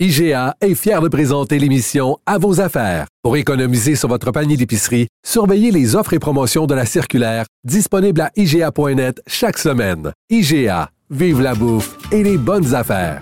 [0.00, 3.08] IGA est fier de présenter l'émission À vos affaires.
[3.20, 8.20] Pour économiser sur votre panier d'épicerie, surveillez les offres et promotions de la circulaire disponible
[8.20, 10.12] à IGA.net chaque semaine.
[10.30, 13.20] IGA, vive la bouffe et les bonnes affaires.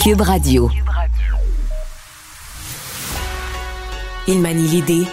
[0.00, 0.70] Cube Radio.
[4.28, 5.04] Il manie l'idée,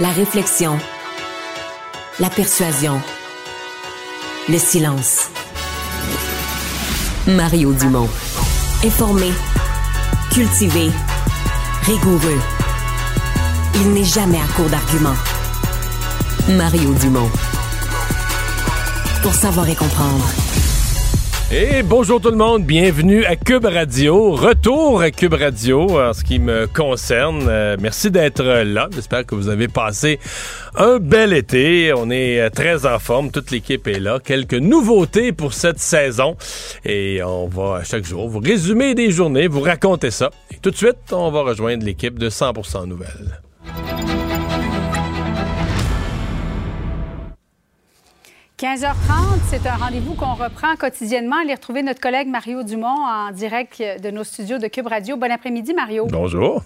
[0.00, 0.78] la réflexion,
[2.18, 2.98] la persuasion,
[4.48, 5.28] le silence.
[7.26, 8.08] Mario Dumont.
[8.84, 9.32] Informé,
[10.30, 10.90] cultivé,
[11.82, 12.38] rigoureux.
[13.76, 15.16] Il n'est jamais à court d'arguments.
[16.48, 17.30] Mario Dumont.
[19.22, 20.28] Pour savoir et comprendre.
[21.56, 24.32] Et bonjour tout le monde, bienvenue à Cube Radio.
[24.32, 27.46] Retour à Cube Radio en ce qui me concerne.
[27.48, 28.88] Euh, merci d'être là.
[28.92, 30.18] J'espère que vous avez passé
[30.74, 31.92] un bel été.
[31.96, 33.30] On est euh, très en forme.
[33.30, 34.18] Toute l'équipe est là.
[34.18, 36.36] Quelques nouveautés pour cette saison.
[36.84, 40.30] Et on va chaque jour vous résumer des journées, vous raconter ça.
[40.50, 44.23] Et tout de suite, on va rejoindre l'équipe de 100% Nouvelles.
[48.56, 51.38] 15h30, c'est un rendez-vous qu'on reprend quotidiennement.
[51.42, 55.16] Allez retrouver notre collègue Mario Dumont en direct de nos studios de Cube Radio.
[55.16, 56.06] Bon après-midi, Mario.
[56.06, 56.62] Bonjour.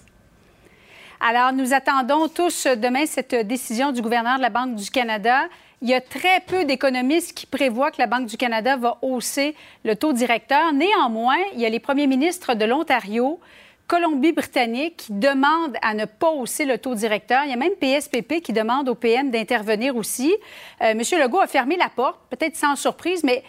[1.19, 5.47] Alors, nous attendons tous demain cette décision du gouverneur de la Banque du Canada.
[5.81, 9.55] Il y a très peu d'économistes qui prévoient que la Banque du Canada va hausser
[9.83, 10.71] le taux directeur.
[10.73, 13.39] Néanmoins, il y a les premiers ministres de l'Ontario,
[13.89, 17.43] Colombie-Britannique qui demande à ne pas hausser le taux directeur.
[17.45, 20.31] Il y a même PSPP qui demande au PM d'intervenir aussi.
[20.83, 23.43] Euh, Monsieur Legault a fermé la porte, peut-être sans surprise, mais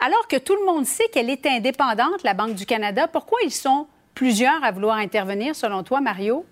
[0.00, 3.52] alors que tout le monde sait qu'elle est indépendante, la Banque du Canada, pourquoi ils
[3.52, 6.44] sont plusieurs à vouloir intervenir, selon toi, Mario?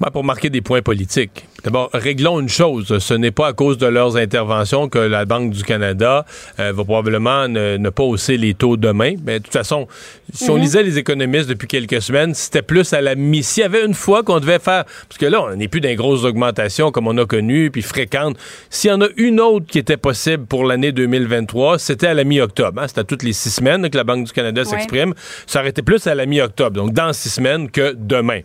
[0.00, 1.46] Ben, pour marquer des points politiques.
[1.62, 2.98] D'abord, réglons une chose.
[2.98, 6.26] Ce n'est pas à cause de leurs interventions que la Banque du Canada
[6.58, 9.14] euh, va probablement ne, pas hausser les taux demain.
[9.24, 9.86] Mais de toute façon,
[10.32, 13.42] si on lisait les économistes depuis quelques semaines, c'était plus à la mi.
[13.42, 15.94] S'il y avait une fois qu'on devait faire, parce que là, on n'est plus dans
[15.94, 18.36] grosses augmentations comme on a connu, puis fréquentes.
[18.70, 22.24] S'il y en a une autre qui était possible pour l'année 2023, c'était à la
[22.24, 22.82] mi-octobre.
[22.82, 22.88] Hein?
[22.88, 25.14] C'était à toutes les six semaines que la Banque du Canada s'exprime.
[25.46, 28.40] Ça aurait été plus à la mi-octobre, donc dans six semaines que demain.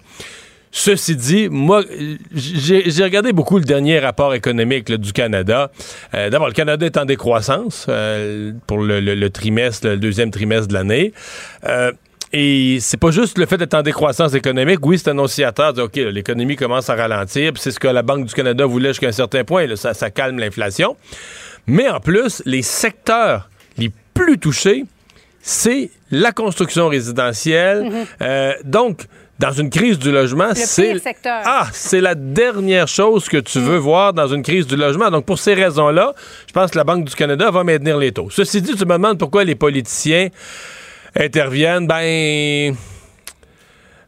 [0.72, 1.84] Ceci dit, moi,
[2.34, 5.72] j'ai regardé beaucoup le dernier rapport économique du Canada.
[6.14, 10.74] Euh, d'abord, le Canada est en décroissance euh, pour le, trimestre, le deuxième trimestre de
[10.76, 11.14] l'année.
[11.66, 11.92] Euh,
[12.32, 14.86] et c'est pas juste le fait d'être en décroissance économique.
[14.86, 17.54] Oui, c'est annonciateur de OK, l'économie commence à ralentir.
[17.56, 19.76] c'est ce que la Banque du Canada voulait jusqu'à un certain point.
[19.76, 20.96] ça, ça calme l'inflation.
[21.66, 24.86] Mais en plus, les secteurs les plus touchés,
[25.42, 28.06] c'est la construction résidentielle.
[28.22, 28.64] Mm-hmm.
[28.66, 29.08] donc,
[29.40, 34.14] dans une crise du logement, c'est ah, c'est la dernière chose que tu veux voir
[34.14, 35.10] dans une crise du logement.
[35.10, 36.14] Donc pour ces raisons-là,
[36.48, 38.30] je pense que la Banque du Canada va maintenir les taux.
[38.30, 40.28] Ceci dit, tu me demandes pourquoi les politiciens
[41.16, 41.88] interviennent.
[41.88, 42.76] Ben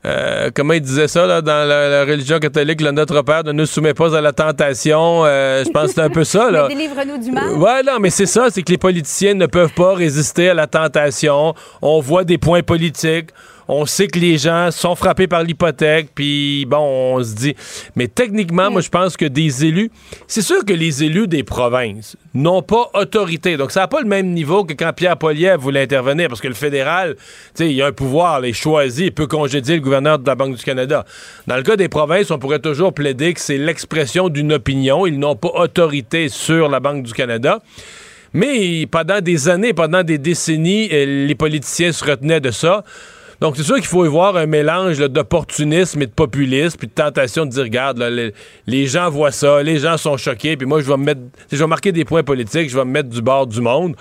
[0.04, 3.68] euh, comment il disait ça là, dans la, religion catholique, le Notre Père ne nous
[3.68, 5.24] soumet pas à la tentation.
[5.26, 6.50] Euh, je pense que c'est un peu ça.
[6.52, 6.68] Là.
[6.68, 7.54] Délivre-nous du mal.
[7.54, 10.66] Ouais, non, mais c'est ça, c'est que les politiciens ne peuvent pas résister à la
[10.66, 11.54] tentation.
[11.82, 13.30] On voit des points politiques
[13.74, 17.56] on sait que les gens sont frappés par l'hypothèque, puis bon, on se dit.
[17.96, 19.90] Mais techniquement, moi, je pense que des élus,
[20.28, 23.56] c'est sûr que les élus des provinces n'ont pas autorité.
[23.56, 26.50] Donc, ça n'a pas le même niveau que quand Pierre Poliev voulait intervenir, parce que
[26.50, 27.24] le fédéral, tu
[27.56, 30.58] sais, il a un pouvoir, il choisit, il peut congédier le gouverneur de la Banque
[30.58, 31.06] du Canada.
[31.48, 35.06] Dans le cas des provinces, on pourrait toujours plaider que c'est l'expression d'une opinion.
[35.06, 37.60] Ils n'ont pas autorité sur la Banque du Canada.
[38.34, 42.84] Mais pendant des années, pendant des décennies, euh, les politiciens se retenaient de ça.
[43.42, 46.94] Donc, c'est sûr qu'il faut y voir un mélange d'opportunisme et de populisme, puis de
[46.94, 48.00] tentation de dire, regarde,
[48.68, 51.22] les, gens voient ça, les gens sont choqués, puis moi, je vais me mettre,
[51.52, 53.96] je vais marquer des points politiques, je vais me mettre du bord du monde.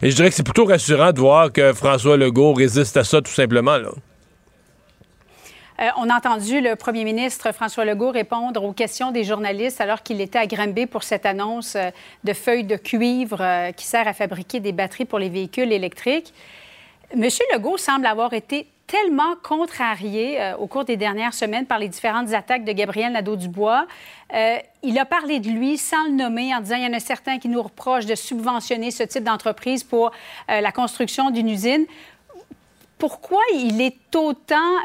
[0.00, 3.20] Et je dirais que c'est plutôt rassurant de voir que François Legault résiste à ça,
[3.20, 3.90] tout simplement, là.
[5.78, 10.02] Euh, on a entendu le premier ministre François Legault répondre aux questions des journalistes alors
[10.02, 11.90] qu'il était à Granby pour cette annonce euh,
[12.24, 16.32] de feuilles de cuivre euh, qui sert à fabriquer des batteries pour les véhicules électriques.
[17.14, 22.32] Monsieur Legault semble avoir été tellement contrarié au cours des dernières semaines par les différentes
[22.32, 23.86] attaques de Gabriel Nadeau-Dubois.
[24.82, 27.38] il a parlé de lui sans le nommer en disant il y en a certains
[27.38, 30.12] qui nous reprochent de subventionner ce type d'entreprise pour
[30.48, 31.86] la construction d'une usine.
[32.98, 34.78] Pourquoi il est autant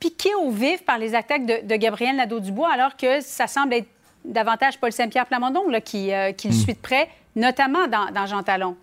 [0.00, 3.88] piqué au vif par les attaques de, Gabriel Nadeau-Dubois, alors que ça semble être
[4.24, 6.52] davantage Paul Saint-Pierre Plamondon qui, euh, le hmm.
[6.52, 8.76] suit de près, notamment dans, Jean Talon?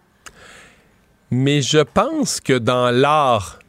[1.31, 3.59] Mais je pense que dans l'art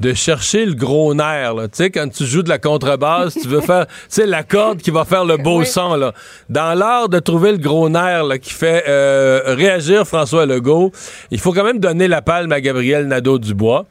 [0.00, 1.54] de chercher le gros nerf.
[1.54, 4.78] Tu sais, quand tu joues de la contrebasse, tu veux faire, tu sais, la corde
[4.78, 5.94] qui va faire le beau son.
[5.94, 6.12] Là.
[6.48, 10.92] Dans l'art de trouver le gros nerf qui fait euh, réagir François Legault,
[11.30, 13.86] il faut quand même donner la palme à Gabriel Nadeau-Dubois.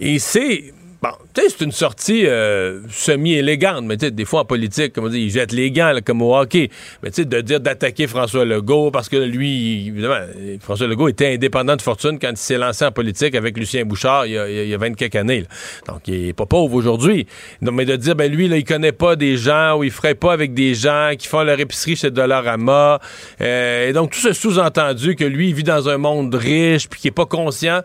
[0.00, 0.72] Et c'est
[1.04, 4.94] Bon, tu sais, c'est une sortie euh, semi-élégante, mais tu sais, des fois en politique,
[4.94, 6.70] comme on dit, ils jettent les gants, comme au hockey.
[7.02, 10.24] Mais tu sais, de dire d'attaquer François Legault, parce que lui, évidemment,
[10.60, 14.24] François Legault était indépendant de fortune quand il s'est lancé en politique avec Lucien Bouchard
[14.24, 15.44] il y a, il y a 20 quelques années.
[15.86, 17.26] Donc, il est pas pauvre aujourd'hui.
[17.60, 20.32] Mais de dire, ben lui, là, il connaît pas des gens ou il ferait pas
[20.32, 22.98] avec des gens qui font leur épicerie chez Dollarama.
[23.42, 26.98] Euh, et donc, tout ce sous-entendu que lui, il vit dans un monde riche puis
[26.98, 27.82] qui est pas conscient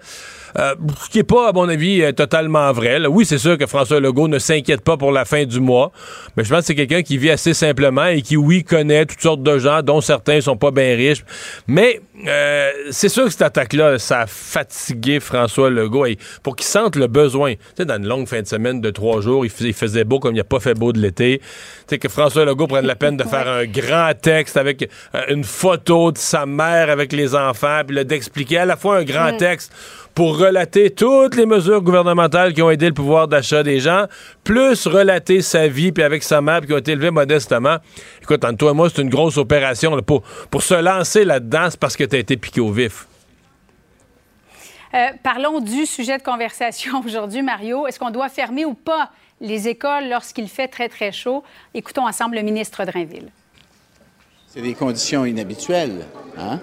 [0.58, 3.06] euh, ce qui n'est pas, à mon avis, euh, totalement vrai.
[3.08, 5.92] Oui, c'est sûr que François Legault ne s'inquiète pas pour la fin du mois,
[6.36, 9.22] mais je pense que c'est quelqu'un qui vit assez simplement et qui, oui, connaît toutes
[9.22, 11.24] sortes de gens, dont certains sont pas bien riches.
[11.68, 16.06] Mais euh, c'est sûr que cette attaque-là, ça a fatigué François Legault.
[16.06, 18.90] Et pour qu'il sente le besoin, tu sais, dans une longue fin de semaine de
[18.90, 21.40] trois jours, il faisait, beau comme il a pas fait beau de l'été.
[21.40, 21.46] Tu
[21.88, 24.90] sais, que François Legault prenne la peine de faire un grand texte avec
[25.30, 29.36] une photo de sa mère avec les enfants, puis d'expliquer à la fois un grand
[29.38, 29.72] texte
[30.20, 34.04] pour relater toutes les mesures gouvernementales qui ont aidé le pouvoir d'achat des gens,
[34.44, 37.78] plus relater sa vie, puis avec sa mère, qui ont été élevés modestement.
[38.22, 41.80] Écoute, entre toi et moi, c'est une grosse opération pour, pour se lancer là-dedans, c'est
[41.80, 43.08] parce que tu as été piqué au vif.
[44.94, 47.88] Euh, parlons du sujet de conversation aujourd'hui, Mario.
[47.88, 51.46] Est-ce qu'on doit fermer ou pas les écoles lorsqu'il fait très, très chaud?
[51.74, 53.30] Écoutons ensemble le ministre Drainville.
[54.48, 56.08] C'est des conditions inhabituelles.
[56.38, 56.60] Hein?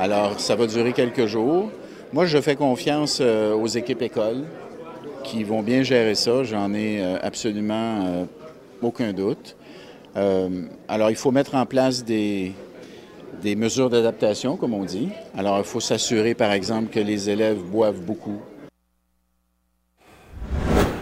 [0.00, 1.70] Alors, ça va durer quelques jours.
[2.12, 4.44] Moi, je fais confiance euh, aux équipes écoles
[5.24, 6.44] qui vont bien gérer ça.
[6.44, 8.24] J'en ai euh, absolument euh,
[8.80, 9.56] aucun doute.
[10.88, 12.52] alors, il faut mettre en place des,
[13.42, 15.08] des mesures d'adaptation, comme on dit.
[15.36, 18.40] Alors, il faut s'assurer, par exemple, que les élèves boivent beaucoup,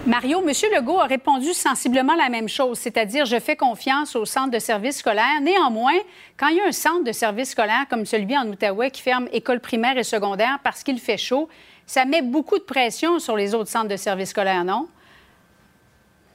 [0.07, 0.53] Mario, M.
[0.71, 4.99] Legault a répondu sensiblement la même chose, c'est-à-dire je fais confiance au centre de services
[4.99, 5.41] scolaires.
[5.41, 5.97] Néanmoins,
[6.37, 9.29] quand il y a un centre de services scolaires comme celui en Outaouais qui ferme
[9.33, 11.49] école primaire et secondaire parce qu'il fait chaud,
[11.87, 14.89] ça met beaucoup de pression sur les autres centres de services scolaires, non?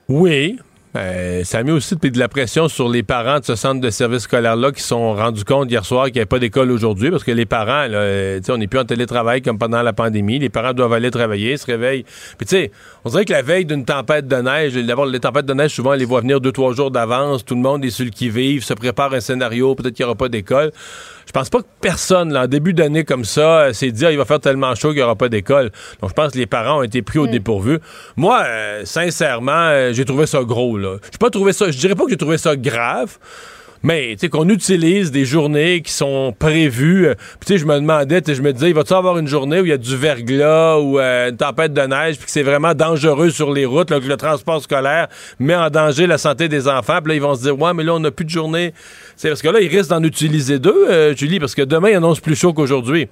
[0.07, 0.57] Oui,
[0.95, 3.89] euh, ça a mis aussi de la pression sur les parents de ce centre de
[3.91, 7.24] service scolaire-là qui sont rendus compte hier soir qu'il n'y avait pas d'école aujourd'hui parce
[7.24, 10.39] que les parents, là, euh, on n'est plus en télétravail comme pendant la pandémie.
[10.39, 12.06] Les parents doivent aller travailler, se réveillent.
[12.39, 12.71] Puis tu sais,
[13.06, 15.91] on dirait que la veille d'une tempête de neige, d'abord, les tempêtes de neige, souvent,
[15.91, 17.45] on les voit venir deux, trois jours d'avance.
[17.45, 20.18] Tout le monde est sur le qui-vive, se prépare un scénario, peut-être qu'il n'y aura
[20.18, 20.71] pas d'école.
[21.30, 24.12] Je pense pas que personne, là, en début d'année comme ça, euh, s'est dit ah,
[24.12, 25.70] il va faire tellement chaud qu'il n'y aura pas d'école.
[26.02, 27.31] Donc, je pense que les parents ont été pris au mm.
[27.31, 27.78] dépourvu.
[28.18, 30.98] Moi, euh, sincèrement, euh, j'ai trouvé ça gros, là.
[31.12, 33.20] J'ai pas trouvé ça, je dirais pas que j'ai trouvé ça grave.
[33.81, 37.08] Mais, tu sais, qu'on utilise des journées qui sont prévues.
[37.40, 39.66] Puis, tu sais, je me demandais, je me disais, il va-tu avoir une journée où
[39.66, 42.74] il y a du verglas ou euh, une tempête de neige, puis que c'est vraiment
[42.74, 45.07] dangereux sur les routes, là, que le transport scolaire
[45.40, 47.00] met en danger la santé des enfants?
[47.02, 48.74] Puis là, ils vont se dire, ouais, mais là, on n'a plus de journée.
[49.19, 51.95] C'est parce que là, ils risquent d'en utiliser deux, euh, Julie, parce que demain, il
[51.95, 53.09] annonce plus chaud qu'aujourd'hui.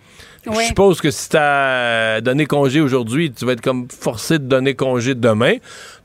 [0.50, 4.46] Je suppose que si tu as donné congé aujourd'hui, tu vas être comme forcé de
[4.46, 5.56] donner congé demain.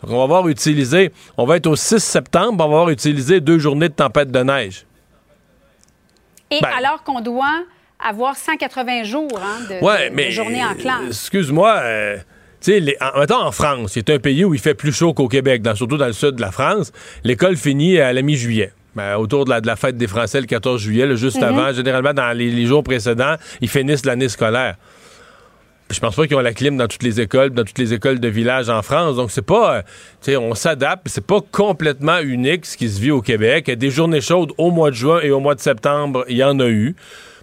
[0.03, 3.41] Donc, on va avoir utilisé, on va être au 6 septembre, on va avoir utilisé
[3.41, 4.87] deux journées de tempête de neige.
[6.51, 6.71] Et ben.
[6.77, 7.63] alors qu'on doit
[8.01, 11.11] avoir 180 jours hein, de, journée en classe.
[11.11, 11.77] Excuse-moi.
[11.77, 12.17] Euh,
[12.61, 15.63] tu sais, en, en France, c'est un pays où il fait plus chaud qu'au Québec,
[15.77, 16.91] surtout dans le sud de la France.
[17.23, 18.73] L'école finit à la mi-juillet.
[18.95, 21.45] Ben, autour de la, de la, fête des Français le 14 juillet, juste mhm.
[21.45, 24.77] avant, généralement dans les, jours précédents, ils finissent l'année scolaire.
[25.91, 28.19] Je pense pas qu'ils ont la clim dans toutes les écoles, dans toutes les écoles
[28.19, 29.17] de village en France.
[29.17, 29.83] Donc c'est pas, euh,
[30.23, 31.07] tu sais, on s'adapte.
[31.07, 33.71] C'est pas complètement unique ce qui se vit au Québec.
[33.71, 36.59] Des journées chaudes au mois de juin et au mois de septembre, il y en
[36.61, 36.97] a eu.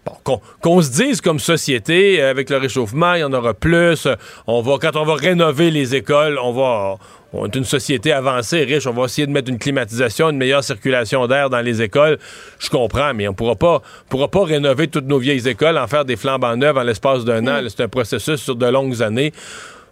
[0.05, 4.07] Bon, qu'on se dise comme société, avec le réchauffement, il y en aura plus.
[4.47, 6.97] On va, quand on va rénover les écoles, on va,
[7.33, 10.63] on est une société avancée, riche, on va essayer de mettre une climatisation, une meilleure
[10.63, 12.17] circulation d'air dans les écoles.
[12.57, 16.05] Je comprends, mais on pourra pas, pourra pas rénover toutes nos vieilles écoles, en faire
[16.05, 17.61] des flambes en neuf en l'espace d'un an.
[17.67, 19.31] C'est un processus sur de longues années.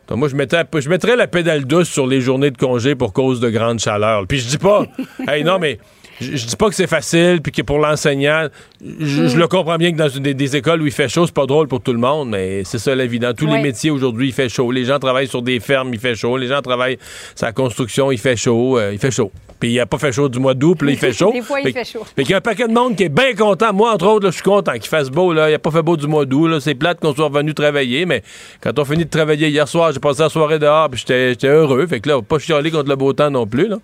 [0.08, 3.14] Donc moi, je, mettrais, je mettrais la pédale douce sur les journées de congé pour
[3.14, 4.26] cause de grande chaleur.
[4.26, 4.86] Puis je dis pas,
[5.28, 5.80] hey, non, mais
[6.20, 8.48] je, dis pas que c'est facile, puis que pour l'enseignant,
[8.82, 9.40] je, mm.
[9.40, 11.82] le comprends bien que dans des, écoles où il fait chaud, c'est pas drôle pour
[11.82, 12.96] tout le monde, mais c'est ça.
[12.96, 14.72] Dans tous les métiers aujourd'hui, il fait chaud.
[14.72, 16.38] Les gens travaillent sur des fermes, il fait chaud.
[16.38, 16.98] Les gens travaillent
[17.36, 18.78] sur la construction, il fait chaud.
[18.78, 19.32] Euh, il fait chaud.
[19.60, 21.32] Puis il a pas fait chaud du mois d'août, puis là, il fait chaud.
[21.32, 22.06] des fois, il fait chaud.
[22.16, 23.74] Puis qu'il y a un paquet de monde qui est bien content.
[23.74, 25.34] Moi, entre autres, je suis content qu'il fasse beau.
[25.34, 25.50] Là.
[25.50, 26.60] Il a pas fait beau du mois d'août.
[26.60, 28.24] C'est plate qu'on soit revenu travailler, mais
[28.62, 31.86] quand on finit de travailler hier soir, j'ai passé la soirée dehors, puis j'étais heureux.
[31.88, 33.68] Fait que là, pas chialer contre le beau temps non plus.
[33.68, 33.78] Là.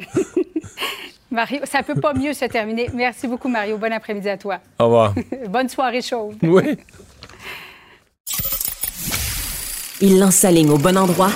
[1.34, 2.88] Mario, ça peut pas mieux se terminer.
[2.94, 3.76] Merci beaucoup, Mario.
[3.76, 4.60] Bon après-midi à toi.
[4.78, 5.14] Au revoir.
[5.48, 6.36] Bonne soirée chaude.
[6.42, 6.78] Oui.
[10.00, 11.32] Il lance sa ligne au bon endroit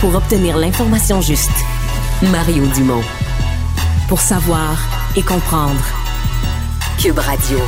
[0.00, 1.52] pour obtenir l'information juste.
[2.22, 3.02] Mario Dumont.
[4.08, 4.78] Pour savoir
[5.16, 5.84] et comprendre.
[7.00, 7.58] Cube Radio.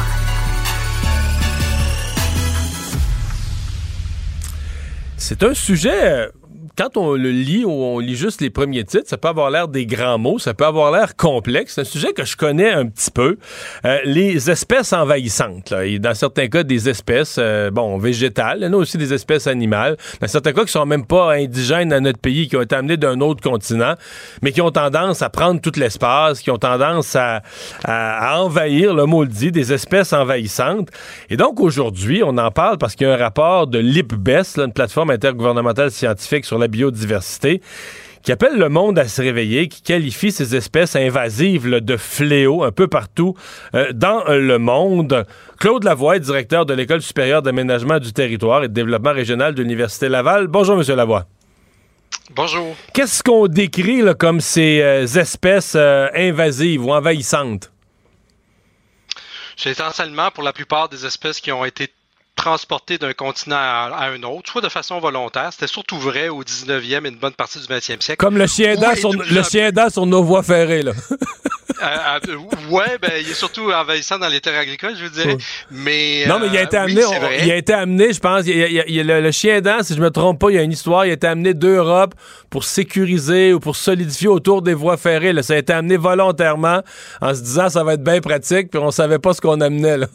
[5.17, 6.29] C'est un sujet
[6.77, 9.69] quand on le lit ou on lit juste les premiers titres, ça peut avoir l'air
[9.69, 11.75] des grands mots, ça peut avoir l'air complexe.
[11.75, 13.39] C'est un sujet que je connais un petit peu.
[13.85, 18.65] Euh, les espèces envahissantes, là, et dans certains cas des espèces, euh, bon, végétales, il
[18.65, 21.93] y en a aussi des espèces animales, dans certains cas qui sont même pas indigènes
[21.93, 23.95] à notre pays, qui ont été amenées d'un autre continent,
[24.43, 27.43] mais qui ont tendance à prendre tout l'espace, qui ont tendance à,
[27.85, 30.91] à, envahir, le mot le dit, des espèces envahissantes.
[31.31, 34.73] Et donc aujourd'hui, on en parle parce qu'il y a un rapport de l'IPBES, une
[34.73, 37.61] plateforme intergouvernementale scientifique sur biodiversité
[38.27, 42.73] qui appelle le monde à se réveiller, qui qualifie ces espèces invasives de fléaux un
[42.73, 43.37] peu partout
[43.77, 45.25] euh, dans le monde.
[45.61, 50.09] Claude Lavoie, directeur de l'École supérieure d'aménagement du territoire et de développement régional de l'Université
[50.09, 50.49] Laval.
[50.49, 51.27] Bonjour, Monsieur Lavoie.
[52.35, 52.75] Bonjour.
[52.93, 57.71] Qu'est-ce qu'on décrit comme ces euh, espèces euh, invasives ou envahissantes?
[59.57, 61.93] C'est essentiellement pour la plupart des espèces qui ont été
[62.37, 65.49] transporté d'un continent à, un autre, soit de façon volontaire.
[65.53, 68.17] C'était surtout vrai au 19e et une bonne partie du 20e siècle.
[68.17, 70.93] Comme le chien d'as sur, le sur nos voies ferrées, là.
[71.83, 72.37] Euh, euh,
[72.71, 75.37] ouais, ben, il est surtout envahissant dans les terres agricoles, je veux dire.
[75.71, 77.03] Mais, non, mais il a été euh, amené,
[77.43, 80.57] il a été amené, je pense, le, chien d'An, si je me trompe pas, il
[80.57, 82.15] y a une histoire, il a été amené d'Europe
[82.51, 85.33] pour sécuriser ou pour solidifier autour des voies ferrées.
[85.33, 85.43] Là.
[85.43, 86.81] Ça a été amené volontairement
[87.21, 89.99] en se disant ça va être bien pratique, puis on savait pas ce qu'on amenait,
[89.99, 90.07] là.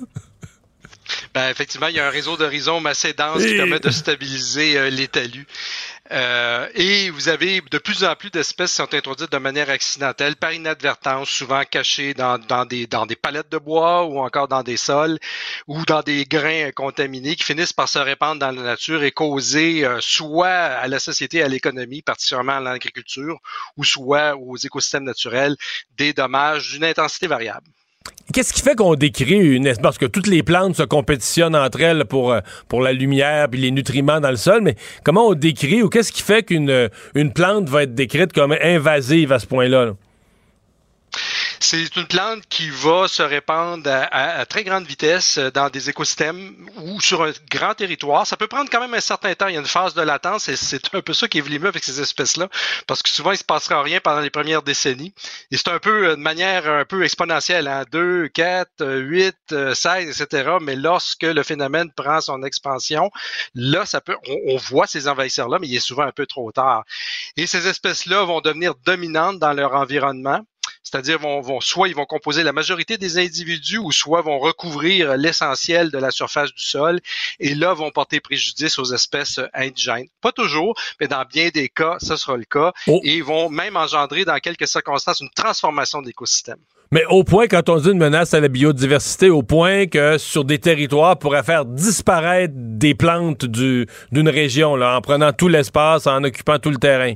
[1.34, 4.78] Ben, effectivement, il y a un réseau de rhizomes assez dense qui permet de stabiliser
[4.78, 5.48] euh, les talus.
[6.12, 10.36] Euh, et vous avez de plus en plus d'espèces qui sont introduites de manière accidentelle,
[10.36, 14.62] par inadvertance, souvent cachées dans, dans, des, dans des palettes de bois ou encore dans
[14.62, 15.20] des sols
[15.68, 19.86] ou dans des grains contaminés qui finissent par se répandre dans la nature et causer
[19.86, 23.40] euh, soit à la société, à l'économie, particulièrement à l'agriculture,
[23.78, 25.56] ou soit aux écosystèmes naturels,
[25.98, 27.68] des dommages d'une intensité variable.
[28.34, 29.72] Qu'est-ce qui fait qu'on décrit une?
[29.82, 32.40] Parce que toutes les plantes se compétitionnent entre elles pour, euh,
[32.70, 36.14] pour la lumière puis les nutriments dans le sol, mais comment on décrit ou qu'est-ce
[36.14, 39.86] qui fait qu'une une plante va être décrite comme invasive à ce point-là?
[39.86, 39.94] là?
[41.64, 46.56] C'est une plante qui va se répandre à, très grande vitesse euh, dans des écosystèmes
[46.78, 48.26] ou sur un grand territoire.
[48.26, 49.48] Ça peut prendre quand même un certain temps.
[49.48, 51.68] Il y a une phase de latence et c'est un peu ça qui est mieux
[51.68, 52.50] avec ces espèces-là
[52.88, 55.14] parce que souvent, il se passera rien pendant les premières décennies.
[55.52, 57.84] Et c'est un peu euh, de manière un peu exponentielle, hein?
[57.92, 60.58] 2, 4, 8, 16, etc.
[60.62, 63.12] Mais lorsque le phénomène prend son expansion,
[63.54, 66.52] là, ça peut, on, on voit ces envahisseurs-là, mais il est souvent un peu trop
[66.52, 66.84] tard.
[67.38, 70.42] Et ces espèces-là vont devenir dominantes dans leur environnement
[70.84, 75.18] c'est-à-dire vont, vont, soit ils vont composer la majorité des individus ou soit vont recouvrir
[75.18, 77.00] l'essentiel de la surface du sol
[77.40, 80.08] et là vont porter préjudice aux espèces indigènes.
[80.22, 83.00] Pas toujours, mais dans bien des cas, ce sera le cas oh.
[83.04, 86.60] et vont même engendrer dans quelques circonstances une transformation d'écosystème.
[86.94, 90.44] Mais au point, quand on dit une menace à la biodiversité, au point que sur
[90.44, 93.88] des territoires pourrait faire disparaître des plantes d'une
[94.28, 97.14] région, là, en prenant tout l'espace, en occupant tout le terrain.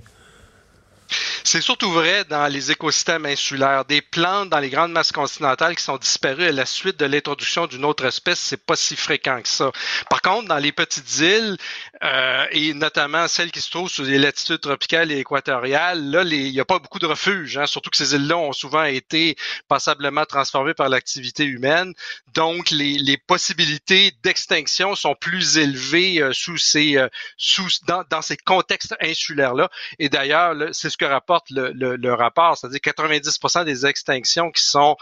[1.48, 3.86] C'est surtout vrai dans les écosystèmes insulaires.
[3.86, 7.68] Des plantes dans les grandes masses continentales qui sont disparues à la suite de l'introduction
[7.68, 9.72] d'une autre espèce, c'est pas si fréquent que ça.
[10.10, 11.56] Par contre, dans les petites îles,
[12.04, 16.52] euh, et notamment celles qui se trouvent sur les latitudes tropicales et équatoriales, là, il
[16.52, 19.36] n'y a pas beaucoup de refuges, hein, surtout que ces îles-là ont souvent été
[19.68, 21.94] passablement transformées par l'activité humaine.
[22.34, 28.36] Donc, les, possibilités d'extinction sont plus élevées euh, sous ces, euh, sous, dans, dans ces
[28.36, 29.70] contextes insulaires-là.
[30.00, 34.96] Et d'ailleurs, c'est ce que rapporte le, rapport, c'est-à-dire 90% des extinctions qui sont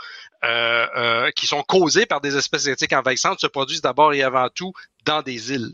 [0.44, 4.50] euh, euh, qui sont causées par des espèces génétiques envahissantes se produisent d'abord et avant
[4.50, 4.74] tout
[5.06, 5.72] dans des îles.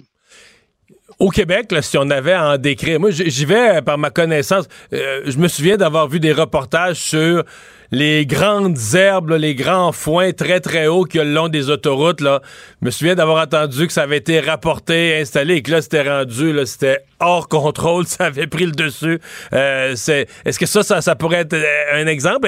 [1.19, 4.67] Au Québec, si on avait à en décrire, moi j'y vais par ma connaissance.
[4.93, 7.43] Euh, je me souviens d'avoir vu des reportages sur
[7.91, 11.69] les grandes herbes, les grands foins très très hauts qu'il y a le long des
[11.69, 12.22] autoroutes.
[12.22, 12.41] Là.
[12.81, 16.10] Je me souviens d'avoir entendu que ça avait été rapporté, installé et que là c'était
[16.10, 19.19] rendu, c'était hors contrôle, ça avait pris le dessus.
[19.51, 21.58] Euh, est-ce que ça, ça pourrait être
[21.93, 22.48] un exemple?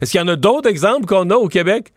[0.00, 1.92] Est-ce qu'il y en a d'autres exemples qu'on a au Québec?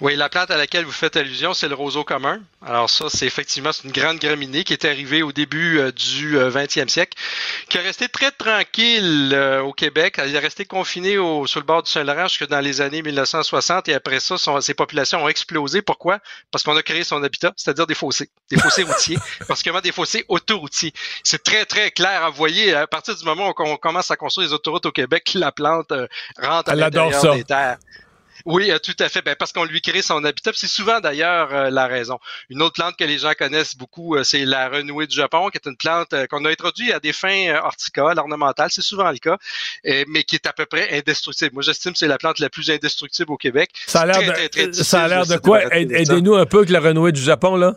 [0.00, 2.40] Oui, la plante à laquelle vous faites allusion, c'est le roseau commun.
[2.64, 6.84] Alors ça, c'est effectivement une grande graminée qui est arrivée au début euh, du 20e
[6.84, 7.18] euh, siècle,
[7.68, 10.14] qui est resté très tranquille euh, au Québec.
[10.16, 13.88] Elle est restée confinée au, sur le bord du Saint-Laurent jusque dans les années 1960
[13.90, 15.82] et après ça, son, ses populations ont explosé.
[15.82, 16.18] Pourquoi?
[16.50, 20.24] Parce qu'on a créé son habitat, c'est-à-dire des fossés, des fossés routiers, particulièrement des fossés
[20.28, 20.94] autoroutiers.
[21.24, 22.72] C'est très, très clair à voyer.
[22.72, 25.92] À partir du moment où on commence à construire les autoroutes au Québec, la plante
[26.38, 27.76] rentre à l'intérieur des terres.
[28.46, 29.22] Oui, euh, tout à fait.
[29.22, 30.52] Ben, parce qu'on lui crée son habitat.
[30.54, 32.18] C'est souvent d'ailleurs euh, la raison.
[32.48, 35.58] Une autre plante que les gens connaissent beaucoup, euh, c'est la renouée du Japon, qui
[35.58, 38.70] est une plante qu'on a introduite à des fins horticoles, ornementales.
[38.70, 39.38] C'est souvent le cas,
[40.08, 41.50] mais qui est à peu près indestructible.
[41.54, 43.70] Moi, j'estime que c'est la plante la plus indestructible au Québec.
[43.86, 45.62] Ça a l'air de, ça a l'air de quoi?
[45.74, 47.76] Aidez-nous un peu avec la renouée du Japon, là.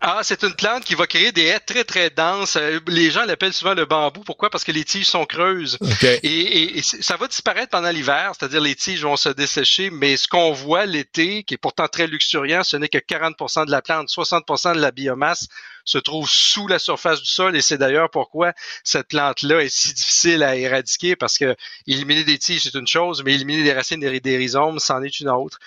[0.00, 2.54] Ah, c'est une plante qui va créer des haies très très denses.
[2.54, 4.20] Euh, les gens l'appellent souvent le bambou.
[4.20, 4.48] Pourquoi?
[4.48, 5.76] Parce que les tiges sont creuses.
[6.22, 9.90] Et, ça va disparaître pendant l'hiver, c'est-à-dire les tiges vont se dessécher.
[9.90, 13.72] Mais ce qu'on voit l'été, qui est pourtant très luxuriant, ce n'est que 40% de
[13.72, 15.48] la plante, 60% de la biomasse
[15.84, 18.52] se trouve sous la surface du sol et c'est d'ailleurs pourquoi
[18.84, 23.22] cette plante-là est si difficile à éradiquer parce que éliminer des tiges c'est une chose,
[23.24, 25.58] mais éliminer des racines des, rhizomes c'en est une autre.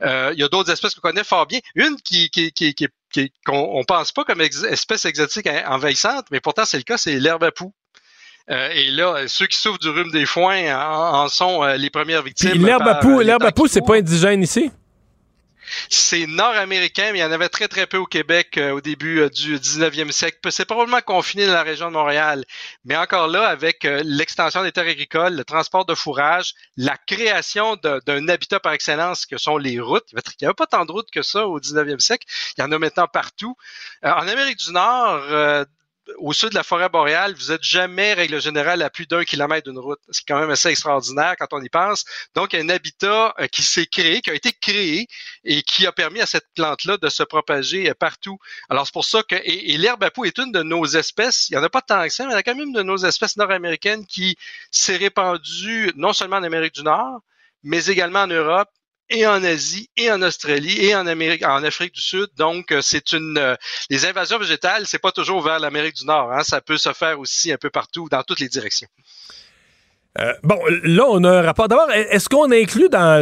[0.00, 1.60] Euh, il y a d'autres espèces qu'on connaît fort bien.
[1.74, 2.86] Une qui, qui, qui, qui
[3.44, 7.50] qu'on pense pas comme espèce exotique envahissante, mais pourtant c'est le cas, c'est l'herbe à
[7.50, 7.72] poux.
[8.48, 12.22] Euh, et là, ceux qui souffrent du rhume des foins en, sont euh, les premières
[12.22, 12.64] victimes.
[12.64, 14.70] L'herbe à poux, l'herbe à poux, c'est pas indigène ici?
[15.90, 19.20] C'est nord-américain, mais il y en avait très très peu au Québec euh, au début
[19.20, 20.38] euh, du 19e siècle.
[20.50, 22.44] C'est probablement confiné dans la région de Montréal.
[22.84, 27.76] Mais encore là, avec euh, l'extension des terres agricoles, le transport de fourrage, la création
[27.76, 30.06] d'un habitat par excellence que sont les routes.
[30.12, 32.26] Il n'y avait pas tant de routes que ça au 19e siècle.
[32.56, 33.56] Il y en a maintenant partout.
[34.02, 35.66] en Amérique du Nord,
[36.18, 39.68] au sud de la forêt boréale, vous êtes jamais, règle générale, à plus d'un kilomètre
[39.68, 39.98] d'une route.
[40.10, 42.04] C'est quand même assez extraordinaire quand on y pense.
[42.34, 45.06] Donc, un habitat euh, qui s'est créé, qui a été créé
[45.44, 48.38] et qui a permis à cette plante-là de se propager euh, partout.
[48.68, 51.54] Alors, c'est pour ça que, et, l'herbe à poux est une de nos espèces, il
[51.54, 52.82] n'y en a pas tant que ça, mais il y a quand même une de
[52.82, 54.36] nos espèces nord-américaines qui
[54.70, 57.20] s'est répandue non seulement en Amérique du Nord,
[57.62, 58.68] mais également en Europe
[59.08, 62.28] et en Asie, et en Australie, et en Afrique du Sud.
[62.36, 63.38] Donc, euh, c'est une.
[63.38, 63.54] Euh,
[63.90, 66.32] les invasions végétales, c'est pas toujours vers l'Amérique du Nord.
[66.32, 66.42] Hein.
[66.42, 68.88] Ça peut se faire aussi un peu partout, dans toutes les directions.
[70.20, 71.68] Euh, bon, là, on a un rapport.
[71.68, 73.20] D'abord, est-ce qu'on inclut dans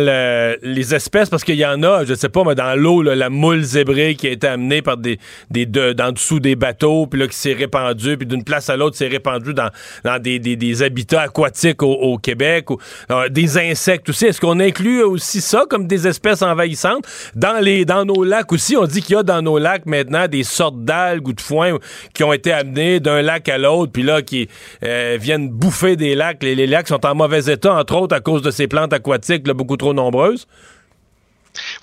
[0.63, 3.63] les espèces, parce qu'il y en a, je sais pas, mais dans l'eau, la moule
[3.63, 5.19] zébrée qui a été amenée par des,
[5.51, 8.97] des dans dessous des bateaux, puis là, qui s'est répandue, puis d'une place à l'autre,
[8.97, 9.71] s'est répandue dans,
[10.05, 12.79] dans des, des, habitats aquatiques au, Québec, ou
[13.11, 14.27] euh, des insectes aussi.
[14.27, 17.05] Est-ce qu'on inclut aussi ça comme des espèces envahissantes?
[17.35, 20.29] Dans, les, dans nos lacs aussi, on dit qu'il y a dans nos lacs maintenant
[20.29, 21.79] des sortes d'algues ou de foins
[22.13, 24.49] qui ont été amenées d'un lac à l'autre, puis là, qui
[24.85, 26.43] euh, viennent bouffer des lacs.
[26.43, 29.77] Les lacs sont en mauvais état, entre autres à cause de ces plantes aquatiques beaucoup
[29.77, 30.47] trop nombreuses.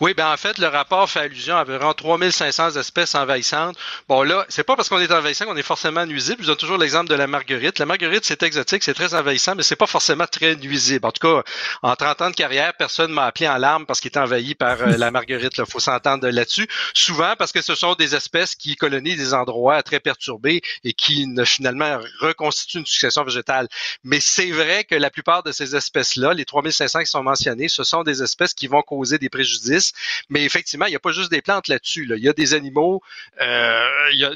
[0.01, 3.77] Oui, ben en fait, le rapport fait allusion à environ 3500 espèces envahissantes.
[4.09, 6.41] Bon, là, c'est pas parce qu'on est envahissant qu'on est forcément nuisible.
[6.41, 7.77] Je donne toujours l'exemple de la marguerite.
[7.77, 11.05] La marguerite, c'est exotique, c'est très envahissant, mais c'est pas forcément très nuisible.
[11.05, 11.43] En tout cas,
[11.83, 14.81] en 30 ans de carrière, personne m'a appelé en larmes parce qu'il est envahi par
[14.81, 15.53] euh, la marguerite.
[15.59, 16.67] Il faut s'entendre là-dessus.
[16.95, 21.27] Souvent parce que ce sont des espèces qui colonisent des endroits très perturbés et qui
[21.45, 23.67] finalement reconstituent une succession végétale.
[24.03, 27.83] Mais c'est vrai que la plupart de ces espèces-là, les 3500 qui sont mentionnées, ce
[27.83, 29.90] sont des espèces qui vont causer des préjudices
[30.29, 32.07] mais effectivement, il n'y a pas juste des plantes là-dessus.
[32.09, 33.01] Il y a des animaux.
[33.41, 33.87] Euh,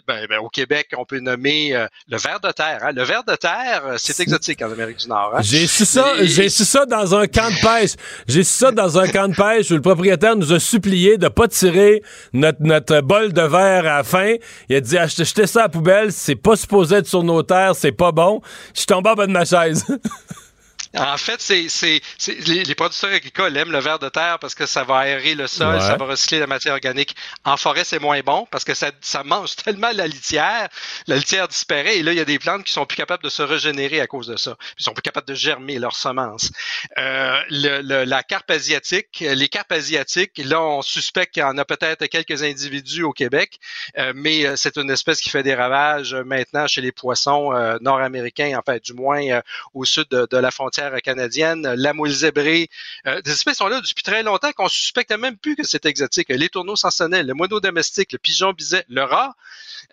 [0.07, 2.79] ben, ben, au Québec, on peut nommer euh, le ver de terre.
[2.81, 2.91] Hein.
[2.93, 5.33] Le ver de terre, euh, c'est exotique en Amérique du Nord.
[5.35, 5.41] Hein.
[5.41, 6.23] J'ai su ça.
[6.23, 7.91] J'ai su ça dans un camp de pêche.
[8.27, 11.27] J'ai su ça dans un camp de pêche où le propriétaire nous a supplié de
[11.27, 12.01] pas tirer
[12.33, 14.33] notre, notre bol de verre à la fin.
[14.69, 16.11] Il a dit achetez ça à la poubelle.
[16.11, 17.75] C'est pas supposé être sur nos terres.
[17.75, 18.41] C'est pas bon.
[18.73, 19.85] Je suis tombé en bas de ma chaise.
[20.97, 22.01] En fait, c'est, c'est,
[22.47, 25.47] les, les, producteurs agricoles aiment le ver de terre parce que ça va aérer le
[25.47, 27.15] sol, ça va recycler la matière organique.
[27.43, 30.69] En forêt, c'est moins bon parce que ça, ça mange tellement la litière,
[31.07, 33.29] la litière disparaît et là, il y a des plantes qui sont plus capables de
[33.29, 34.55] se régénérer à cause de ça.
[34.79, 36.51] Ils sont plus capables de germer leurs semences.
[36.97, 41.65] Euh, le, la carpe asiatique, les carpes asiatiques, là, on suspecte qu'il y en a
[41.65, 43.59] peut-être quelques individus au Québec,
[43.97, 48.57] euh, mais euh, c'est une espèce qui fait des ravages maintenant chez les poissons nord-américains,
[48.57, 49.41] en fait, du moins
[49.73, 52.69] au sud de, de la frontière canadienne, la moule zébrée.
[53.07, 56.29] Euh, des espèces sont là depuis très longtemps qu'on suspecte même plus que c'est exotique.
[56.29, 59.35] Les tourneaux sansonnels, le moineau domestique, le pigeon biset, le rat.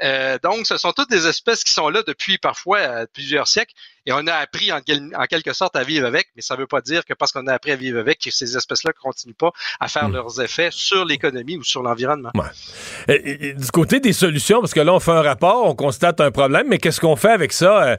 [0.02, 3.74] Euh, donc, ce sont toutes des espèces qui sont là depuis parfois euh, plusieurs siècles
[4.06, 6.80] et on a appris en, quelque sorte à vivre avec, mais ça ne veut pas
[6.80, 9.52] dire que parce qu'on a appris à vivre avec, que ces espèces-là ne continuent pas
[9.80, 10.14] à faire hmm.
[10.14, 12.30] leurs effets sur l'économie ou sur l'environnement.
[12.34, 13.54] Ouais.
[13.54, 16.66] du côté des solutions, parce que là, on fait un rapport, on constate un problème,
[16.68, 17.82] mais qu'est-ce qu'on fait avec ça?
[17.82, 17.96] Euh,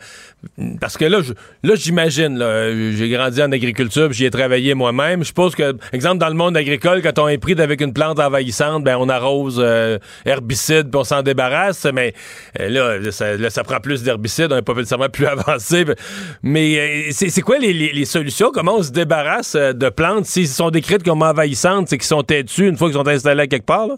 [0.80, 1.20] parce que là,
[1.64, 2.38] là j'imagine,
[2.96, 5.22] j'ai grandi en agriculture, j'y ai travaillé moi-même.
[5.22, 8.20] Je suppose que, exemple, dans le monde agricole, quand on est pris avec une plante
[8.20, 12.14] envahissante, ben on arrose euh, herbicide, puis on s'en débarrasse, mais
[12.60, 15.86] euh, là, ça, prend plus d'herbicide, on n'est pas nécessairement plus avancé.
[16.42, 18.52] Mais c'est quoi les, solutions?
[18.54, 20.26] Comment on se débarrasse de plantes?
[20.26, 23.66] S'ils sont décrites comme envahissantes, c'est qu'ils sont têtus une fois qu'ils sont installés quelque
[23.66, 23.88] part?
[23.88, 23.96] Là?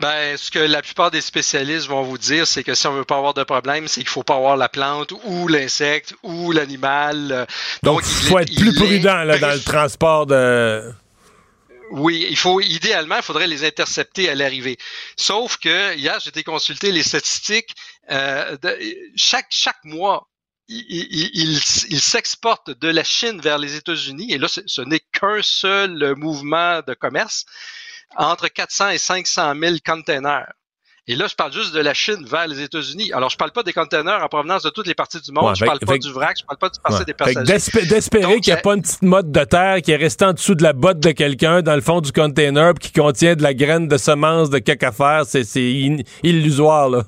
[0.00, 3.04] Ben, ce que la plupart des spécialistes vont vous dire, c'est que si on veut
[3.04, 7.46] pas avoir de problème, c'est qu'il faut pas avoir la plante ou l'insecte ou l'animal.
[7.82, 10.92] Donc, il faut être plus prudent là, dans le transport de.
[11.92, 14.76] Oui, il faut idéalement, il faudrait les intercepter à l'arrivée.
[15.16, 17.74] Sauf que hier, j'ai été consulter les statistiques.
[18.10, 18.76] Euh, de,
[19.16, 20.28] chaque chaque mois,
[20.68, 25.40] il, il, il, s'exporte de la Chine vers les États-Unis, et là, ce n'est qu'un
[25.42, 27.46] seul mouvement de commerce
[28.16, 30.52] entre 400 et 500 000 containers.
[31.08, 33.12] Et là, je parle juste de la Chine vers les États-Unis.
[33.12, 35.54] Alors, je parle pas des containers en provenance de toutes les parties du monde.
[35.54, 37.86] je parle pas du vrac, je parle pas du passé des passagers.
[37.86, 40.56] D'espérer qu'il n'y a pas une petite motte de terre qui est restée en dessous
[40.56, 43.86] de la botte de quelqu'un dans le fond du container qui contient de la graine
[43.86, 44.90] de semence de caca
[45.24, 45.44] c'est
[46.24, 47.04] illusoire, là.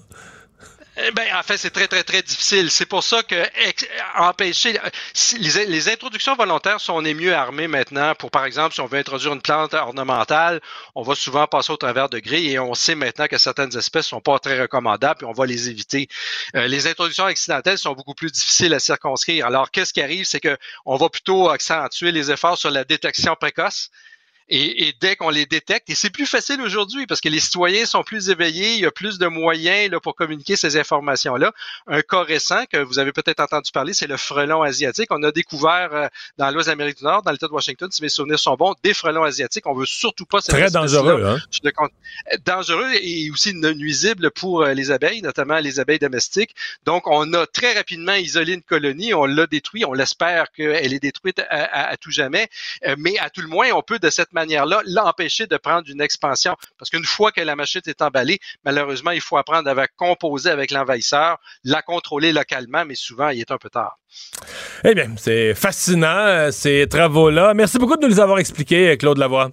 [1.01, 2.71] Eh ben, en fait, c'est très, très, très difficile.
[2.71, 3.37] C'est pour ça que
[4.17, 4.79] empêcher
[5.39, 8.99] les, introductions volontaires, sont on est mieux armés maintenant pour, par exemple, si on veut
[8.99, 10.61] introduire une plante ornementale,
[10.97, 14.07] on va souvent passer au travers de grilles et on sait maintenant que certaines espèces
[14.07, 16.09] sont pas très recommandables et on va les éviter.
[16.57, 19.47] Euh, les introductions accidentelles sont beaucoup plus difficiles à circonscrire.
[19.47, 23.37] Alors, qu'est-ce qui arrive, c'est que on va plutôt accentuer les efforts sur la détection
[23.37, 23.91] précoce.
[24.51, 28.03] Et, dès qu'on les détecte, et c'est plus facile aujourd'hui parce que les citoyens sont
[28.03, 31.53] plus éveillés, il y a plus de moyens là, pour communiquer ces informations-là.
[31.87, 35.09] Un cas récent que vous avez peut-être entendu parler, c'est le frelon asiatique.
[35.11, 36.09] On a découvert euh,
[36.39, 38.95] dans l'Ouest Amérique du Nord, dans l'État de Washington, si mes souvenirs sont bons, des
[38.95, 39.67] frelons asiatiques.
[39.67, 41.89] On veut surtout pas cette Très dangereux, hein?
[42.47, 46.55] Dangereux et aussi nuisible pour euh, les abeilles, notamment les abeilles domestiques.
[46.85, 51.01] Donc, on a très rapidement isolé une colonie, on l'a détruit, on l'espère qu'elle est
[51.01, 52.49] détruite à, à, tout jamais,
[52.87, 56.01] euh, mais à tout le moins, on peut de cette manière-là l'empêcher de prendre une
[56.01, 56.57] expansion.
[56.79, 60.71] Parce qu'une fois que la machine est emballée, malheureusement, il faut apprendre à composer avec
[60.71, 63.99] l'envahisseur, la contrôler localement, mais souvent, il est un peu tard.
[64.85, 67.55] Eh bien, c'est fascinant, euh, ces travaux-là.
[67.55, 69.51] Merci beaucoup de nous les avoir expliqués, Claude Lavoie.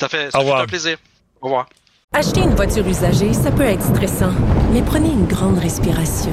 [0.00, 0.98] Ça fait, ça fait un plaisir.
[1.40, 1.68] Au revoir.
[2.12, 4.32] Acheter une voiture usagée, ça peut être stressant,
[4.72, 6.32] mais prenez une grande respiration.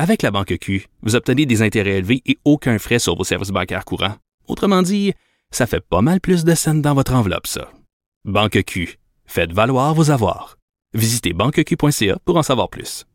[0.00, 3.50] Avec la banque Q, vous obtenez des intérêts élevés et aucun frais sur vos services
[3.50, 4.14] bancaires courants.
[4.46, 5.12] Autrement dit,
[5.50, 7.68] ça fait pas mal plus de scènes dans votre enveloppe, ça.
[8.24, 10.56] Banque Q, faites valoir vos avoirs.
[10.94, 13.06] Visitez banqueq.ca pour en savoir plus.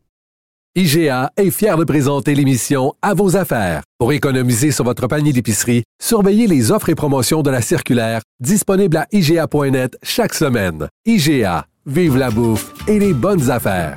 [0.76, 3.82] IGA est fier de présenter l'émission À vos affaires.
[3.98, 8.98] Pour économiser sur votre panier d'épicerie, surveillez les offres et promotions de la circulaire disponible
[8.98, 10.88] à IGA.net chaque semaine.
[11.06, 13.96] IGA, vive la bouffe et les bonnes affaires.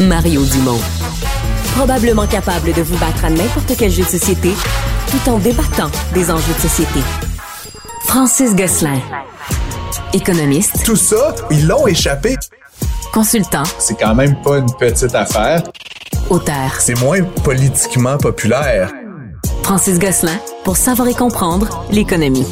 [0.00, 0.80] Mario Dumont.
[1.76, 4.52] Probablement capable de vous battre à n'importe quel jeu de société
[5.10, 7.00] tout en débattant des enjeux de société.
[8.04, 9.00] Francis Gosselin.
[10.12, 10.84] Économiste.
[10.84, 12.36] Tout ça, ils l'ont échappé.
[13.12, 13.62] Consultant.
[13.78, 15.62] C'est quand même pas une petite affaire.
[16.30, 16.72] Auteur.
[16.80, 18.92] C'est moins politiquement populaire.
[19.62, 22.46] Francis Gosselin pour savoir et comprendre l'économie.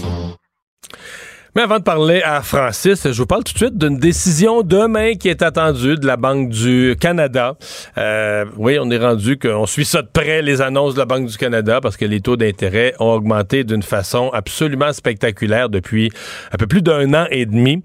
[1.55, 5.17] Mais avant de parler à Francis, je vous parle tout de suite d'une décision demain
[5.17, 7.57] qui est attendue de la Banque du Canada.
[7.99, 11.27] Euh, oui, on est rendu qu'on suit ça de près, les annonces de la Banque
[11.27, 16.11] du Canada, parce que les taux d'intérêt ont augmenté d'une façon absolument spectaculaire depuis
[16.53, 17.85] un peu plus d'un an et demi.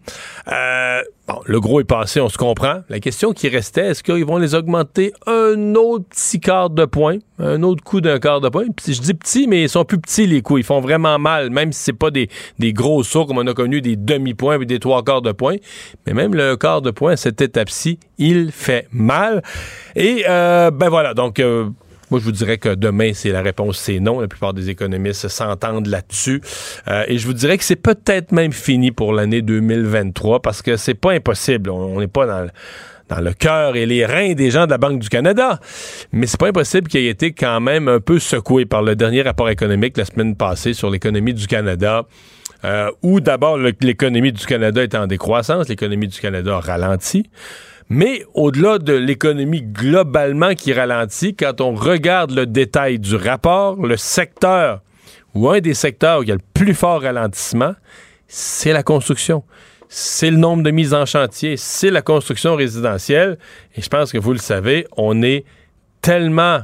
[0.49, 2.83] Euh, Bon, le gros est passé, on se comprend.
[2.87, 7.17] La question qui restait, est-ce qu'ils vont les augmenter un autre petit quart de point,
[7.37, 8.63] un autre coup d'un quart de point?
[8.87, 10.61] Je dis petit, mais ils sont plus petits les coups.
[10.61, 13.53] Ils font vraiment mal, même si c'est pas des, des gros sauts comme on a
[13.53, 15.57] connu des demi-points et des trois quarts de point.
[16.05, 19.43] Mais même le quart de point, cette étape-ci, il fait mal.
[19.97, 21.65] Et euh, ben voilà, donc euh,
[22.09, 24.19] moi, je vous dirais que demain, c'est la réponse, c'est non.
[24.19, 26.41] La plupart des économistes s'entendent là-dessus.
[26.87, 30.77] Euh, et je vous dirais que c'est peut-être même fini pour l'année 2023 parce que
[30.77, 31.69] c'est pas impossible.
[31.69, 32.47] On n'est pas dans
[33.09, 35.59] dans le cœur et les reins des gens de la Banque du Canada.
[36.11, 39.21] Mais c'est pas impossible qu'il ait été quand même un peu secoué par le dernier
[39.21, 42.05] rapport économique la semaine passée sur l'économie du Canada.
[42.65, 47.29] Euh, où d'abord l'économie du Canada est en décroissance, l'économie du Canada ralentit.
[47.89, 53.95] Mais au-delà de l'économie globalement qui ralentit, quand on regarde le détail du rapport, le
[53.95, 54.81] secteur
[55.33, 57.73] ou un des secteurs où il y a le plus fort ralentissement,
[58.27, 59.43] c'est la construction.
[59.87, 63.37] C'est le nombre de mises en chantier, c'est la construction résidentielle.
[63.75, 65.45] Et je pense que vous le savez, on est
[66.01, 66.59] tellement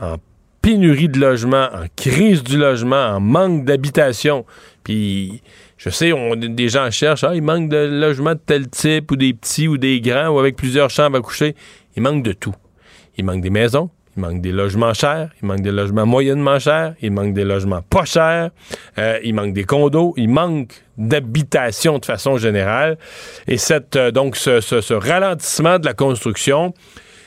[0.00, 0.16] en
[0.60, 4.44] pénurie de logement, en crise du logement, en manque d'habitation.
[4.84, 5.42] Puis
[5.80, 9.16] je sais, on, des gens cherchent, ah, il manque de logements de tel type, ou
[9.16, 11.56] des petits, ou des grands, ou avec plusieurs chambres à coucher.
[11.96, 12.54] Il manque de tout.
[13.16, 16.94] Il manque des maisons, il manque des logements chers, il manque des logements moyennement chers,
[17.00, 18.50] il manque des logements pas chers,
[18.98, 22.98] euh, il manque des condos, il manque d'habitation de façon générale.
[23.48, 26.74] Et cette, euh, donc, ce, ce ralentissement de la construction,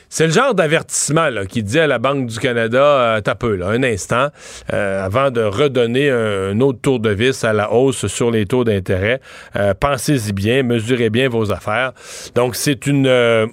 [0.08, 3.68] c'est le genre d'avertissement qui dit à la Banque du Canada, euh, t'as peu, là,
[3.68, 4.28] un instant,
[4.72, 8.64] euh, avant de redonner un, autre tour de vis à la hausse sur les taux
[8.64, 9.20] d'intérêt.
[9.56, 11.92] Euh, pensez-y bien, mesurez bien vos affaires.
[12.34, 13.48] Donc, c'est une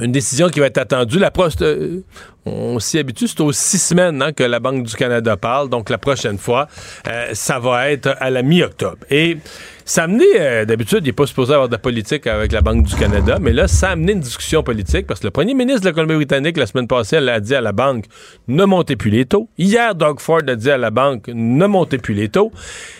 [0.00, 1.18] une décision qui va être attendue.
[1.18, 1.30] La
[2.46, 5.68] on s'y habitue, c'est aux six semaines hein, que la Banque du Canada parle.
[5.68, 6.68] Donc, la prochaine fois,
[7.32, 8.98] ça va être à la mi-octobre.
[9.10, 9.38] Et
[9.84, 12.84] ça a amené, euh, d'habitude, il n'est pas supposé avoir de politique avec la Banque
[12.84, 15.82] du Canada, mais là, ça a amené une discussion politique parce que le premier ministre
[15.82, 18.04] de la Colombie-Britannique, la semaine passée, elle a dit à la Banque
[18.48, 19.48] ne montez plus les taux.
[19.58, 22.52] Hier, Doug Ford a dit à la Banque ne montez plus les taux.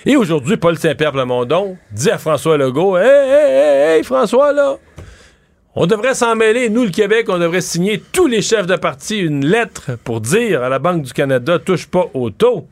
[0.07, 4.76] Et aujourd'hui, Paul Saint-Pierre Plamondon dit à François Legault hey, hey, hey, François, là,
[5.74, 9.18] on devrait s'en mêler, nous, le Québec, on devrait signer tous les chefs de parti
[9.18, 12.66] une lettre pour dire à la Banque du Canada touche pas aux taux.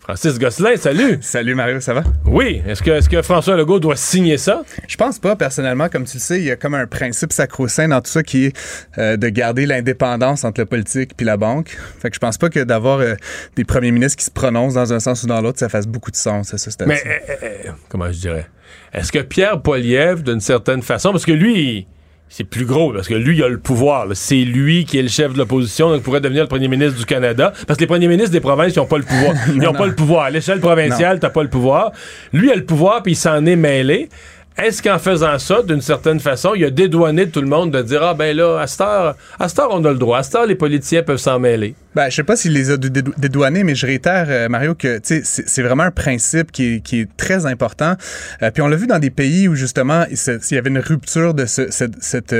[0.00, 1.18] Francis Gosselin, salut.
[1.20, 2.02] salut Mario, ça va?
[2.26, 2.60] Oui.
[2.66, 4.62] Est-ce que, est que François Legault doit signer ça?
[4.88, 5.88] Je pense pas, personnellement.
[5.88, 8.46] Comme tu le sais, il y a comme un principe sacro-saint dans tout ça qui
[8.46, 8.56] est
[8.98, 11.78] euh, de garder l'indépendance entre la politique puis la banque.
[12.00, 13.14] Fait que je pense pas que d'avoir euh,
[13.54, 16.10] des premiers ministres qui se prononcent dans un sens ou dans l'autre, ça fasse beaucoup
[16.10, 16.88] de sens à ce stade.
[16.88, 18.46] Mais, euh, comment je dirais?
[18.92, 21.86] Est-ce que Pierre Poilievre, d'une certaine façon, parce que lui,
[22.34, 24.06] c'est plus gros parce que lui, il a le pouvoir.
[24.14, 26.98] C'est lui qui est le chef de l'opposition, donc il pourrait devenir le premier ministre
[26.98, 27.52] du Canada.
[27.66, 29.34] Parce que les premiers ministres des provinces, ils n'ont pas le pouvoir.
[29.54, 30.24] Ils n'ont pas le pouvoir.
[30.24, 31.92] À l'échelle provinciale, t'as pas le pouvoir.
[32.32, 34.08] Lui a le pouvoir, puis il s'en est mêlé.
[34.58, 38.02] Est-ce qu'en faisant ça, d'une certaine façon, il a dédouané tout le monde de dire
[38.02, 40.34] Ah ben là, à cette heure, à cette heure on a le droit, à cette
[40.34, 41.74] heure les politiciens peuvent s'en mêler?
[41.94, 45.62] Ben, je sais pas s'il les a dédouanés, mais je réitère, euh, Mario, que c'est
[45.62, 47.96] vraiment un principe qui est, qui est très important.
[48.42, 51.34] Euh, puis on l'a vu dans des pays où justement s'il y avait une rupture
[51.34, 52.34] de ce, cette, cette,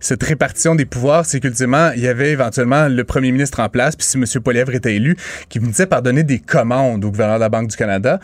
[0.00, 3.94] cette, répartition des pouvoirs, c'est qu'ultimement, il y avait éventuellement le premier ministre en place,
[3.94, 4.24] puis si M.
[4.42, 5.16] Polièvre était élu,
[5.48, 8.18] qui venait par donner des commandes au gouverneur de la Banque du Canada.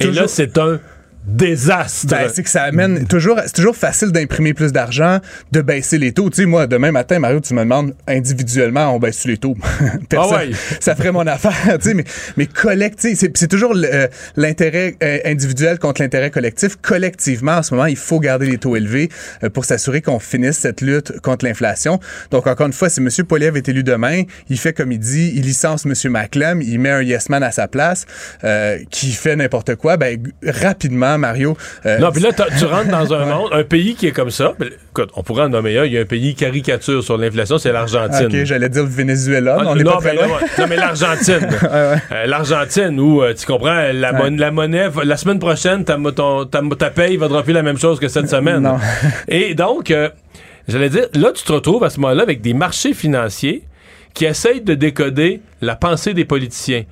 [0.00, 0.80] Et là, c'est un
[1.24, 2.06] désastre.
[2.08, 5.20] Ben, c'est que ça amène toujours, c'est toujours facile d'imprimer plus d'argent,
[5.52, 6.30] de baisser les taux.
[6.30, 9.56] Tu sais, moi, demain matin, Mario, tu me demandes individuellement, on baisse les taux.
[10.16, 10.50] ah ouais.
[10.80, 12.04] Ça ferait mon affaire, tu sais, mais,
[12.36, 16.76] mais collectif, c'est toujours euh, l'intérêt euh, individuel contre l'intérêt collectif.
[16.82, 19.08] Collectivement, en ce moment, il faut garder les taux élevés
[19.44, 22.00] euh, pour s'assurer qu'on finisse cette lutte contre l'inflation.
[22.30, 23.08] Donc, encore une fois, si M.
[23.26, 26.10] Poliev est élu demain, il fait comme il dit, il licence M.
[26.10, 28.06] Maclem, il met un yes man à sa place,
[28.90, 31.56] qui fait n'importe quoi, ben, rapidement, Mario.
[31.86, 34.54] Euh, non, puis là, tu rentres dans un monde, un pays qui est comme ça.
[34.90, 35.84] Écoute, on pourrait en nommer un.
[35.84, 38.26] Il y a un pays caricature sur l'inflation, c'est l'Argentine.
[38.26, 39.56] OK, j'allais dire le Venezuela.
[39.60, 41.48] Ah, non, mais, non, mais l'Argentine.
[41.72, 41.96] Euh,
[42.26, 45.96] L'Argentine, où, euh, tu comprends, la, la, monnaie, la semaine prochaine, ta,
[46.78, 48.68] ta, paye va dropper la même chose que cette semaine.
[49.28, 49.94] Et donc,
[50.68, 53.62] j'allais dire, là, tu te retrouves à ce moment-là avec des marchés financiers
[54.12, 56.84] qui essayent de décoder la pensée des politiciens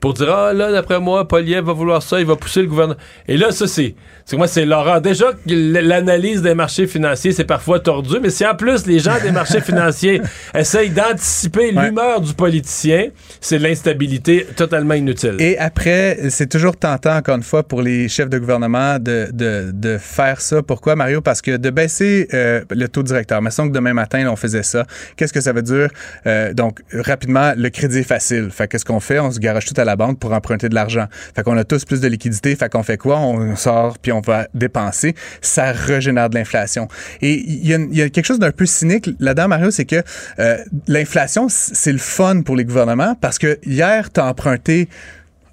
[0.00, 2.98] pour dire ah là d'après moi Poliev va vouloir ça il va pousser le gouvernement.
[3.26, 7.80] Et là ça c'est c'est moi c'est l'horreur déjà l'analyse des marchés financiers c'est parfois
[7.80, 10.20] tordu mais si en plus les gens des marchés financiers
[10.54, 13.08] essayent d'anticiper l'humeur du politicien
[13.40, 15.36] c'est l'instabilité totalement inutile.
[15.38, 19.70] Et après c'est toujours tentant encore une fois pour les chefs de gouvernement de, de,
[19.72, 20.62] de faire ça.
[20.62, 21.20] Pourquoi Mario?
[21.20, 23.42] Parce que de baisser euh, le taux directeur.
[23.42, 24.86] Mais que demain matin on faisait ça.
[25.16, 25.88] Qu'est-ce que ça veut dire?
[26.26, 28.50] Euh, donc rapidement le crédit est facile.
[28.50, 29.18] Fait qu'est-ce qu'on fait?
[29.18, 31.06] On se garage tout à la banque pour emprunter de l'argent.
[31.34, 32.54] Fait qu'on a tous plus de liquidité.
[32.54, 33.18] Fait qu'on fait quoi?
[33.18, 35.14] On sort puis on va dépenser.
[35.40, 36.88] Ça régénère de l'inflation.
[37.20, 40.02] Et il y, a quelque chose d'un peu cynique là-dedans, Mario, c'est que
[40.38, 44.88] euh, l'inflation, c'est le fun pour les gouvernements parce que hier, tu as emprunté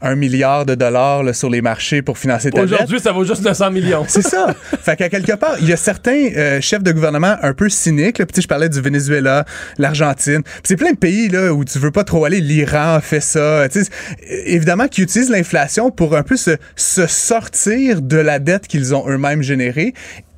[0.05, 3.71] un milliard de dollars sur les marchés pour financer ta Aujourd'hui, ça vaut juste 900
[3.71, 4.05] millions.
[4.07, 4.47] C'est ça.
[4.81, 8.19] fait qu'à quelque part, il y a certains euh, chefs de gouvernement un peu cyniques.
[8.19, 8.25] Là.
[8.25, 9.45] Puis, je parlais du Venezuela,
[9.77, 10.41] l'Argentine.
[10.63, 12.41] c'est plein de pays là, où tu veux pas trop aller.
[12.41, 13.67] L'Iran fait ça.
[14.45, 19.07] évidemment, qui utilisent l'inflation pour un peu se, se sortir de la dette qu'ils ont
[19.07, 19.93] eux-mêmes générée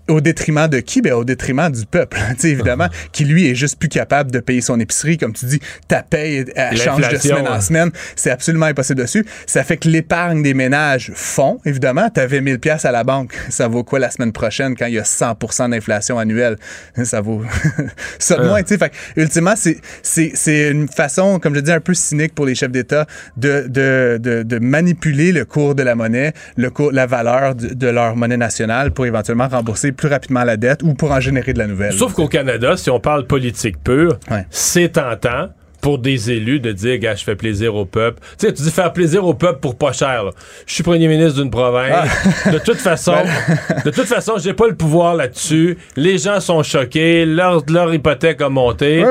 [0.07, 1.01] au détriment de qui?
[1.01, 4.61] Ben, au détriment du peuple, tu évidemment, qui lui est juste plus capable de payer
[4.61, 5.17] son épicerie.
[5.17, 7.91] Comme tu dis, ta paye, elle change de semaine en semaine.
[8.15, 9.25] C'est absolument impossible dessus.
[9.45, 12.09] Ça fait que l'épargne des ménages fond, évidemment.
[12.09, 13.33] Tu avais 1000 pièces à la banque.
[13.49, 16.57] Ça vaut quoi la semaine prochaine quand il y a 100% d'inflation annuelle?
[17.03, 17.43] Ça vaut
[18.19, 18.77] ça de moins, tu sais.
[18.77, 23.05] Fait ultimement, c'est une façon, comme je dis, un peu cynique pour les chefs d'État
[23.35, 27.73] de, de, de, de, manipuler le cours de la monnaie, le cours, la valeur de,
[27.73, 31.53] de leur monnaie nationale pour éventuellement rembourser plus rapidement la dette ou pour en générer
[31.53, 31.93] de la nouvelle.
[31.93, 34.17] Sauf qu'au Canada, si on parle politique pure,
[34.49, 35.49] c'est tentant
[35.81, 38.19] pour des élus de dire, gars, je fais plaisir au peuple.
[38.37, 40.25] Tu sais, tu dis faire plaisir au peuple pour pas cher.
[40.65, 42.09] Je suis premier ministre d'une province.
[42.45, 42.49] Ah.
[42.51, 43.81] De toute façon, ben.
[43.85, 45.77] de toute façon, j'ai pas le pouvoir là-dessus.
[45.95, 47.25] Les gens sont choqués.
[47.25, 49.03] Leur, leur hypothèque a monté.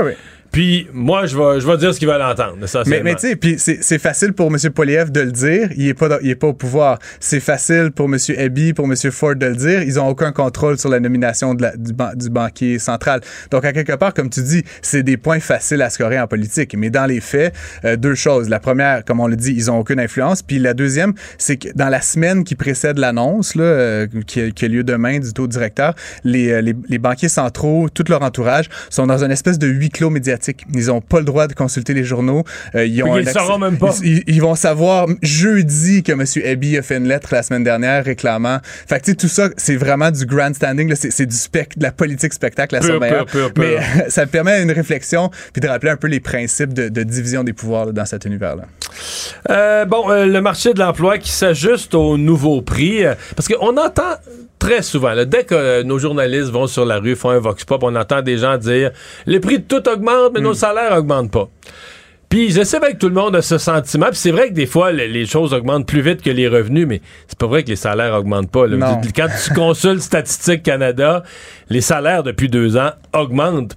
[0.52, 2.56] Puis moi, je vais, je vais dire ce qu'ils veulent entendre.
[2.86, 4.56] Mais, mais tu sais, puis c'est facile pour M.
[4.72, 5.68] Poliev de le dire.
[5.76, 6.98] Il est pas, il est pas au pouvoir.
[7.20, 8.16] C'est facile pour M.
[8.36, 8.94] Eby, pour M.
[9.10, 9.82] Ford de le dire.
[9.82, 13.20] Ils ont aucun contrôle sur la nomination de la, du, du, banquier central.
[13.50, 16.74] Donc, à quelque part, comme tu dis, c'est des points faciles à scorer en politique.
[16.76, 17.54] Mais dans les faits,
[17.84, 18.48] euh, deux choses.
[18.48, 20.42] La première, comme on le dit, ils ont aucune influence.
[20.42, 24.68] Puis la deuxième, c'est que dans la semaine qui précède l'annonce, euh, qui, qui, a
[24.68, 29.06] lieu demain du taux directeur, les, euh, les, les banquiers centraux, tout leur entourage, sont
[29.06, 30.35] dans une espèce de huis clos médiatique
[30.74, 32.44] ils n'ont pas le droit de consulter les journaux.
[32.74, 33.94] Euh, ils, ont sauront même pas.
[34.02, 36.24] Ils, vont savoir jeudi que M.
[36.44, 38.58] Abbey a fait une lettre la semaine dernière réclamant.
[38.64, 40.94] Fait que, tout ça, c'est vraiment du grandstanding.
[40.94, 43.26] C'est du spec, de la politique spectacle à son meilleur.
[43.56, 43.76] Mais
[44.08, 47.92] ça permet une réflexion puis de rappeler un peu les principes de, division des pouvoirs
[47.92, 48.64] dans cet univers-là.
[49.50, 53.04] Euh, bon, euh, le marché de l'emploi qui s'ajuste au nouveau prix.
[53.36, 54.16] parce qu'on entend
[54.58, 57.94] très souvent, dès que nos journalistes vont sur la rue, font un vox pop, on
[57.94, 58.90] entend des gens dire
[59.26, 60.54] les prix de tout augmentent, mais nos hmm.
[60.54, 61.48] salaires augmentent pas.
[62.28, 64.06] Puis je sais avec tout le monde a ce sentiment.
[64.06, 67.00] Puis c'est vrai que des fois, les, choses augmentent plus vite que les revenus, mais
[67.28, 68.66] c'est pas vrai que les salaires augmentent pas.
[69.14, 71.22] Quand tu consultes Statistique Canada,
[71.70, 73.76] les salaires depuis deux ans augmentent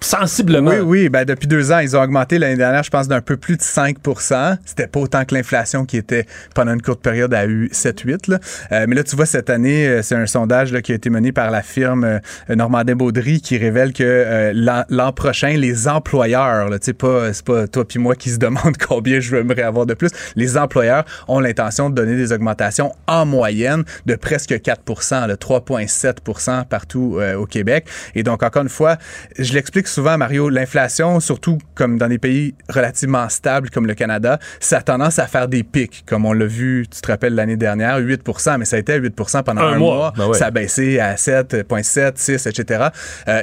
[0.00, 0.72] Sensiblement.
[0.72, 1.08] Oui, oui.
[1.08, 3.62] Ben, depuis deux ans, ils ont augmenté l'année dernière, je pense, d'un peu plus de
[3.62, 8.38] 5% C'était pas autant que l'inflation qui était pendant une courte période à eu 7-8.
[8.72, 11.08] Euh, mais là, tu vois, cette année, euh, c'est un sondage là, qui a été
[11.08, 12.18] mené par la firme euh,
[12.54, 17.98] Normandin-Baudry qui révèle que euh, l'an prochain, les employeurs, sais, pas, c'est pas toi puis
[17.98, 21.94] moi qui se demandent combien je veux avoir de plus, les employeurs ont l'intention de
[21.94, 27.86] donner des augmentations en moyenne de presque 4% 3,7% partout au Québec.
[28.14, 28.96] Et donc, encore une fois,
[29.38, 34.38] je l'explique souvent, Mario, l'inflation, surtout comme dans des pays relativement stables comme le Canada,
[34.60, 37.56] ça a tendance à faire des pics, comme on l'a vu, tu te rappelles l'année
[37.56, 38.22] dernière, 8
[38.58, 40.12] mais ça a été à 8% pendant un, mois.
[40.16, 42.86] Ben ça a baissé à 7,7, 6, etc.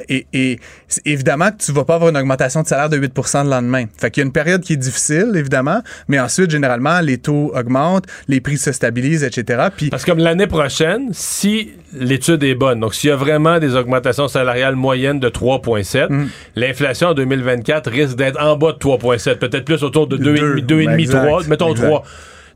[0.10, 0.60] et,
[1.06, 3.86] évidemment que tu vas pas avoir une augmentation de salaire de 8% le lendemain.
[3.98, 7.52] Fait qu'il y a une période qui est difficile, évidemment, mais ensuite, généralement, les taux
[7.56, 9.68] augmentent, les prix se stabilisent, etc.
[9.76, 13.60] Puis, Parce que comme l'année prochaine, si l'étude est bonne, donc s'il y a vraiment
[13.60, 19.36] des augmentations salariales moyennes de 3,7, l'inflation en 2024 risque d'être en bas de 3,7,
[19.36, 22.04] peut-être plus autour de 2,5, 3, mettons 3.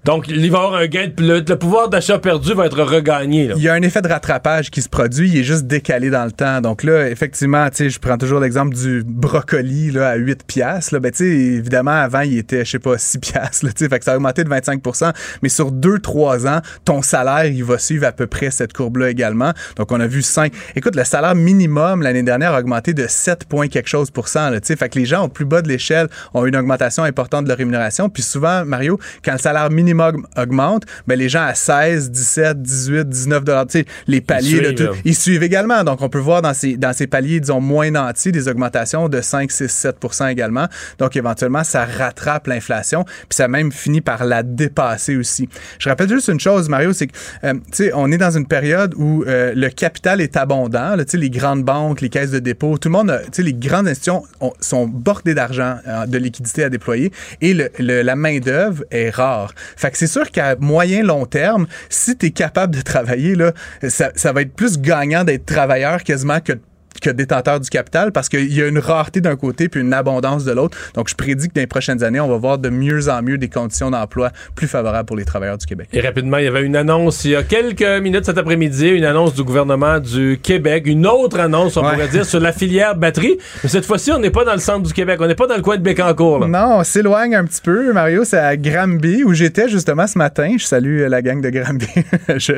[0.05, 1.09] Donc, il va y avoir un gain.
[1.17, 3.51] Le, le pouvoir d'achat perdu va être regagné.
[3.55, 5.29] Il y a un effet de rattrapage qui se produit.
[5.29, 6.61] Il est juste décalé dans le temps.
[6.61, 10.93] Donc là, effectivement, je prends toujours l'exemple du brocoli là, à 8 piastres.
[10.93, 10.99] Là.
[10.99, 13.65] Ben, évidemment, avant, il était, je sais pas, 6 piastres.
[13.65, 17.63] Là, fait que ça a augmenté de 25% Mais sur 2-3 ans, ton salaire, il
[17.63, 19.51] va suivre à peu près cette courbe-là également.
[19.75, 20.53] Donc, on a vu 5.
[20.75, 24.49] Écoute, le salaire minimum l'année dernière a augmenté de 7 points quelque chose pour cent.
[24.49, 27.49] Là, fait que les gens au plus bas de l'échelle ont une augmentation importante de
[27.49, 28.09] leur rémunération.
[28.09, 33.09] Puis souvent, Mario, quand le salaire minimum augmente, ben, les gens à 16, 17, 18,
[33.09, 33.65] 19 dollars,
[34.07, 35.83] les paliers, ils suivent, ils suivent également.
[35.83, 39.21] Donc, on peut voir dans ces, dans ces paliers, disons, moins nantis, des augmentations de
[39.21, 39.63] 5, 6,
[40.01, 40.67] 7% également.
[40.99, 45.49] Donc, éventuellement, ça rattrape l'inflation, puis ça même finit par la dépasser aussi.
[45.79, 48.47] Je rappelle juste une chose, Mario, c'est que, euh, tu sais, on est dans une
[48.47, 52.39] période où euh, le capital est abondant, tu sais, les grandes banques, les caisses de
[52.39, 54.23] dépôt, tout le monde, tu sais, les grandes institutions
[54.59, 59.53] sont bordées d'argent, euh, de liquidités à déployer, et le, la main-d'œuvre est rare.
[59.77, 63.53] Fait que c'est sûr qu'à moyen long terme, si tu capable de travailler, là,
[63.87, 66.61] ça, ça va être plus gagnant d'être travailleur quasiment que de
[66.99, 70.45] que détenteur du capital parce qu'il y a une rareté d'un côté puis une abondance
[70.45, 70.77] de l'autre.
[70.93, 73.37] Donc, je prédis que dans les prochaines années, on va voir de mieux en mieux
[73.37, 75.89] des conditions d'emploi plus favorables pour les travailleurs du Québec.
[75.93, 79.03] Et rapidement, il y avait une annonce il y a quelques minutes cet après-midi, une
[79.03, 83.37] annonce du gouvernement du Québec, une autre annonce, on pourrait dire, sur la filière batterie.
[83.63, 85.55] Mais cette fois-ci, on n'est pas dans le centre du Québec, on n'est pas dans
[85.55, 86.39] le coin de Bécancourt.
[86.39, 86.47] Là.
[86.47, 88.23] Non, on s'éloigne un petit peu, Mario.
[88.23, 90.55] C'est à Granby où j'étais justement ce matin.
[90.57, 91.87] Je salue la gang de Granby.
[92.37, 92.53] je,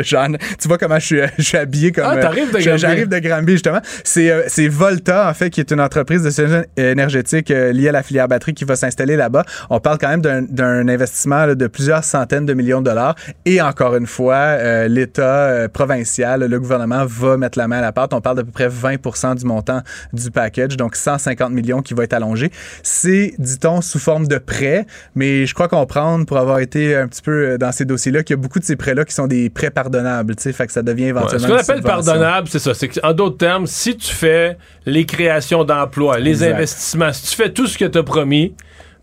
[0.60, 2.06] tu vois comment je suis, je suis habillé comme.
[2.08, 2.78] Ah, t'arrives de Granby.
[2.78, 3.82] J'arrive de Granby, justement.
[4.04, 7.72] C'est C'est euh, c'est Volta, en fait, qui est une entreprise de solutions énergétiques euh,
[7.72, 9.44] liée à la filière batterie qui va s'installer là-bas.
[9.70, 13.16] On parle quand même d'un- investissement là, de plusieurs centaines de millions de dollars.
[13.46, 17.92] Et encore une fois, euh, l'État provincial, le gouvernement va mettre la main à la
[17.92, 18.14] pâte.
[18.14, 19.82] On parle d'à peu près 20 du montant
[20.14, 22.52] du package, donc 150 millions qui va être allongé.
[22.84, 27.22] C'est, dit-on, sous forme de prêt, mais je crois comprendre, pour avoir été un petit
[27.22, 29.72] peu dans ces dossiers-là, qu'il y a beaucoup de ces prêts-là qui sont des prêts
[29.72, 32.74] pardonnables, fait que ça devient Ouais, éventuellement ce qu'on appelle pardonnable, c'est ça.
[32.74, 36.54] C'est en d'autres termes, si tu fais les créations d'emplois, les Exact.
[36.54, 38.54] investissements, si tu fais tout ce que tu as promis,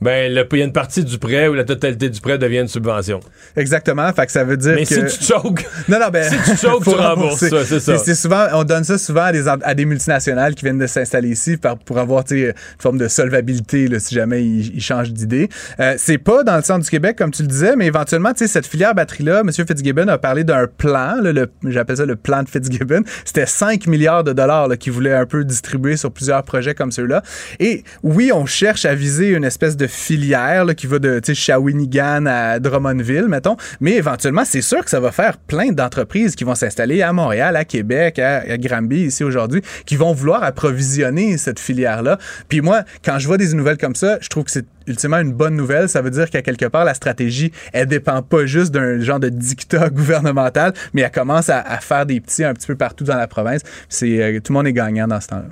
[0.01, 2.59] ben, le- il y a une partie du prêt ou la totalité du prêt devient
[2.61, 3.20] une subvention.
[3.57, 5.09] Exactement, fait que ça veut dire Mais que...
[5.09, 6.24] si tu choques, Non, non, ben.
[6.30, 7.01] Si tu choques, tu rembourses
[7.42, 7.49] rembourser.
[7.51, 7.99] ça, c'est ça.
[7.99, 11.30] C'est souvent, on donne ça souvent à des, à des multinationales qui viennent de s'installer
[11.30, 15.49] ici par- pour avoir, une forme de solvabilité, là, si jamais ils, ils changent d'idée.
[15.80, 18.38] Euh, c'est pas dans le centre du Québec, comme tu le disais, mais éventuellement, tu
[18.38, 19.51] sais, cette filière batterie-là, M.
[19.53, 23.03] Fitzgibbon a parlé d'un plan, là, le, j'appelle ça le plan de Fitzgibbon.
[23.24, 26.92] C'était 5 milliards de dollars, là, qu'il voulait un peu distribuer sur plusieurs projets comme
[26.92, 27.22] ceux-là.
[27.61, 32.26] Et oui, on cherche à viser une espèce de filière, là, qui va de, Shawinigan
[32.26, 33.57] à Drummondville, mettons.
[33.80, 37.57] Mais éventuellement, c'est sûr que ça va faire plein d'entreprises qui vont s'installer à Montréal,
[37.57, 42.18] à Québec, à, à Granby, ici aujourd'hui, qui vont vouloir approvisionner cette filière-là.
[42.49, 45.32] Puis moi, quand je vois des nouvelles comme ça, je trouve que c'est ultimement une
[45.32, 45.89] bonne nouvelle.
[45.89, 49.28] Ça veut dire qu'à quelque part, la stratégie, elle dépend pas juste d'un genre de
[49.28, 53.16] dictat gouvernemental, mais elle commence à, à faire des petits un petit peu partout dans
[53.16, 53.62] la province.
[53.89, 55.49] C'est, euh, tout le monde est gagnant dans ce temps-là.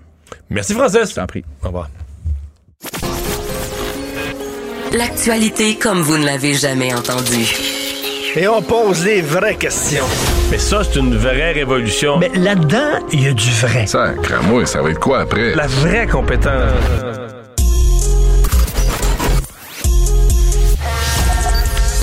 [0.51, 1.11] Merci, Francis.
[1.11, 1.45] Je t'en prie.
[1.63, 1.91] Au revoir.
[4.95, 7.53] L'actualité comme vous ne l'avez jamais entendue.
[8.37, 10.05] Et on pose les vraies questions.
[10.53, 12.19] Mais ça, c'est une vraie révolution.
[12.19, 13.89] Mais là-dedans, il y a du vrai.
[13.89, 15.57] Ça, moi, ça va être quoi après?
[15.57, 16.71] La vraie compétence.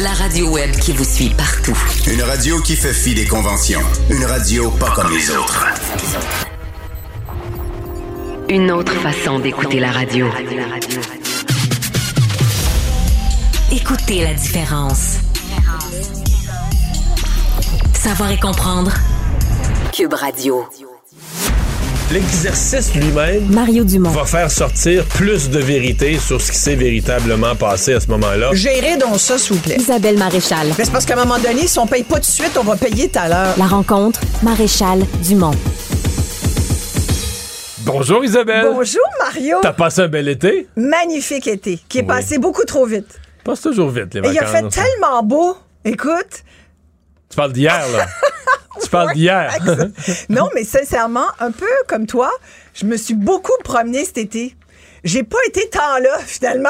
[0.03, 1.77] La radio web qui vous suit partout.
[2.11, 3.79] Une radio qui fait fi des conventions.
[4.09, 5.65] Une radio pas comme les autres.
[8.49, 10.27] Une autre façon d'écouter la radio.
[13.71, 15.17] Écoutez la différence.
[17.93, 18.91] Savoir et comprendre.
[19.93, 20.65] Cube Radio.
[22.11, 24.09] L'exercice lui-même Mario Dumont.
[24.09, 28.49] va faire sortir plus de vérité sur ce qui s'est véritablement passé à ce moment-là.
[28.53, 29.77] Gérez donc ça, s'il vous plaît.
[29.79, 30.67] Isabelle Maréchal.
[30.77, 32.63] Mais c'est parce qu'à un moment donné, si on paye pas tout de suite, on
[32.63, 33.53] va payer tout à l'heure.
[33.57, 35.51] La rencontre, Maréchal Dumont.
[37.85, 38.67] Bonjour Isabelle.
[38.73, 39.57] Bonjour, Mario.
[39.61, 40.67] T'as passé un bel été?
[40.75, 42.07] Magnifique été, qui est Oui.
[42.07, 43.19] passé beaucoup trop vite.
[43.43, 44.73] Passe toujours vite, les Et il a vacances.
[44.75, 45.57] fait tellement beau.
[45.83, 46.43] Écoute,
[47.29, 48.05] Tu parles d'hier, là.
[48.81, 49.51] tu parles d'hier.
[50.29, 52.31] non, mais sincèrement, un peu comme toi,
[52.73, 54.55] je me suis beaucoup promenée cet été.
[55.03, 56.69] J'ai pas été tant là, finalement.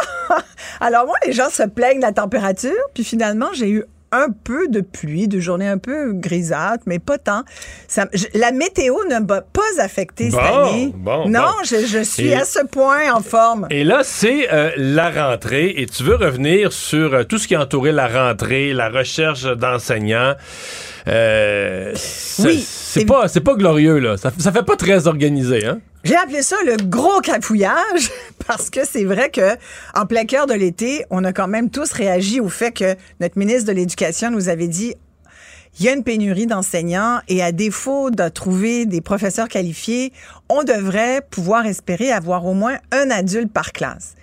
[0.80, 4.68] Alors, moi, les gens se plaignent de la température, puis finalement, j'ai eu un peu
[4.68, 7.44] de pluie, de journées un peu grisâtres, mais pas tant.
[7.88, 10.92] Ça- je- la météo ne m'a pas affecté cette année.
[10.96, 11.48] bon, non, bon.
[11.64, 13.68] Je, je suis Et- à ce point en forme.
[13.70, 17.56] Et là, c'est euh, la rentrée et tu veux revenir sur euh, tout ce qui
[17.56, 20.36] a entouré la rentrée, la recherche d'enseignants.
[21.08, 21.94] Euh,
[22.40, 24.18] Oui, C'est pas, c'est pas glorieux, là.
[24.18, 25.80] Ça, ça fait pas très organisé, hein?
[26.04, 28.10] J'ai appelé ça le gros cafouillage
[28.48, 29.56] parce que c'est vrai que
[29.94, 33.38] en plein cœur de l'été, on a quand même tous réagi au fait que notre
[33.38, 34.96] ministre de l'Éducation nous avait dit
[35.80, 40.12] il y a une pénurie d'enseignants et à défaut de trouver des professeurs qualifiés,
[40.50, 44.16] on devrait pouvoir espérer avoir au moins un adulte par classe.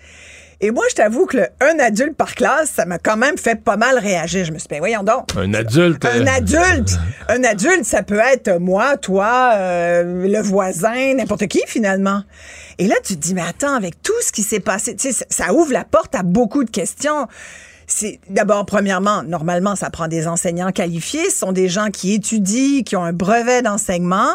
[0.61, 3.55] Et moi, je t'avoue que le un adulte par classe, ça m'a quand même fait
[3.55, 4.45] pas mal réagir.
[4.45, 5.29] Je me suis dit, ben voyons donc.
[5.37, 6.05] Un adulte.
[6.05, 6.99] Un euh, adulte.
[7.29, 12.23] Un adulte, ça peut être moi, toi, euh, le voisin, n'importe qui finalement.
[12.79, 15.13] Et là, tu te dis, mais attends, avec tout ce qui s'est passé, tu sais,
[15.13, 17.29] ça, ça ouvre la porte à beaucoup de questions.
[17.91, 21.31] C'est d'abord, premièrement, normalement, ça prend des enseignants qualifiés.
[21.31, 24.29] Ce sont des gens qui étudient, qui ont un brevet d'enseignement.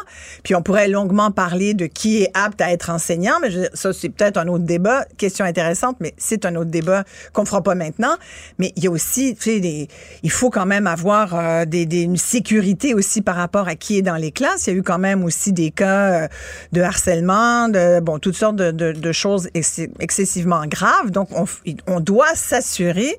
[0.44, 3.94] Puis on pourrait longuement parler de qui est apte à être enseignant, mais je- ça,
[3.94, 5.06] c'est peut-être un autre débat.
[5.18, 8.16] Question intéressante, mais c'est un autre débat qu'on fera pas maintenant.
[8.58, 9.88] Mais il y a aussi, tu sais, des-
[10.24, 14.00] il faut quand même avoir euh, des, des- une sécurité aussi par rapport à qui
[14.00, 14.66] est dans les classes.
[14.66, 16.28] Il y a eu quand même aussi des cas euh,
[16.72, 21.12] de harcèlement, de bon, toutes sortes de, de- choses ex- excessivement graves.
[21.12, 21.46] Donc, on,
[21.86, 23.16] on doit s'assurer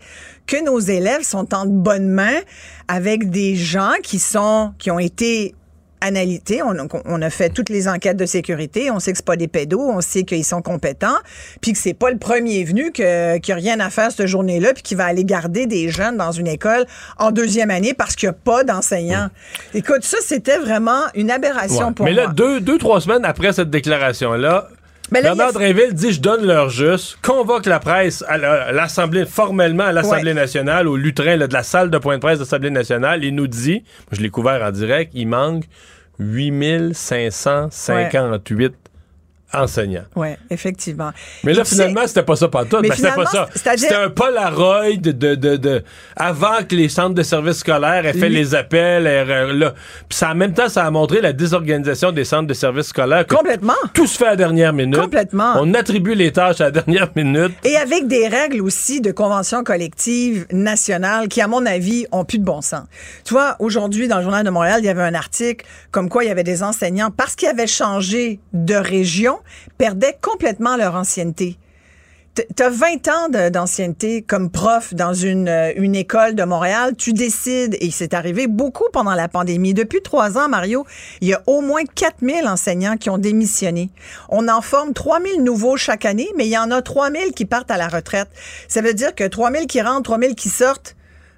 [0.47, 2.41] que nos élèves sont en bonne main
[2.89, 5.55] avec des gens qui sont, qui ont été
[6.05, 6.61] analysés.
[6.63, 8.91] On, on a fait toutes les enquêtes de sécurité.
[8.91, 9.81] On sait que c'est pas des pédos.
[9.81, 11.17] On sait qu'ils sont compétents.
[11.61, 14.75] Puis que c'est pas le premier venu que, qui a rien à faire cette journée-là
[14.75, 16.85] puis qui va aller garder des jeunes dans une école
[17.19, 19.29] en deuxième année parce qu'il n'y a pas d'enseignants.
[19.73, 21.95] Écoute, ça, c'était vraiment une aberration ouais.
[21.95, 22.25] pour Mais moi.
[22.27, 24.69] là, deux, deux, trois semaines après cette déclaration-là,
[25.11, 28.63] Mais là, Bernard a- Drinville dit je donne l'heure juste, convoque la presse à la-
[28.65, 30.35] à l'Assemblée, formellement à l'Assemblée Ouais.
[30.35, 33.35] nationale, au lutrin là, de la salle de point de presse de l'Assemblée nationale, il
[33.35, 35.65] nous dit, je l'ai couvert en direct, il manque
[36.19, 38.75] 8558
[39.55, 40.05] enseignants.
[40.17, 41.11] Oui, effectivement.
[41.45, 42.81] Mais là, finalement, c'était pas ça pas tout.
[42.81, 43.49] Ben, c'était pas ça.
[43.55, 45.83] C'était un Polaroid de, de, de, de-
[46.17, 49.07] avant que les centres de services scolaires aient fait Lui- les appels.
[49.07, 49.75] aient- là.
[50.09, 53.27] Puis ça, en même temps, ça a montré la désorganisation des centres de services scolaires.
[53.27, 53.73] Complètement.
[53.93, 54.99] Tout se fait à la dernière minute.
[55.01, 55.55] Complètement.
[55.57, 57.53] On attribue les tâches à la dernière minute.
[57.65, 62.39] Et avec des règles aussi de convention collective nationale qui, à mon avis, ont plus
[62.39, 62.85] de bon sens.
[63.25, 66.25] Tu vois, aujourd'hui, dans le Journal de Montréal, il y avait un article comme quoi
[66.25, 69.39] il y avait des enseignants, parce qu'ils avaient changé de région,
[69.79, 71.59] perdaient complètement leur ancienneté.
[72.57, 76.97] T'as 20 ans d'ancienneté comme prof dans une, euh, une école de Montréal.
[76.99, 79.73] Tu décides, et c'est arrivé beaucoup pendant la pandémie.
[79.73, 80.85] Depuis trois ans, Mario,
[81.21, 83.91] il y a au moins 4000 enseignants qui ont démissionné.
[84.31, 87.71] On en forme 3000 nouveaux chaque année, mais il y en a 3000 qui partent
[87.71, 88.29] à la retraite.
[88.67, 90.97] Ça veut dire que 3000 qui rentrent, 3000 qui sortent.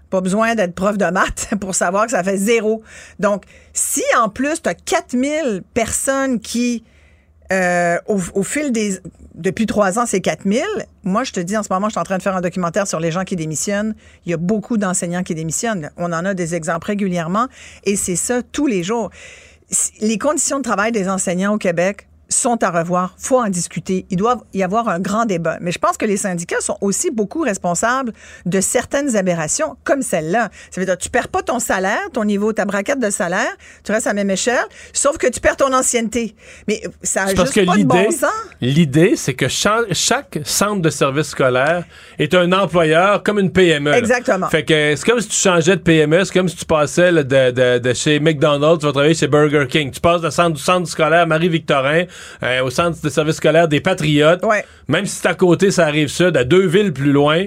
[0.08, 2.82] Pas besoin d'être prof de maths pour savoir que ça fait zéro.
[3.18, 3.44] Donc,
[3.74, 6.84] si en plus, tu as 4000 personnes qui
[7.52, 8.98] euh, au, au fil des.
[9.34, 10.62] Depuis trois ans, c'est 4000.
[11.04, 12.86] Moi, je te dis, en ce moment, je suis en train de faire un documentaire
[12.86, 13.94] sur les gens qui démissionnent.
[14.24, 15.90] Il y a beaucoup d'enseignants qui démissionnent.
[15.98, 17.48] On en a des exemples régulièrement
[17.84, 19.10] et c'est ça tous les jours.
[20.00, 23.14] Les conditions de travail des enseignants au Québec sont à revoir.
[23.18, 24.06] faut en discuter.
[24.10, 25.58] Il doit y avoir un grand débat.
[25.60, 28.12] Mais je pense que les syndicats sont aussi beaucoup responsables
[28.44, 30.50] de certaines aberrations comme celle-là.
[30.70, 33.50] Ça veut dire tu perds pas ton salaire, ton niveau, ta braquette de salaire,
[33.84, 36.34] tu restes à la même échelle, sauf que tu perds ton ancienneté.
[36.68, 38.30] Mais ça a C'est parce juste que pas de bon l'idée, sens.
[38.60, 41.84] l'idée, c'est que cha- chaque centre de service scolaire
[42.18, 43.90] est un employeur comme une PME.
[43.90, 43.98] là.
[43.98, 44.48] Exactement.
[44.48, 47.22] Fait que c'est comme si tu changeais de PME, c'est comme si tu passais là,
[47.22, 49.90] de, de- de chez McDonald's, tu vas travailler chez Burger King.
[49.90, 52.04] Tu passes de centre, du centre scolaire Marie-Victorin
[52.42, 54.42] euh, au centre de service scolaire des Patriotes.
[54.88, 57.44] Même si c'est à côté, ça arrive sud, à deux villes plus loin,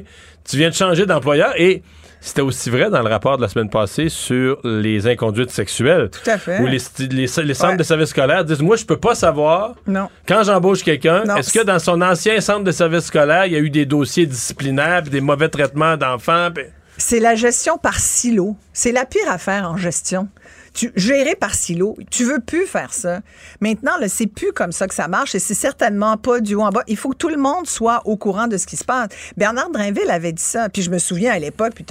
[0.50, 1.84] tu viens de changer d'employeur et
[2.22, 6.10] c'était aussi vrai dans le rapport de la semaine passée sur les inconduites sexuelles.
[6.12, 6.60] Tout à fait.
[6.60, 7.78] Où les, sti- les, les centres Ouais.
[7.78, 10.10] de service scolaire disent Moi, je peux pas savoir Non.
[10.28, 13.60] quand j'embauche quelqu'un, est-ce que dans son ancien centre de service scolaire, il y a
[13.60, 16.50] eu des dossiers disciplinaires, des mauvais traitements d'enfants?
[16.98, 18.58] C'est la gestion par silo.
[18.74, 20.28] C'est la pire affaire en gestion.
[20.74, 23.22] Tu, gérer par silo, tu veux plus faire ça.
[23.61, 26.70] Maintenant, c'est plus comme ça que ça marche et c'est certainement pas du haut en
[26.70, 26.84] bas.
[26.88, 29.09] Il faut que tout le monde soit au courant de ce qui se passe.
[29.38, 31.86] Bernard Drinville avait dit ça, puis je me souviens à l'époque, puis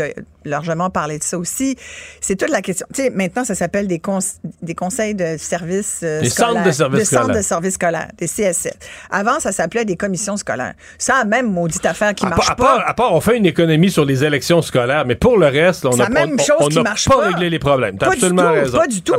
[0.49, 1.77] largement parlé de ça aussi.
[2.21, 2.87] C'est toute la question.
[2.95, 4.19] Tu sais, maintenant, ça s'appelle des, cons-
[4.63, 6.65] des conseils de services euh, Des centres scolaires.
[6.65, 7.37] de services Des centres scolaires.
[7.37, 8.69] de services scolaires, des CSS.
[9.11, 10.75] Avant, ça s'appelait des commissions scolaires.
[10.99, 12.65] Ça, même maudite affaire qui À marche à pas.
[12.65, 15.85] part- à part, on fait une économie sur les élections scolaires, mais pour le reste,
[15.87, 17.27] on n'a pas, même on- chose on qui n'a marche pas, pas.
[17.29, 17.99] réglé les problèmes.
[17.99, 18.79] T'as absolument du tout, raison.
[18.79, 19.15] Pas du tout.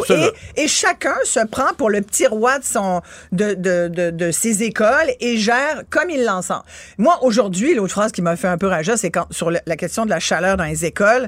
[0.56, 3.02] Et, et chacun se prend pour le petit roi de, son,
[3.32, 6.64] de, de, de, de ses écoles et gère comme il l'entend.
[6.98, 10.06] Moi, aujourd'hui, l'autre phrase qui m'a fait un peu rager, c'est quand, sur la question
[10.06, 11.19] de la chaleur dans les écoles.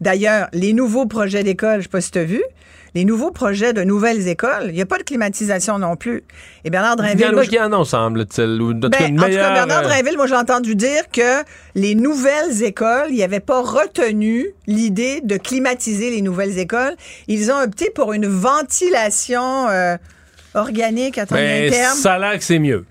[0.00, 2.42] D'ailleurs, les nouveaux projets d'école, je sais pas si tu as vu,
[2.94, 6.24] les nouveaux projets de nouvelles écoles, il n'y a pas de climatisation non plus.
[6.64, 8.60] Et Bernard Il y en a qui en ont, semble-t-il.
[8.60, 11.42] Ou ben, en tout cas, Bernard euh, Drinville, moi, j'ai entendu dire que
[11.74, 16.94] les nouvelles écoles, ils n'avaient pas retenu l'idée de climatiser les nouvelles écoles.
[17.28, 19.96] Ils ont opté pour une ventilation euh,
[20.54, 21.96] organique, il un ben, terme.
[21.96, 22.84] ça a l'air que c'est mieux.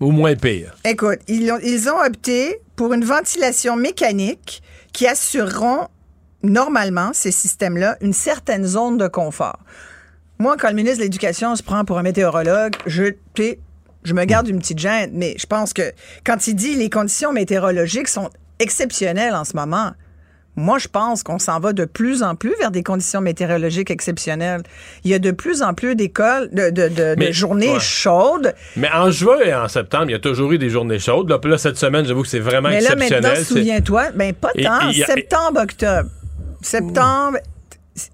[0.00, 0.74] Ou moins pire.
[0.84, 5.88] Écoute, ils ont, ils ont opté pour une ventilation mécanique qui assureront
[6.42, 9.58] normalement, ces systèmes-là, une certaine zone de confort.
[10.38, 13.04] Moi, quand le ministre de l'Éducation se prend pour un météorologue, je,
[14.04, 15.92] je me garde une petite gêne, mais je pense que
[16.24, 18.30] quand il dit les conditions météorologiques sont
[18.60, 19.92] exceptionnelles en ce moment,
[20.58, 24.62] moi, je pense qu'on s'en va de plus en plus vers des conditions météorologiques exceptionnelles.
[25.04, 27.80] Il y a de plus en plus d'écoles, de, de, de- de Mais- journées ouais.
[27.80, 28.54] chaudes.
[28.76, 31.28] Mais en juin et en septembre, il y a toujours eu des journées chaudes.
[31.30, 33.36] Là, là, cette semaine, j'avoue que c'est vraiment Mais là, maintenant, exceptionnel.
[33.38, 36.08] C'est- souviens-toi, ben pas Et- tant, et- et- septembre, octobre.
[36.60, 37.38] Septembre,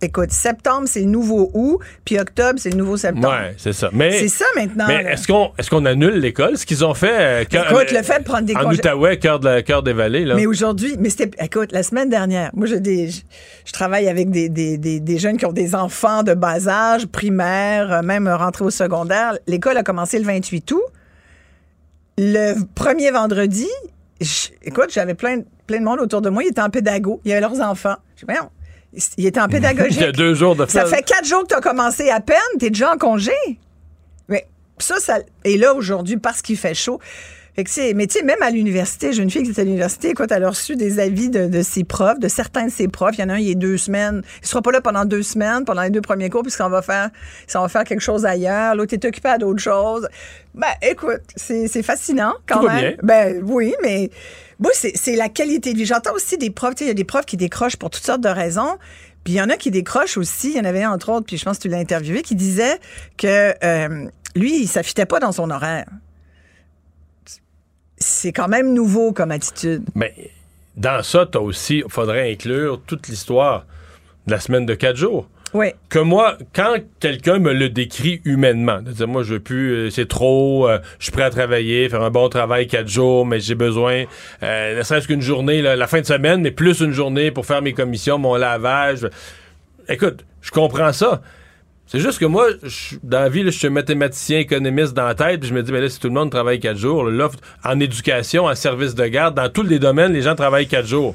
[0.02, 3.28] écoute, septembre, c'est le nouveau août, puis octobre, c'est le nouveau septembre.
[3.28, 3.90] Ouais, c'est ça.
[3.92, 7.12] Mais C'est ça maintenant, Mais est-ce qu'on est-ce qu'on annule l'école Ce qu'ils ont fait
[7.12, 10.24] euh, Écoute, le fait de prendre des en Outaouais, cœur de la- cœur des vallées
[10.24, 10.34] là?
[10.34, 13.20] Mais aujourd'hui, mais c'était, écoute, la semaine dernière, moi, j'ai des, je,
[13.64, 17.06] je travaille avec des, des, des, des jeunes qui ont des enfants de bas âge,
[17.06, 19.38] primaire, euh, même rentrés au secondaire.
[19.46, 20.82] L'école a commencé le 28 août.
[22.16, 23.66] Le premier vendredi,
[24.20, 26.42] je- écoute, j'avais plein, de- plein de monde autour de moi.
[26.44, 27.20] Ils étaient en pédago.
[27.24, 27.96] Il y avait leurs enfants.
[28.16, 28.32] Je dis,
[29.16, 29.96] ils étaient en pédagogie.
[29.98, 32.20] Il y a deux jours de Ça fait quatre jours que tu as commencé à
[32.20, 33.32] peine, tu es déjà en congé.
[34.28, 34.46] Mais
[34.78, 35.18] ça, ça.
[35.44, 37.00] Et là, aujourd'hui, parce qu'il fait chaud.
[37.54, 40.10] Fait que mais tu sais, même à l'université, j'ai une fille qui était à l'université,
[40.10, 43.14] écoute, elle a reçu des avis de, de ses profs, de certains de ses profs.
[43.16, 44.22] Il y en a un, il est deux semaines.
[44.42, 47.10] Il sera pas là pendant deux semaines, pendant les deux premiers cours, puisqu'on va faire,
[47.46, 48.74] ça va faire quelque chose ailleurs.
[48.74, 50.08] L'autre est occupé à d'autres choses.
[50.52, 52.80] Ben, écoute, c'est c'est fascinant quand Tout même.
[52.80, 52.94] bien.
[53.04, 54.10] Ben oui, mais
[54.58, 55.86] moi, c'est la qualité de vie.
[55.86, 58.28] J'entends aussi des profs, il y a des profs qui décrochent pour toutes sortes de
[58.28, 58.78] raisons.
[59.24, 60.50] Puis il y en a qui décrochent aussi.
[60.50, 62.34] Il y en avait un, entre autres, puis je pense que tu l'as interviewé, qui
[62.34, 62.78] disait
[63.16, 65.86] que euh, lui, il s'affitait pas dans son horaire.
[67.96, 69.84] c'est quand même nouveau comme attitude.
[69.94, 70.30] Mais
[70.76, 73.64] dans ça, tu aussi, il faudrait inclure toute l'histoire
[74.26, 75.28] de la semaine de quatre jours.
[75.88, 79.90] Que moi, quand quelqu'un me le décrit humainement, de dire moi je veux plus, euh,
[79.90, 83.38] c'est trop, euh, je suis prêt à travailler, faire un bon travail quatre jours, mais
[83.38, 84.04] j'ai besoin,
[84.42, 87.62] euh, ne serait-ce qu'une journée, la fin de semaine, mais plus une journée pour faire
[87.62, 89.08] mes commissions, mon lavage.
[89.88, 91.22] Écoute, je comprends ça.
[91.86, 92.48] C'est juste que moi,
[93.04, 95.80] dans la vie, je suis mathématicien économiste dans la tête, puis je me dis, ben
[95.80, 97.28] là, si tout le monde travaille quatre jours, là,
[97.62, 101.14] en éducation, en service de garde, dans tous les domaines, les gens travaillent quatre jours.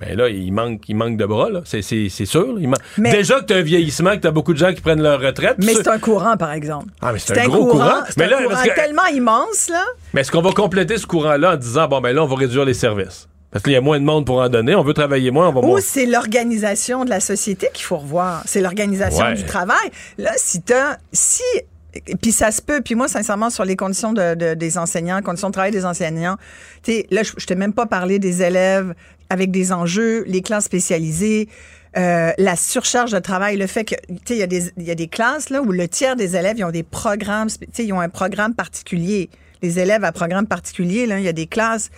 [0.00, 1.62] Mais là, il manque, il manque de bras, là.
[1.64, 2.56] C'est, c'est, c'est sûr.
[2.60, 4.74] Il man- Mais- Déjà que tu as un vieillissement, que tu as beaucoup de gens
[4.74, 5.56] qui prennent leur retraite.
[5.58, 6.88] Mais c'est un courant, par exemple.
[7.00, 8.02] Ah, mais c'est un gros courant.
[8.08, 9.82] C'est Mais un là, courant que- tellement immense, là.
[10.12, 12.66] Mais est-ce qu'on va compléter ce courant-là en disant, bon, ben là, on va réduire
[12.66, 13.26] les services?
[13.50, 15.52] Parce qu'il y a moins de monde pour en donner, on veut travailler moins, on
[15.52, 15.80] va Ou moins.
[15.80, 18.42] c'est l'organisation de la société qu'il faut revoir.
[18.44, 19.34] C'est l'organisation Ouais.
[19.34, 19.90] du travail.
[20.18, 21.42] Là, si t'as, si,
[22.20, 25.48] puis ça se peut, puis moi, sincèrement, sur les conditions de, de- des enseignants, conditions
[25.48, 26.36] de travail des enseignants,
[26.82, 28.92] tu là, je, je t'ai même pas parlé des élèves
[29.30, 31.48] avec des enjeux, les classes spécialisées,
[31.96, 34.82] euh, la surcharge de travail, le fait que, tu sais, il y, a des- il
[34.84, 37.56] y a des classes, là, où le tiers des élèves, ils ont des programmes, tu
[37.72, 39.30] sais, ils ont un programme particulier.
[39.62, 41.90] Les élèves à programme particulier, là, il y a des classes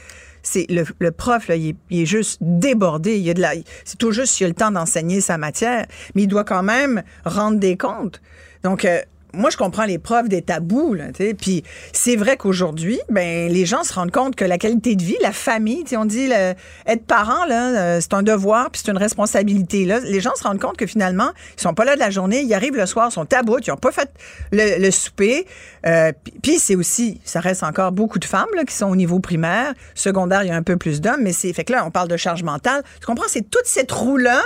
[0.45, 3.16] c'est le, le prof là, il, est, il est juste débordé.
[3.16, 3.53] Il y a de la,
[3.85, 7.03] c'est tout juste s'il a le temps d'enseigner sa matière, mais il doit quand même
[7.24, 8.22] rendre des comptes.
[8.62, 9.01] Donc euh,
[9.35, 11.07] moi, je comprends les profs des tabous, là.
[11.39, 11.62] Puis
[11.93, 15.33] c'est vrai qu'aujourd'hui, ben les gens se rendent compte que la qualité de vie, la
[15.33, 16.55] famille, on dit le-
[16.87, 19.85] être parent là, euh, c'est un devoir puis c'est une responsabilité.
[19.85, 22.41] Là, les gens se rendent compte que finalement, ils sont pas là de la journée,
[22.41, 24.11] ils arrivent le soir, ils sont à bout, ils ont pas fait
[24.53, 25.47] le, le souper.
[25.87, 26.12] Euh,
[26.43, 29.74] puis- c'est aussi, ça reste encore beaucoup de femmes là, qui sont au niveau primaire,
[29.95, 32.09] secondaire, il y a un peu plus d'hommes, mais c'est fait que là, on parle
[32.09, 32.83] de charge mentale.
[33.01, 34.41] Tu comprends, c'est toute cette roue là.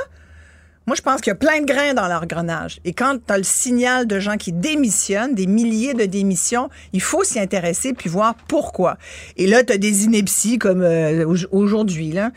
[0.86, 2.80] Moi, je pense qu'il y a plein de grains dans l'engrenage.
[2.84, 7.00] Et quand tu as le signal de gens qui démissionnent, des milliers de démissions, il
[7.00, 8.96] faut s'y intéresser puis voir pourquoi.
[9.36, 12.10] Et là, tu as des inepties comme euh, au- aujourd'hui.
[12.10, 12.30] Là.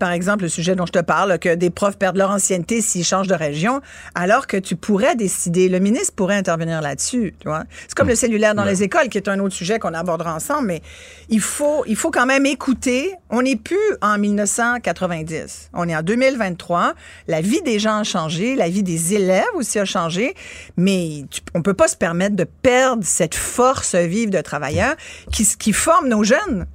[0.00, 3.04] Par exemple, le sujet dont je te parle, que des profs perdent leur ancienneté s'ils
[3.04, 3.80] changent de région,
[4.16, 7.34] alors que tu pourrais décider, le ministre pourrait intervenir là-dessus.
[7.38, 7.62] tu vois.
[7.82, 10.66] C'est comme le cellulaire dans les écoles, qui est un autre sujet qu'on abordera ensemble,
[10.66, 10.82] mais
[11.28, 13.12] il faut, il faut quand même écouter.
[13.30, 15.70] On n'est plus en 1990.
[15.74, 16.94] On est en 2023.
[17.28, 20.34] La vie des gens a changé, la vie des élèves aussi a changé,
[20.76, 24.94] mais tu- on peut pas se permettre de perdre cette force vive de travailleurs
[25.32, 26.66] qui, qui forme nos jeunes.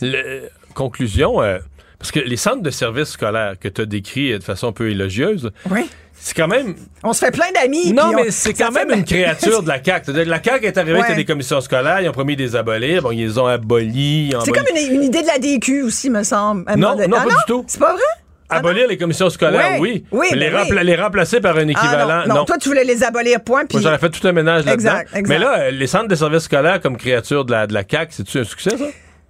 [0.00, 1.58] Le- conclusion, euh,
[1.98, 4.88] parce que les centres de services scolaires que tu as décrits de façon un peu
[4.90, 5.90] élogieuse, Oui.
[6.14, 6.76] c'est quand même.
[7.02, 7.92] On se fait plein d'amis.
[7.92, 10.12] Non, on- mais c'est quand fait même une créature de la CAQ.
[10.24, 11.14] La CAQ est arrivée Ouais.
[11.14, 14.32] des commissions scolaires, ils ont promis de les abolir, bon, ils les ont abolis.
[14.44, 16.64] C'est comme une, une idée de la DQ aussi, me semble.
[16.66, 17.64] à Non, non, Ah pas du tout.
[17.66, 18.02] C'est pas vrai?
[18.50, 20.04] Abolir les commissions scolaires, oui.
[20.10, 22.68] Oui, mais les, ben rempla- les remplacer par un Ah, équivalent, non, non, toi, tu
[22.68, 23.64] voulais les abolir, point.
[23.66, 23.78] Puis...
[23.78, 25.00] Moi, j'aurais fait tout un ménage là-dedans.
[25.26, 28.12] Mais là, euh, les centres de services scolaires comme créature de la, de la CAQ,
[28.12, 28.84] c'est-tu un succès, ça?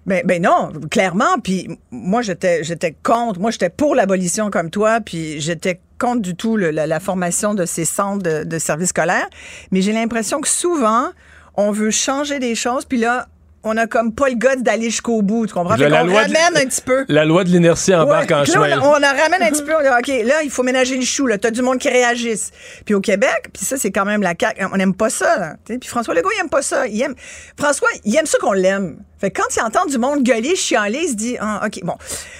[0.05, 1.37] Ben, ben non, clairement.
[1.43, 3.39] Puis moi, j'étais, j'étais contre.
[3.39, 4.99] Moi, j'étais pour l'abolition comme toi.
[4.99, 8.89] Puis j'étais contre du tout le- la, la formation de ces centres de, de services
[8.89, 9.27] scolaires.
[9.71, 11.09] Mais j'ai l'impression que souvent,
[11.55, 12.85] on veut changer des choses.
[12.85, 13.27] Puis là,
[13.63, 15.45] on a comme pas le goût d'aller jusqu'au bout.
[15.47, 15.75] Tu comprends?
[15.75, 17.05] La loi de- ramène un petit peu.
[17.07, 18.79] La loi de l'inertie embarque Ouais, en chemin.
[18.81, 19.73] on, on en ramène un petit peu.
[19.75, 21.27] On dit, OK, là, il faut ménager le chou.
[21.27, 21.37] Là.
[21.37, 22.51] T'as du monde qui réagisse.
[22.85, 24.65] Puis au Québec, puis ça, c'est quand même la CAQ.
[24.73, 25.37] On n'aime pas ça.
[25.37, 25.55] Là.
[25.65, 26.87] Puis François Legault, il aime pas ça.
[26.87, 27.15] Il aime...
[27.57, 28.97] François, il aime ça qu'on l'aime.
[29.19, 31.93] Fait que quand il entend du monde gueuler, chialer, il se dit, ah, OK, bon,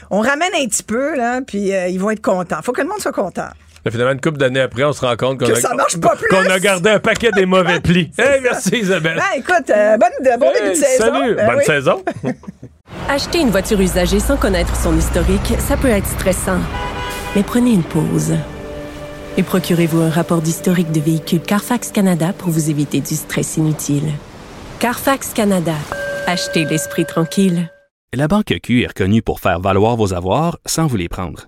[0.09, 2.61] on ramène un petit peu, là, puis euh, ils vont être contents.
[2.63, 3.49] Faut que le monde soit content.
[3.83, 5.97] Là, finalement, une couple d'années après, on se rend compte qu'on Que a, ça marche
[5.99, 6.27] pas plus.
[6.29, 8.11] qu'on a gardé un paquet des mauvais plis.
[8.17, 9.17] Hey, merci Isabelle.
[9.17, 11.03] Ben, écoute, euh, bonne, bon Hey, début de saison.
[11.13, 11.65] Salut, Ben bonne oui.
[11.65, 12.03] saison.
[13.09, 16.59] Acheter une voiture usagée sans connaître son historique, ça peut être stressant.
[17.35, 18.33] Mais prenez une pause.
[19.37, 24.11] Et procurez-vous un rapport d'historique de véhicule Carfax Canada pour vous éviter du stress inutile.
[24.79, 25.73] Carfax Canada.
[26.27, 27.71] Achetez l'esprit tranquille.
[28.13, 31.47] La Banque Q est reconnue pour faire valoir vos avoirs sans vous les prendre.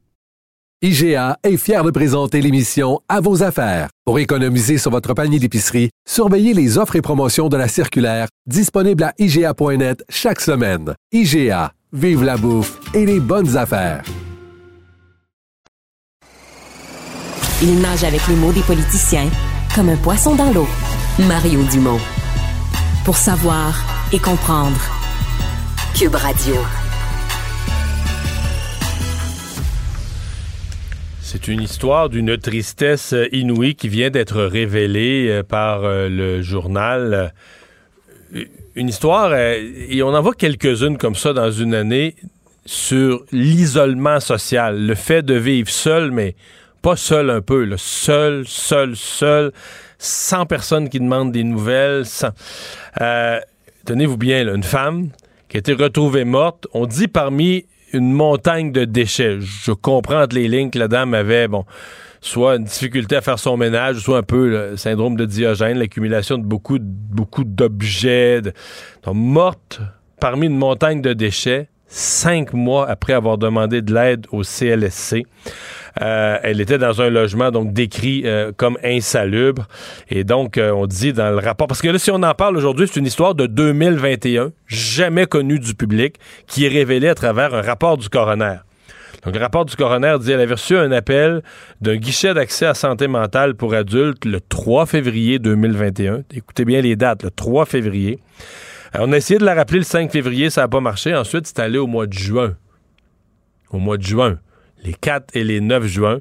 [0.83, 3.89] IGA est fier de présenter l'émission À vos affaires.
[4.03, 9.03] Pour économiser sur votre panier d'épicerie, surveillez les offres et promotions de la circulaire disponible
[9.03, 10.95] à IGA.net chaque semaine.
[11.11, 14.01] IGA, vive la bouffe et les bonnes affaires.
[17.61, 19.29] Il nage avec les mots des politiciens
[19.75, 20.67] comme un poisson dans l'eau.
[21.27, 21.99] Mario Dumont.
[23.05, 24.81] Pour savoir et comprendre.
[25.93, 26.55] Cube Radio.
[31.31, 37.31] C'est une histoire d'une tristesse inouïe qui vient d'être révélée euh, par euh, le journal.
[38.33, 38.43] Euh,
[38.75, 42.17] une histoire, et on en voit quelques-unes comme ça dans une année,
[42.65, 46.35] sur l'isolement social, le fait de vivre seul, mais
[46.81, 49.53] pas seul un peu, seul, seul, seul,
[49.99, 52.03] sans personne qui demande des nouvelles.
[53.85, 55.11] Tenez-vous bien, une femme
[55.47, 59.39] qui a été retrouvée morte, on dit parmi une montagne de déchets.
[59.39, 61.65] Je comprends les lignes que la dame avait, bon,
[62.21, 66.37] soit une difficulté à faire son ménage, soit un peu le syndrome de Diogène, l'accumulation
[66.37, 68.41] de beaucoup, beaucoup d'objets.
[69.03, 69.81] Donc, morte
[70.19, 75.25] parmi une montagne de déchets, cinq mois après avoir demandé de l'aide au CLSC.
[76.01, 79.67] Euh, elle était dans un logement donc décrit euh, comme insalubre.
[80.09, 82.55] Et donc, euh, on dit dans le rapport, parce que là, si on en parle
[82.55, 86.15] aujourd'hui, c'est une histoire de 2021, jamais connue du public,
[86.47, 88.57] qui est révélée à travers un rapport du coroner.
[89.25, 91.43] Donc, le rapport du coroner dit qu'elle avait reçu un appel
[91.81, 96.23] d'un guichet d'accès à santé mentale pour adultes le 3 février 2021.
[96.33, 98.19] Écoutez bien les dates, le 3 février.
[98.93, 101.15] On a essayé de la rappeler le 5 février, ça n'a pas marché.
[101.15, 102.55] Ensuite, c'est allé au mois de juin.
[103.71, 104.39] Au mois de juin
[104.83, 106.19] les 4 et les 9 juin.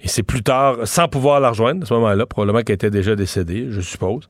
[0.00, 3.16] Et c'est plus tard, sans pouvoir la rejoindre à ce moment-là, probablement qu'elle était déjà
[3.16, 4.28] décédée, je suppose.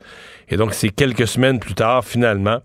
[0.48, 2.60] Et donc, c'est quelques semaines plus tard, finalement,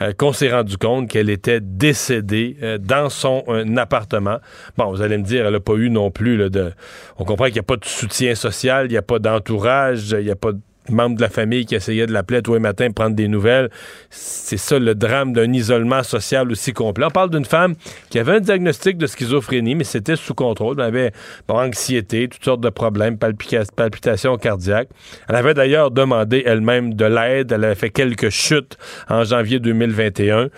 [0.00, 3.44] euh, qu'on s'est rendu compte qu'elle était décédée euh, dans son
[3.76, 4.38] appartement.
[4.78, 6.72] Bon, vous allez me dire, elle n'a pas eu non plus de...
[7.18, 10.24] On comprend qu'il n'y a pas de soutien social, il n'y a pas d'entourage, il
[10.24, 10.60] n'y a pas de
[10.90, 13.70] membre de la famille qui essayait de l'appeler tous les matins, prendre des nouvelles.
[14.10, 17.06] C'est ça le drame d'un isolement social aussi complet.
[17.06, 17.74] On parle d'une femme
[18.10, 20.76] qui avait un diagnostic de schizophrénie, mais c'était sous contrôle.
[20.78, 21.12] Elle avait
[21.48, 24.88] anxiété, toutes sortes de problèmes, palpitations cardiaques.
[25.28, 27.52] Elle avait d'ailleurs demandé elle-même de l'aide.
[27.52, 28.76] Elle avait fait quelques chutes
[29.08, 30.48] en janvier 2021.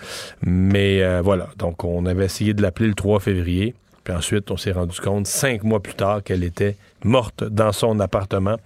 [0.45, 3.73] Mais euh, voilà, donc on avait essayé de l'appeler le 3 février.
[4.03, 7.99] Puis ensuite, on s'est rendu compte, cinq mois plus tard, qu'elle était morte dans son
[7.99, 8.57] appartement.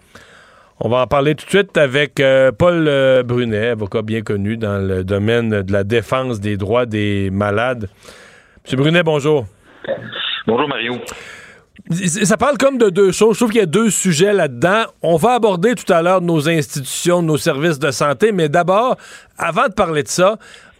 [0.80, 4.58] On va en parler tout de suite avec euh, Paul euh, Brunet, avocat bien connu
[4.58, 7.90] dans le domaine de la défense des droits des malades.
[8.64, 9.46] Monsieur Brunet, bonjour.
[10.48, 10.96] Bonjour Mario.
[11.92, 13.36] Ça parle comme de deux choses.
[13.36, 14.86] Je trouve qu'il y a deux sujets là-dedans.
[15.04, 18.98] On va aborder tout à l'heure nos institutions, nos services de santé, mais d'abord,
[19.38, 20.38] avant de parler de ça,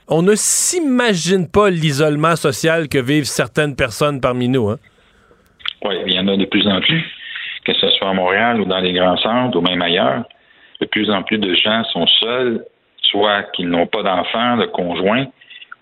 [0.08, 4.70] on ne s'imagine pas l'isolement social que vivent certaines personnes parmi nous.
[4.70, 4.80] Hein?
[5.86, 7.04] Oui, il y en a de plus en plus
[7.66, 10.24] que ce soit à Montréal ou dans les grands centres ou même ailleurs,
[10.82, 12.66] de plus en plus de gens sont seuls,
[13.02, 15.28] soit qu'ils n'ont pas d'enfants, de conjoints,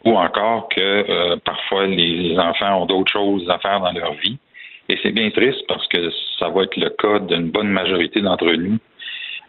[0.05, 4.37] ou encore que euh, parfois les, enfants ont d'autres choses à faire dans leur vie.
[4.89, 6.09] Et c'est bien triste parce que
[6.39, 8.77] ça va être le cas d'une bonne majorité d'entre nous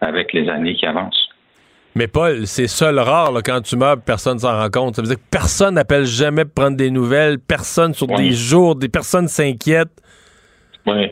[0.01, 1.29] avec les années qui avancent.
[1.95, 4.97] Mais Paul, c'est seul rare quand tu meurs, personne s'en rend compte.
[4.97, 8.77] Ça veut dire que personne n'appelle jamais pour prendre des nouvelles, personne sur des jours,
[8.77, 10.01] des personnes s'inquiètent.
[10.87, 11.11] Oui.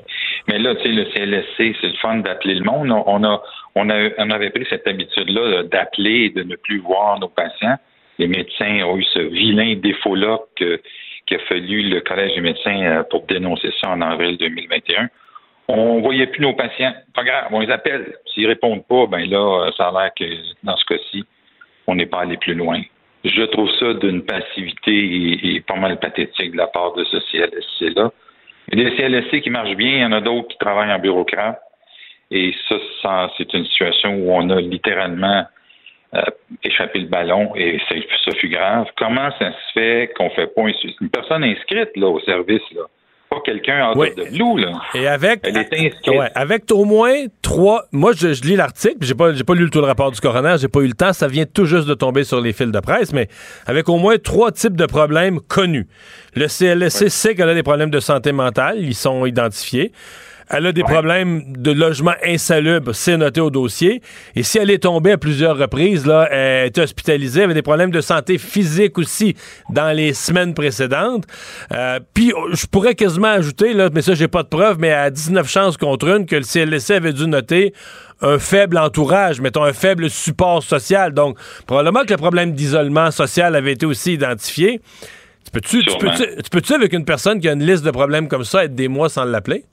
[0.49, 2.91] Mais là, tu sais, le CLSC, c'est le fun d'appeler le monde.
[2.91, 3.43] On a,
[3.74, 7.76] on a, on avait pris cette habitude-là d'appeler et de ne plus voir nos patients.
[8.18, 10.80] Les médecins ont eu ce vilain défaut-là que,
[11.32, 15.09] a fallu le Collège des médecins euh, pour dénoncer ça en avril 2021.
[15.68, 16.93] On voyait plus nos patients.
[17.14, 18.16] Pas grave, on les appelle.
[18.34, 20.24] S'ils répondent pas, ben là, euh, ça a l'air que
[20.64, 21.24] dans ce cas-ci,
[21.86, 22.80] on n'est pas allé plus loin.
[23.24, 27.18] Je trouve ça d'une passivité et, et, pas mal pathétique de la part de ce
[27.30, 28.11] CLSC-là.
[28.73, 30.93] Il y a des CLSC qui marchent bien, il y en a d'autres qui travaillent
[30.93, 31.61] en bureaucrate.
[32.31, 32.55] Et
[33.03, 35.45] ça, c'est une situation où on a littéralement
[36.14, 36.23] euh,
[36.62, 38.87] échappé le ballon et ça, fut grave.
[38.97, 40.62] Comment ça se fait qu'on fait pas
[41.01, 42.83] une personne inscrite là, au service là?
[43.31, 44.72] Pas quelqu'un en de nous, là.
[44.93, 45.47] Et avec,
[46.35, 47.85] avec au moins trois.
[47.93, 50.57] Moi, je, lis l'article, j'ai pas, j'ai pas lu le tout le rapport du coroner,
[50.61, 52.81] j'ai pas eu le temps, ça vient tout juste de tomber sur les fils de
[52.81, 53.28] presse, mais
[53.66, 55.87] avec au moins trois types de problèmes connus.
[56.35, 59.93] Le CLSC sait qu'elle a des problèmes de santé mentale, ils sont identifiés.
[60.53, 64.03] Elle a des problèmes de logement insalubre, c'est noté au dossier.
[64.35, 67.63] Et si elle est tombée à plusieurs reprises, là, elle est hospitalisée, elle avait des
[67.63, 69.37] problèmes de santé physique aussi
[69.71, 71.25] dans les semaines précédentes.
[71.73, 75.11] Euh, puis je pourrais quasiment ajouter, là, mais ça j'ai pas de preuve, mais à
[75.11, 77.73] 19 chances contre une, que le CLSC avait dû noter
[78.21, 81.15] un faible entourage, mettons un faible support social.
[81.15, 84.81] Donc, probablement que le problème d'isolement social avait été aussi identifié.
[85.45, 88.45] Tu peux-tu, tu peux-tu, peux avec une personne qui a une liste de problèmes comme
[88.45, 89.65] ça, être des mois sans l'appeler?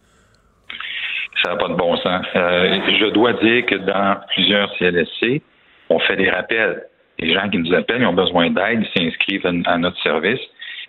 [1.44, 2.26] Ça n'a pas de bon sens.
[2.36, 5.42] Euh, je dois dire que dans plusieurs CLSC,
[5.90, 6.84] on fait des rappels.
[7.20, 10.40] Les gens qui nous appellent, ils ont besoin d'aide, ils s'inscrivent à, notre service.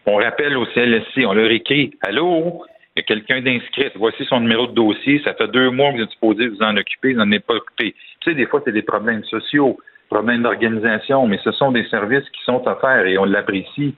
[0.06, 2.62] On rappelle au CLSC, on leur écrit Allô,
[2.96, 5.98] il y a quelqu'un d'inscrit, voici son numéro de dossier, ça fait deux mois que
[5.98, 7.94] vous êtes supposé vous en occuper, vous n'en êtes pas occupé.
[8.20, 9.78] Tu sais, des fois, c'est des problèmes sociaux,
[10.08, 13.94] problèmes d'organisation, mais ce sont des services qui sont offerts et on l'apprécie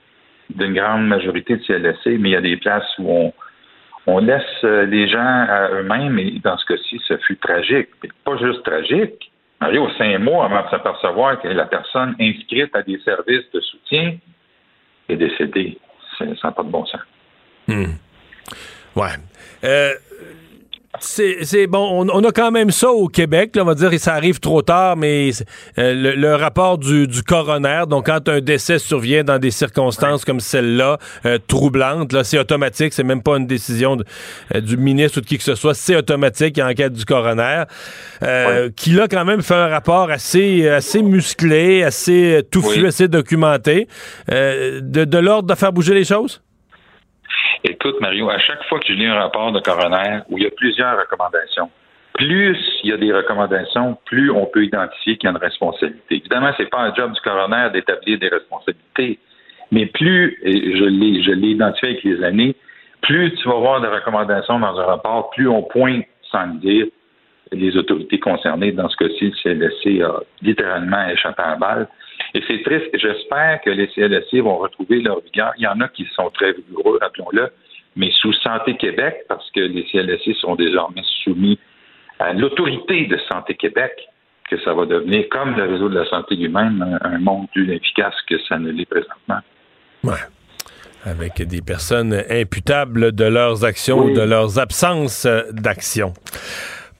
[0.49, 3.33] d'une grande majorité de CLSC, mais il y a des places où on
[4.07, 7.89] on laisse euh, les gens à eux-mêmes et dans ce cas-ci, ce fut tragique.
[8.23, 9.31] Pas juste tragique.
[9.59, 14.17] Mario, cinq mois avant de s'apercevoir que la personne inscrite à des services de soutien
[15.07, 15.77] est décédée.
[16.17, 17.01] Ça n'a pas de bon sens.
[17.67, 17.93] Hmm.
[18.95, 19.09] Ouais.
[19.63, 19.93] Euh,
[20.99, 24.13] c'est bon, on, a quand même ça au Québec, là, on va dire, que ça
[24.13, 25.31] arrive trop tard, mais
[25.77, 30.97] euh, le, rapport du, coroner, donc quand un décès survient dans des circonstances comme celle-là,
[31.25, 33.97] euh, troublantes, là, c'est automatique, c'est même pas une décision
[34.53, 37.63] euh, du ministre ou de qui que ce soit, c'est automatique, en enquête du coroner,
[38.75, 43.87] qui là quand même fait un rapport assez, assez musclé, assez touffu, assez documenté,
[44.29, 46.41] de, de l'ordre de faire bouger les choses?
[47.83, 50.45] Écoute, Mario, à chaque fois que je lis un rapport de coroner où il y
[50.45, 51.71] a plusieurs recommandations,
[52.13, 56.17] plus il y a des recommandations, plus on peut identifier qu'il y a une responsabilité.
[56.17, 59.17] Évidemment, c'est pas un job du coroner d'établir des responsabilités,
[59.71, 62.55] mais plus, et je l'ai, je l'ai identifié avec les années,
[63.01, 66.85] plus tu vas voir des recommandations dans un rapport, plus on pointe sans le dire
[67.51, 68.73] les autorités concernées.
[68.73, 71.87] Dans ce cas-ci, le CLSC a littéralement échappé à la balle.
[72.35, 72.89] Et c'est triste.
[72.93, 75.51] J'espère que les CLSC vont retrouver leur vigueur.
[75.57, 77.49] Il y en a qui sont très vigoureux, rappelons-le,
[77.95, 81.59] mais sous Santé Québec, parce que les CLSC sont désormais soumis
[82.19, 83.91] à l'autorité de Santé Québec,
[84.49, 88.13] que ça va devenir, comme le réseau de la santé lui-même, un, monde plus efficace
[88.27, 89.39] que ça ne l'est présentement.
[90.03, 90.19] Ouais
[91.03, 96.13] avec des personnes imputables de leurs actions ou de leurs absences d'action.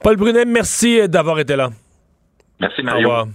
[0.02, 1.70] Paul Brunet, merci d'avoir été là.
[2.60, 3.06] Merci, Mario.
[3.06, 3.26] Au revoir.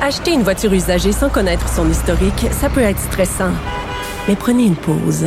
[0.00, 3.52] Acheter une voiture usagée sans connaître son historique, ça peut être stressant.
[4.26, 5.26] Mais prenez une pause.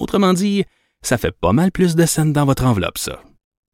[0.00, 0.64] Autrement dit,
[1.02, 3.20] ça fait pas mal plus de scènes dans votre enveloppe, ça.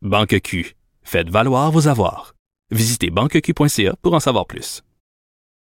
[0.02, 2.34] Banque Q, faites valoir vos avoirs.
[2.70, 4.82] Visitez banqueq.ca pour en savoir plus.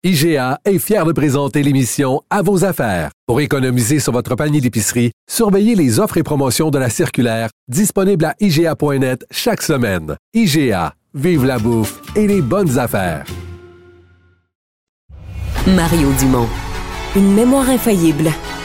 [0.05, 3.11] IGA est fier de présenter l'émission À vos affaires.
[3.26, 8.26] Pour économiser sur votre panier d'épicerie, surveillez les offres et promotions de la circulaire disponible
[8.26, 10.18] à IGA.net chaque semaine.
[10.34, 13.26] IGA, vive la bouffe et les bonnes affaires.
[15.68, 16.49] Mario Dumont.
[17.16, 18.30] Une mémoire infaillible.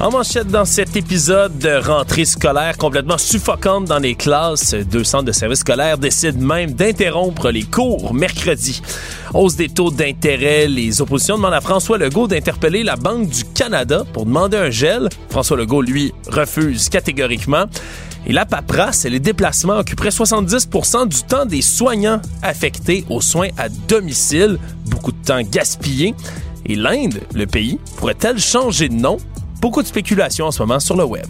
[0.00, 5.24] En manchette dans cet épisode de rentrée scolaire complètement suffocante dans les classes, deux centres
[5.24, 8.80] de services scolaires décident même d'interrompre les cours mercredi.
[9.34, 14.04] Hausse des taux d'intérêt, les oppositions demandent à François Legault d'interpeller la Banque du Canada
[14.12, 15.08] pour demander un gel.
[15.30, 17.64] François Legault, lui, refuse catégoriquement.
[18.24, 23.48] Et la paperasse et les déplacements occuperaient 70% du temps des soignants affectés aux soins
[23.58, 24.60] à domicile.
[24.86, 26.14] Beaucoup de temps gaspillé.
[26.66, 29.16] Et l'Inde, le pays, pourrait-elle changer de nom?
[29.60, 31.26] Beaucoup de spéculation en ce moment sur le web.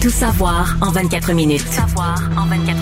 [0.00, 1.64] Tout savoir en 24 minutes.
[1.64, 2.77] Tout savoir en 24 minutes.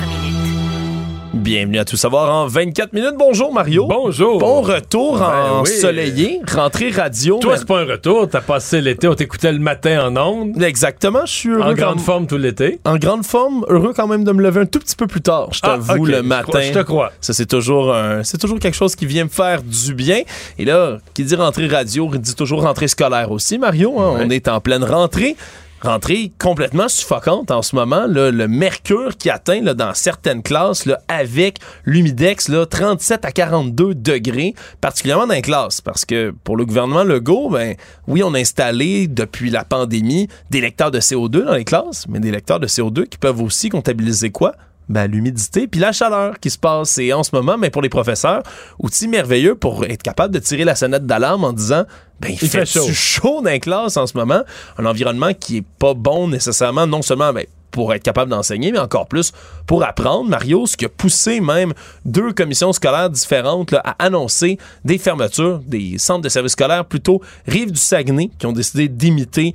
[1.37, 3.15] Bienvenue à Tout savoir en 24 minutes.
[3.19, 3.87] Bonjour Mario.
[3.87, 4.39] Bonjour.
[4.39, 7.39] Bon retour ben ensoleillé, rentrée radio.
[7.39, 8.27] Toi, c'est pas un retour.
[8.29, 10.63] T'as passé l'été, on t'écoutait le matin en ondes.
[10.63, 11.73] Exactement, je suis heureux.
[11.73, 12.81] En grande forme tout l'été.
[12.85, 15.49] En grande forme, heureux quand même de me lever un tout petit peu plus tard,
[15.53, 16.61] je ah, t'avoue, le matin.
[16.63, 17.13] Je, te crois.
[17.21, 20.23] Ça, c'est toujours, c'est toujours quelque chose qui vient me faire du bien.
[20.59, 24.01] Et là, qui dit rentrée radio, dit toujours rentrée scolaire aussi, Mario.
[24.01, 24.21] Hein?
[24.21, 25.37] On est en pleine rentrée
[25.81, 28.07] rentrée complètement suffocante en ce moment.
[28.07, 35.35] le mercure qui atteint dans certaines classes avec l'humidex 37 à 42 degrés, particulièrement dans
[35.35, 35.81] les classes.
[35.81, 37.75] Parce que pour le gouvernement Legault, ben,
[38.07, 42.21] oui, on a installé depuis la pandémie des lecteurs de CO2 dans les classes, mais
[42.21, 44.55] des lecteurs de CO2 qui peuvent aussi comptabiliser quoi?
[44.89, 46.99] Ben, l'humidité puis la chaleur qui se passe.
[46.99, 48.43] Et en ce moment, mais ben, pour les professeurs,
[48.79, 51.85] outil merveilleux pour être capable de tirer la sonnette d'alarme en disant
[52.21, 52.87] ben, il, fait, chaud.
[52.93, 54.43] chaud dans les classes en ce moment?
[54.79, 57.45] Un environnement qui est pas bon nécessairement, non seulement ben,
[57.77, 59.33] pour être capable d'enseigner, mais encore plus
[59.67, 60.31] pour apprendre.
[60.31, 61.75] Mario, ce qui a poussé même
[62.07, 67.73] deux commissions scolaires différentes à annoncer des fermetures des centres de services scolaires, plutôt Rive
[67.73, 69.53] du Saguenay, qui ont décidé d'imiter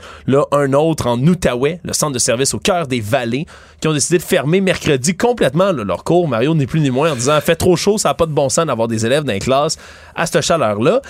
[0.51, 3.47] un autre en Outaouais, le centre de services au cœur des vallées,
[3.79, 6.27] qui ont décidé de fermer mercredi complètement leur cours.
[6.27, 8.49] Mario n'est plus ni moins en disant fait trop chaud, ça n'a pas de bon
[8.49, 9.79] sens d'avoir des élèves dans les classes
[10.15, 11.01] à cette chaleur-là.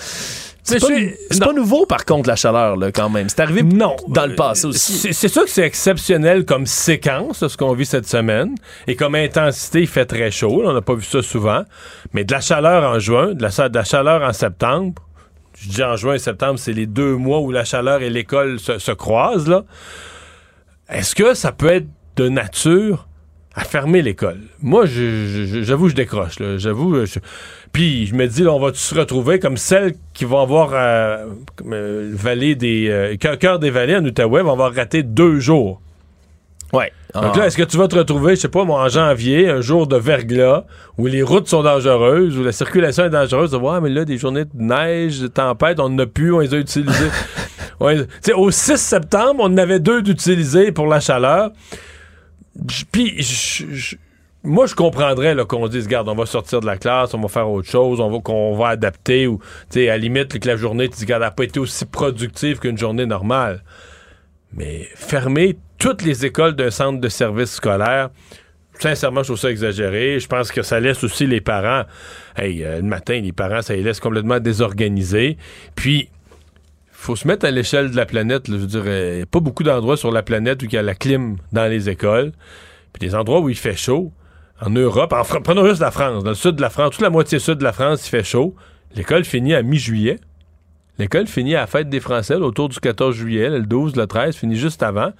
[0.62, 0.78] C'est
[1.40, 3.28] pas, nouveau, par contre, la chaleur, là, quand même.
[3.28, 3.96] C'est arrivé non.
[4.08, 5.12] dans le passé aussi.
[5.12, 8.54] C'est, sûr que c'est exceptionnel comme séquence, ce qu'on vit cette semaine.
[8.86, 10.62] Et comme intensité, il fait très chaud.
[10.64, 11.64] On n'a pas vu ça souvent.
[12.12, 15.02] Mais de la chaleur en juin, de la, de la chaleur en septembre,
[15.58, 18.60] je dis en juin et septembre, c'est les deux mois où la chaleur et l'école
[18.60, 19.64] se, se croisent, là.
[20.88, 21.86] Est-ce que ça peut être
[22.16, 23.08] de nature
[23.54, 24.40] à fermer l'école?
[24.60, 26.34] Moi, j'avoue, je décroche.
[26.56, 27.18] J'avoue, je...
[27.72, 31.26] Puis je me dis, là, on va se retrouver comme celles qui vont avoir euh,
[31.70, 35.80] euh, vallée des euh, cœur des vallées en Outaouais vont avoir raté deux jours.
[36.72, 36.92] Ouais.
[37.14, 39.60] Donc là, est-ce que tu vas te retrouver, je sais pas, moi, en janvier, un
[39.60, 40.64] jour de verglas,
[40.96, 44.16] où les routes sont dangereuses, où la circulation est dangereuse, de voir, mais là, des
[44.16, 47.10] journées de neige, de tempête, on n'a plus, on les a utilisées.
[47.80, 51.50] ouais, au 6 septembre, on en avait deux d'utilisés pour la chaleur.
[52.90, 53.24] Puis,
[54.44, 57.48] moi, je comprendrais qu'on dise, regarde, on va sortir de la classe, on va faire
[57.48, 59.38] autre chose, on va qu'on va adapter, ou,
[59.70, 61.86] tu sais, à la limite, que la journée, tu dis, regarde, n'a pas été aussi
[61.86, 63.62] productive qu'une journée normale.
[64.54, 68.10] Mais fermer toutes les écoles d'un centre de service scolaire,
[68.78, 70.18] sincèrement, je trouve ça exagéré.
[70.18, 71.84] Je pense que ça laisse aussi les parents.
[72.36, 75.38] Hey, euh, le matin, les parents, ça les laisse complètement désorganisés.
[75.74, 76.10] Puis,
[77.02, 78.44] faut se mettre à l'échelle de la planète.
[78.48, 80.82] Je dire, il n'y a pas beaucoup d'endroits sur la planète où il y a
[80.82, 82.32] la clim dans les écoles.
[82.92, 84.12] Puis des endroits où il fait chaud.
[84.60, 86.22] En Europe, en prenons juste la France.
[86.22, 88.22] Dans le sud de la France, toute la moitié sud de la France, il fait
[88.22, 88.54] chaud.
[88.94, 90.20] L'école finit à mi-juillet.
[90.98, 94.36] L'école finit à la fête des Français, autour du 14 juillet, le 12, le 13,
[94.36, 95.12] finit juste avant.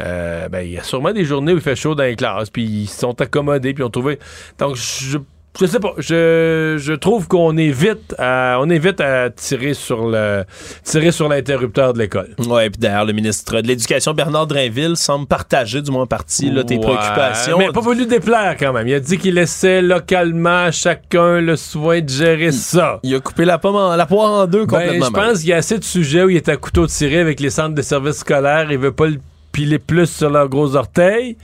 [0.00, 2.50] Euh, ben, il y a sûrement des journées où il fait chaud dans les classes,
[2.50, 4.20] puis ils se sont accommodés, puis ont trouvé.
[4.58, 5.18] Donc, je,
[5.60, 5.92] je sais pas.
[5.98, 10.44] Je, je trouve qu'on est vite à, on est vite à tirer sur le,
[10.84, 12.28] tirer sur l'interrupteur de l'école.
[12.46, 16.50] Ouais, puis d'ailleurs, le ministre de l'Éducation, Bernard Drainville, semble partager, du moins en partie,
[16.50, 17.58] là, tes Ouais, préoccupations.
[17.58, 18.86] Mais il a pas voulu déplaire quand même.
[18.88, 23.00] Il a dit qu'il laissait localement à chacun le soin de gérer ça.
[23.02, 25.06] Il a coupé la, pomme en- la poire en deux Ben, complètement.
[25.06, 27.40] je pense qu'il y a assez de sujets où il est à couteau tiré avec
[27.40, 28.70] les centres de services scolaires.
[28.70, 29.18] Il veut pas le
[29.52, 31.36] piler plus sur leurs gros orteils.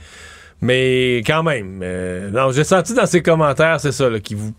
[0.61, 4.53] Mais quand même, euh, non, j'ai senti dans ses commentaires, c'est ça, là, qui vous,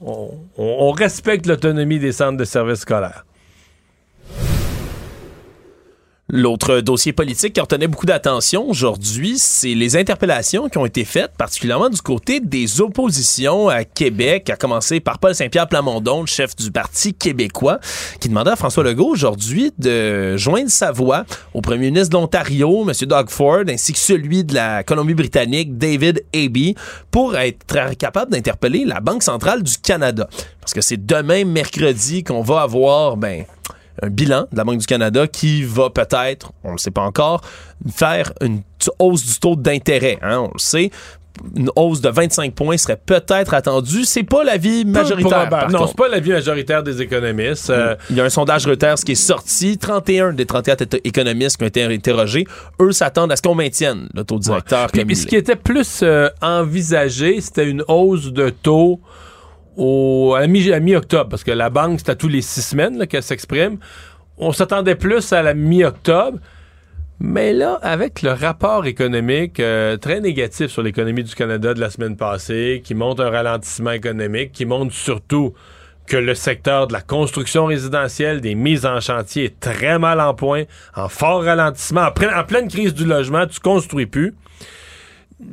[0.00, 3.24] on, on- respecte l'autonomie des centres de services scolaires.
[6.34, 11.32] L'autre dossier politique qui retenait beaucoup d'attention aujourd'hui, c'est les interpellations qui ont été faites,
[11.36, 16.56] particulièrement du côté des oppositions à Québec, à commencer par Paul Saint-Pierre Plamondon, le chef
[16.56, 17.80] du Parti québécois,
[18.18, 22.88] qui demandait à François Legault aujourd'hui de joindre sa voix au premier ministre de l'Ontario,
[22.88, 22.94] M.
[23.06, 26.76] Doug Ford, ainsi que celui de la Colombie-Britannique, David Aby,
[27.10, 27.66] pour être
[27.98, 30.30] capable d'interpeller la Banque centrale du Canada.
[30.62, 33.44] Parce que c'est demain, mercredi, qu'on va avoir, ben,
[34.00, 37.02] un bilan de la Banque du Canada qui va peut-être, on ne le sait pas
[37.02, 37.40] encore,
[37.94, 38.62] faire une
[38.98, 40.18] hausse du taux d'intérêt.
[40.22, 40.90] hein, on le sait.
[41.56, 44.04] Une hausse de 25 points serait peut-être attendue.
[44.04, 45.48] C'est pas l'avis majoritaire.
[45.48, 47.70] Par non, c'est pas l'avis majoritaire des économistes.
[47.70, 49.78] Euh, Il y a un sondage Reuters qui est sorti.
[49.78, 52.44] 31 des 34 éto- économistes qui ont été interrogés,
[52.82, 54.88] eux s'attendent à ce qu'on maintienne le taux directeur.
[54.88, 59.00] Puis, comme ce qui était plus euh, envisagé, c'était une hausse de taux
[59.76, 63.06] au, à mi- à mi-octobre, parce que la banque, c'est à tous les six semaines
[63.06, 63.78] qu'elle s'exprime.
[64.38, 66.38] On s'attendait plus à la mi-octobre.
[67.24, 71.88] Mais là, avec le rapport économique euh, très négatif sur l'économie du Canada de la
[71.88, 75.54] semaine passée, qui montre un ralentissement économique, qui montre surtout
[76.08, 80.34] que le secteur de la construction résidentielle, des mises en chantier est très mal en
[80.34, 80.64] point,
[80.96, 84.34] en fort ralentissement, en, pleine- en pleine crise du logement, tu construis plus.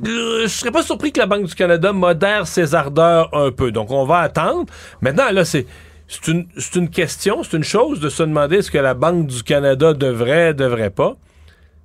[0.06, 3.72] Euh, Je serais pas surpris que la Banque du Canada modère ses ardeurs un peu.
[3.72, 4.66] Donc, on va attendre.
[5.02, 5.66] Maintenant, là, c'est.
[6.12, 9.44] C'est une, une question, c'est une chose de se demander est-ce que la Banque du
[9.44, 11.18] Canada devrait, devrait pas.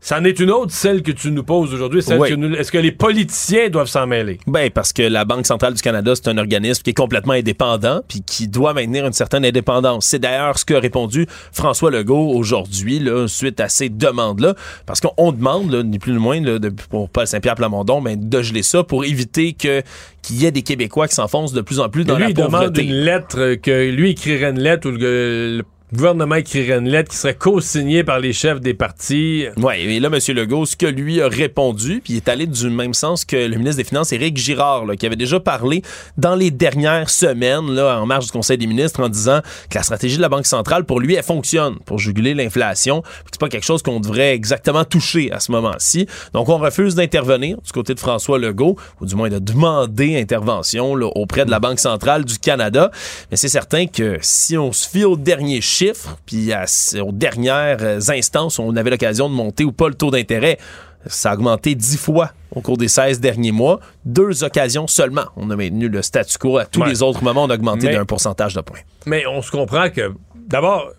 [0.07, 2.02] C'en est une autre, celle que tu nous poses aujourd'hui.
[2.02, 2.28] celle Oui.
[2.28, 4.38] que nous- Est-ce que les politiciens doivent s'en mêler?
[4.46, 8.02] Ben, parce que la Banque centrale du Canada, c'est un organisme qui est complètement indépendant
[8.07, 10.05] puis qui doit maintenir une certaine indépendance.
[10.05, 14.55] C'est d'ailleurs ce qu'a répondu François Legault aujourd'hui, là, suite à ces demandes-là.
[14.84, 18.18] Parce qu'on demande, là, ni plus ni moins, là, de- pour Paul Saint-Pierre Plamondon, ben,
[18.20, 19.80] de geler ça pour éviter que
[20.20, 22.34] qu'il y ait des Québécois qui s'enfoncent de plus en plus dans lui, la il
[22.34, 22.84] demande pauvreté.
[22.84, 25.62] une lettre, que lui écrirait une lettre où le, le
[25.95, 29.47] gouvernement écrirait une lettre qui serait co-signée par les chefs des partis.
[29.57, 30.34] Oui, et là, M.
[30.34, 33.57] Legault, ce que lui a répondu, puis il est allé du même sens que le
[33.57, 35.82] ministre des Finances, Éric Girard, là, qui avait déjà parlé
[36.16, 39.40] dans les dernières semaines, là, en marge du Conseil des ministres, en disant
[39.70, 43.40] que la stratégie de la Banque centrale, pour lui, elle fonctionne pour juguler l'inflation, c'est
[43.40, 46.07] pas quelque chose qu'on devrait exactement toucher à ce moment-ci.
[46.32, 50.97] Donc, on refuse d'intervenir du côté de François Legault, ou du moins de demander intervention
[50.97, 52.90] là, auprès de la Banque centrale du Canada.
[53.30, 56.64] Mais c'est certain que si on se fie aux derniers chiffres, puis à-
[57.03, 60.59] aux dernières euh, instances on avait l'occasion de monter ou pas le taux d'intérêt,
[61.07, 63.80] ça a augmenté dix fois au cours des 16 derniers mois.
[64.05, 65.24] Deux occasions seulement.
[65.37, 66.57] On a maintenu le statu quo.
[66.59, 66.89] À tous Ouais.
[66.89, 68.78] les autres moments, on a augmenté d'un pourcentage de points.
[69.05, 70.93] Mais on se comprend que, d'abord,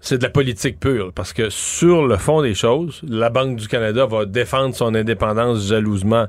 [0.00, 1.12] c'est de la politique pure.
[1.14, 5.64] Parce que sur le fond des choses, la Banque du Canada va défendre son indépendance
[5.66, 6.26] jalousement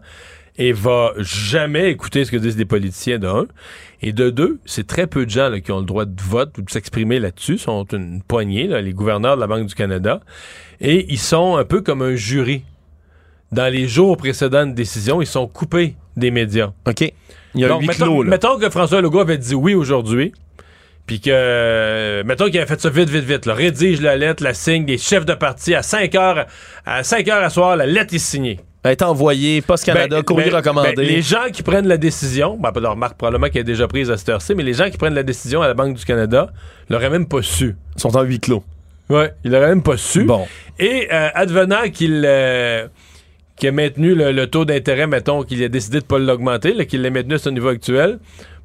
[0.57, 3.45] et va jamais écouter ce que disent les politiciens, de un.
[4.01, 6.57] Et de deux, c'est très peu de gens là, qui ont le droit de vote
[6.57, 7.57] ou de s'exprimer là-dessus.
[7.57, 10.19] sont une poignée, là, les gouverneurs de la Banque du Canada.
[10.81, 12.63] Et ils sont un peu comme un jury.
[13.51, 16.73] Dans les jours précédents de décision, ils sont coupés des médias.
[16.87, 17.01] OK.
[17.55, 18.29] Il y a Donc, huis mettons, clos, là.
[18.31, 20.33] mettons que François Legault avait dit oui aujourd'hui,
[21.05, 24.43] puis que, euh, mettons qu'il avait fait ça vite, vite, vite, là, rédige la lettre,
[24.43, 26.45] la signe des chefs de parti à 5 heures,
[26.85, 28.59] à 5 heures à soir, la lettre est signée.
[28.83, 30.93] Elle est envoyée, Poste Canada, Ben, courrier ben, recommandé.
[30.95, 33.87] ben, les gens qui prennent la décision, ben, pas de remarque probablement qu'elle est déjà
[33.87, 36.03] prise à cette heure-ci, mais les gens qui prennent la décision à la Banque du
[36.03, 36.51] Canada
[36.89, 37.75] l'auraient même pas su.
[37.95, 38.63] Ils sont en huis clos.
[39.09, 40.25] Ouais, ils l'auraient même pas su.
[40.25, 40.45] Bon.
[40.79, 42.87] Et euh, advenant qu'il euh,
[43.71, 47.35] maintenu le, le taux d'intérêt, mettons, qu'il a décidé de pas l'augmenter, qu'il l'a maintenu
[47.35, 48.19] à son niveau actuel,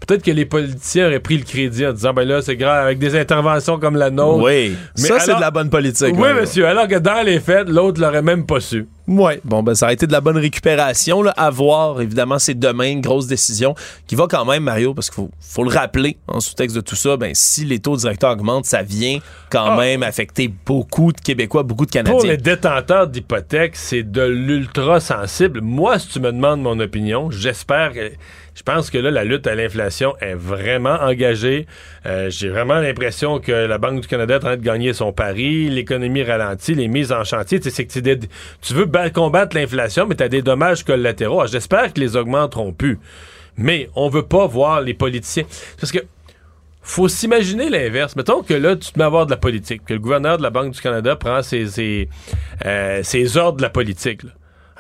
[0.05, 2.99] peut-être que les politiciens auraient pris le crédit en disant, ben là, c'est grave, avec
[2.99, 4.43] des interventions comme la nôtre.
[4.45, 6.15] Oui, Mais ça, c'est de la bonne politique.
[6.15, 6.41] Oui, Mario.
[6.41, 8.89] monsieur, alors que dans les faits, l'autre l'aurait même pas su.
[9.09, 11.33] Ouais, bon, ben, ça a été de la bonne récupération, là.
[11.37, 13.75] À voir, évidemment, c'est demain, une grosse décision
[14.07, 16.95] qui va quand même, Mario, parce qu'il faut, faut le rappeler en sous-texte de tout
[16.95, 19.19] ça, ben, si les taux directeurs augmentent, ça vient
[19.51, 19.77] quand Ah.
[19.79, 22.31] même affecter beaucoup de Québécois, beaucoup de Pour Canadiens.
[22.31, 25.63] les détenteurs d'hypothèques, c'est de l'ultra sensible.
[25.63, 28.11] Moi, si tu me demandes mon opinion, j'espère que.
[28.55, 31.69] Je pense que là, la lutte à l'inflation est vraiment engagée.
[32.07, 35.13] Euh, J'ai vraiment l'impression que la Banque du Canada est en train de gagner son
[35.13, 35.69] pari.
[35.69, 37.61] L'économie ralentit, les mises en chantier.
[37.61, 41.47] Tu sais, que tu veux ba- combattre l'inflation, mais tu as des dommages collatéraux.
[41.47, 42.99] J'espère que les augmenteront plus.
[43.57, 45.45] Mais on veut pas voir les politiciens.
[45.81, 45.99] Parce que
[46.83, 48.17] faut s'imaginer l'inverse.
[48.17, 50.43] Mettons que là, tu te mets à voir de la politique, que le gouverneur de
[50.43, 52.09] la Banque du Canada prend ses, ses,
[52.65, 53.03] euh,
[53.37, 54.23] ordres de la politique.
[54.23, 54.31] là.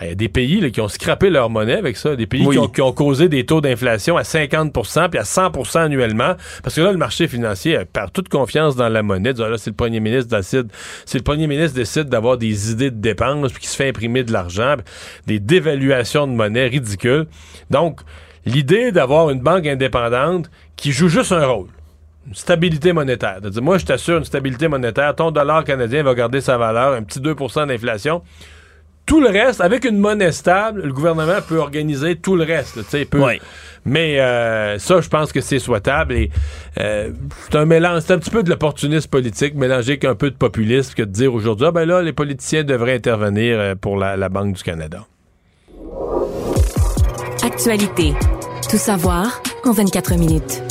[0.00, 2.26] Ah, Il y a des pays là, qui ont scrappé leur monnaie avec ça, des
[2.26, 2.54] pays Oui.
[2.54, 6.76] qui, ont, qui ont causé des taux d'inflation à 50% puis à 100% annuellement, parce
[6.76, 9.32] que là, le marché financier euh, perd toute confiance dans la monnaie.
[9.32, 10.68] Disant, là, c'est le premier ministre décide,
[11.04, 14.22] c'est le premier ministre décide d'avoir des idées de dépenses, puis qui se fait imprimer
[14.22, 14.76] de l'argent,
[15.26, 17.26] des dévaluations de monnaie ridicules.
[17.70, 18.00] Donc,
[18.46, 21.66] l'idée d'avoir une banque indépendante qui joue juste un rôle,
[22.28, 23.40] une stabilité monétaire.
[23.40, 25.14] De dire, moi, je t'assure une stabilité monétaire.
[25.16, 28.22] Ton dollar canadien va garder sa valeur, un petit 2% d'inflation.
[29.08, 32.76] Tout le reste, avec une monnaie stable, le gouvernement peut organiser tout le reste.
[32.76, 33.22] là, il peut-.
[33.86, 36.12] Mais euh, ça, je pense que c'est souhaitable.
[36.12, 36.30] Et
[36.78, 37.10] euh,
[37.44, 40.36] c'est un mélange, c'est un petit peu de l'opportunisme politique mélangé avec un peu de
[40.36, 44.18] populisme que de dire aujourd'hui, ah ben là, les politiciens devraient intervenir euh, pour la,
[44.18, 45.06] la Banque du Canada.
[47.42, 48.12] Actualité.
[48.70, 50.62] Tout savoir en 24 minutes.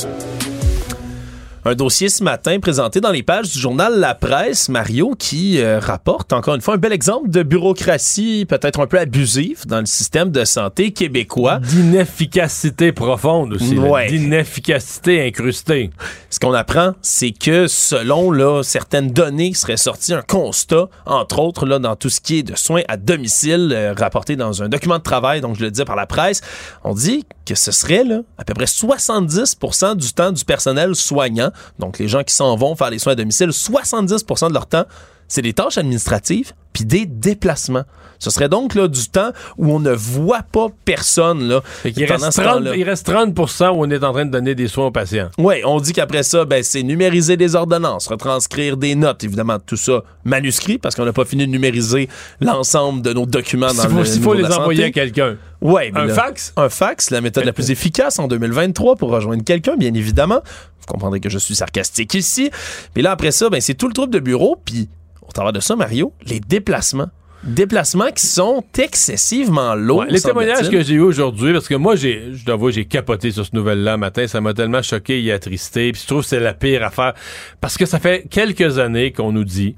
[1.64, 5.80] Un dossier ce matin présenté dans les pages du journal La Presse, Mario, qui euh,
[5.80, 9.86] rapporte encore une fois un bel exemple de bureaucratie peut-être un peu abusive dans le
[9.86, 11.58] système de santé québécois.
[11.58, 13.76] D'inefficacité profonde aussi.
[13.76, 14.06] Ouais.
[14.06, 15.90] D'inefficacité incrustée.
[16.30, 21.40] Ce qu'on apprend, c'est que selon là, certaines données qui seraient sorties, un constat, entre
[21.40, 24.68] autres là, dans tout ce qui est de soins à domicile, euh, rapporté dans un
[24.68, 26.40] document de travail, donc je le dis par la presse,
[26.84, 31.47] on dit que ce serait là, à peu près 70% du temps du personnel soignant,
[31.78, 34.84] donc les gens qui s'en vont faire les soins à domicile, 70% de leur temps,
[35.28, 37.84] c'est des tâches administratives puis des déplacements.
[38.18, 41.46] Ce serait donc là, du temps où on ne voit pas personne.
[41.46, 42.76] Là, pendant reste ce 30, temps-là.
[42.76, 43.44] il reste 30 où
[43.76, 45.30] on est en train de donner des soins aux patients.
[45.38, 49.76] Oui, on dit qu'après ça, ben, c'est numériser des ordonnances, retranscrire des notes, évidemment, tout
[49.76, 52.08] ça manuscrit, parce qu'on n'a pas fini de numériser
[52.40, 55.36] l'ensemble de nos documents dans faut, le s'il faut les envoyer à quelqu'un.
[55.62, 56.52] Mais Un là, fax?
[56.56, 60.40] Un fax, la méthode la plus efficace en 2023 pour rejoindre quelqu'un, bien évidemment.
[60.80, 62.50] Vous comprendrez que je suis sarcastique ici.
[62.96, 64.88] Mais là, après ça, ben, c'est tout le trouble de bureau, puis
[65.28, 67.10] au travers de ça, Mario, les déplacements.
[67.44, 69.98] Déplacements qui sont excessivement lourds.
[69.98, 72.84] Ouais, les témoignages que j'ai eu aujourd'hui, parce que moi, j'ai, je dois avouer, j'ai
[72.84, 74.26] capoté sur ce nouvelle-là matin.
[74.26, 75.92] Ça m'a tellement choqué et attristé.
[75.92, 77.14] Puis je trouve que c'est la pire affaire.
[77.60, 79.76] Parce que ça fait quelques années qu'on nous dit,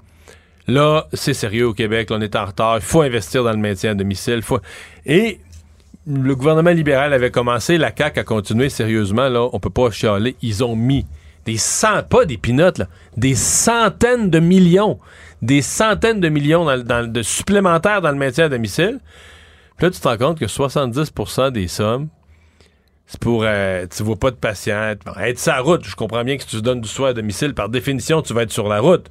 [0.69, 3.59] là, c'est sérieux au Québec, là, on est en retard, il faut investir dans le
[3.59, 4.41] maintien à domicile.
[4.41, 4.61] Faut...
[5.05, 5.41] Et
[6.07, 10.35] le gouvernement libéral avait commencé, la CAQ a continué sérieusement, là, on peut pas chialer.
[10.41, 11.05] Ils ont mis
[11.45, 12.87] des cent, pas des pinottes, là,
[13.17, 14.99] des centaines de millions,
[15.43, 19.01] des centaines de millions dans, dans de supplémentaires dans le maintien à domicile.
[19.77, 22.09] Puis là, tu te rends compte que 70% des sommes,
[23.07, 23.43] c'est pour.
[23.45, 24.95] euh, tu vois pas de patient.
[25.21, 27.13] Être sur la route, je comprends bien que si tu te donnes du soin à
[27.13, 29.11] domicile, par définition, tu vas être sur la route.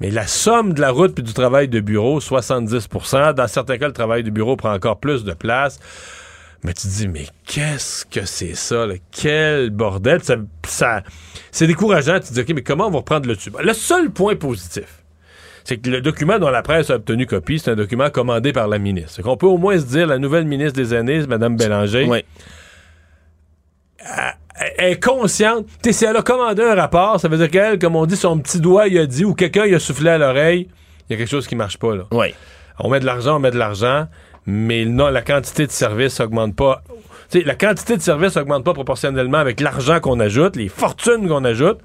[0.00, 3.86] Mais la somme de la route puis du travail de bureau, 70% Dans certains cas,
[3.86, 5.78] le travail de bureau prend encore plus de place.
[6.62, 8.86] Mais tu te dis, mais qu'est-ce que c'est ça?
[8.86, 8.94] là?
[9.12, 10.22] Quel bordel!
[10.22, 11.02] Ça, ça-
[11.50, 12.20] c'est décourageant.
[12.20, 13.50] Tu te dis, OK, mais comment on va reprendre le dessus?
[13.62, 15.02] Le seul point positif,
[15.64, 18.68] c'est que le document dont la presse a obtenu copie, c'est un document commandé par
[18.68, 19.12] la ministre.
[19.16, 22.06] C'est qu'on peut au moins se dire, la nouvelle ministre des Aînés, Mme Bélanger,
[23.98, 25.66] elle- elle est consciente.
[25.82, 28.16] Tu sais, si elle a commandé un rapport, ça veut dire qu'elle, comme on dit,
[28.16, 30.68] son petit doigt, il a dit, ou quelqu'un, il a soufflé à l'oreille,
[31.08, 32.04] il y a quelque chose qui marche pas, là.
[32.12, 32.34] Oui.
[32.78, 34.06] On met de l'argent, on met de l'argent,
[34.46, 36.82] mais non, la quantité de services augmente pas.
[37.44, 41.78] La quantité de services augmente pas proportionnellement avec l'argent qu'on ajoute, les fortunes qu'on ajoute.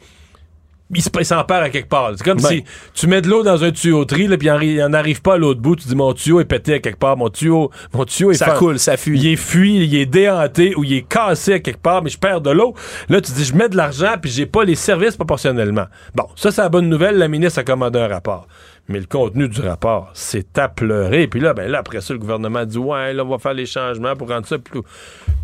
[0.94, 2.12] Il se- il s'en perd à quelque part.
[2.16, 2.48] C'est comme Ben.
[2.48, 2.64] si
[2.94, 5.38] tu mets de l'eau dans un tuyauterie, puis il en- il en arrive pas à
[5.38, 5.76] l'autre bout.
[5.76, 8.46] Tu dis mon tuyau est pété à quelque part, mon tuyau, mon tuyau est Ça
[8.48, 9.20] fan- coule, ça fuit.
[9.20, 12.20] Il est fui, il est déhanté ou il est cassé à quelque part, mais je
[12.20, 12.76] perds de l'eau.
[13.10, 15.86] Là, tu dis je mets de l'argent puis j'ai pas les services proportionnellement.
[16.14, 17.18] Bon, ça c'est la bonne nouvelle.
[17.18, 18.48] La ministre a commandé un rapport.
[18.88, 21.28] Mais le contenu du rapport, c'est à pleurer.
[21.28, 23.66] Puis là, ben là, après ça, le gouvernement dit Ouais, là, on va faire les
[23.66, 24.82] changements pour rendre ça plus,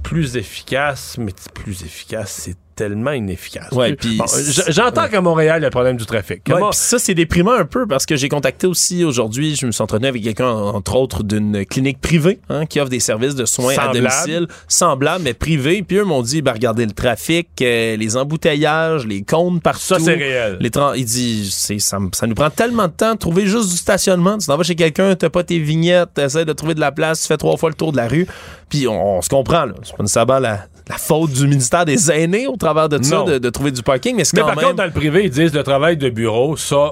[0.03, 1.17] plus efficace.
[1.17, 3.71] Mais plus efficace, c'est tellement inefficace.
[3.73, 6.41] Ouais, Bon, j- J'entends qu'à Montréal, il y a le problème du trafic.
[6.47, 9.71] Ouais, Comment- ça, c'est déprimant un peu parce que j'ai contacté aussi aujourd'hui, je me
[9.71, 13.45] suis entretenu avec quelqu'un, entre autres, d'une clinique privée hein, qui offre des services de
[13.45, 15.83] soins à domicile, semblables, mais privés.
[15.83, 19.79] Puis eux m'ont dit, ben, regardez le trafic, euh, les embouteillages, les comptes partout.
[19.81, 20.57] Ça, c'est réel.
[20.59, 24.37] Les il dit, ça, ça nous prend tellement de temps de trouver juste du stationnement.
[24.39, 27.21] Tu t'en vas chez quelqu'un, t'as pas tes vignettes, t'essaies de trouver de la place,
[27.21, 28.25] tu fais trois fois le tour de la rue.
[28.69, 29.73] Puis on, on se comprend, là.
[29.83, 33.37] C'est pas nécessairement la, la faute du ministère des Aînés au travers de ça, de,
[33.37, 34.65] de trouver du parking, mais Mais par même...
[34.65, 36.91] contre, dans le privé, ils disent le travail de bureau, ça,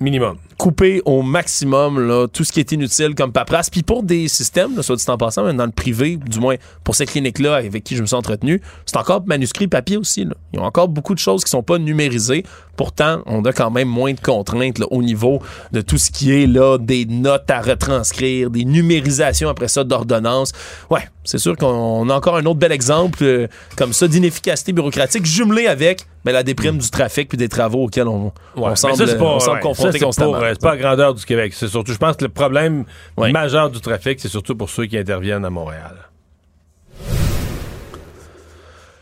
[0.00, 0.36] minimum.
[0.58, 3.70] couper au maximum là, tout ce qui est inutile comme paperasse.
[3.70, 6.56] Puis pour des systèmes, là, soit dit en passant, même dans le privé, du moins
[6.84, 10.24] pour cette clinique-là avec qui je me suis entretenu, c'est encore manuscrit papier aussi.
[10.24, 10.34] Là.
[10.52, 12.44] Il y a encore beaucoup de choses qui sont pas numérisées.
[12.78, 15.42] Pourtant, on a quand même moins de contraintes là, au niveau
[15.72, 20.52] de tout ce qui est là, des notes à retranscrire, des numérisations après ça d'ordonnances.
[20.88, 25.26] Ouais, c'est sûr qu'on a encore un autre bel exemple euh, comme ça d'inefficacité bureaucratique
[25.26, 29.14] jumelé avec ben, la déprime du trafic puis des travaux auxquels on, Ouais, semble, ça,
[29.16, 30.32] pas- on semble ouais, confronté ça, c'est constamment.
[30.34, 31.52] pour, C'est pas grandeur du Québec.
[31.56, 32.84] C'est surtout, je pense que le problème
[33.16, 35.96] majeur du trafic, c'est surtout pour ceux qui interviennent à Montréal.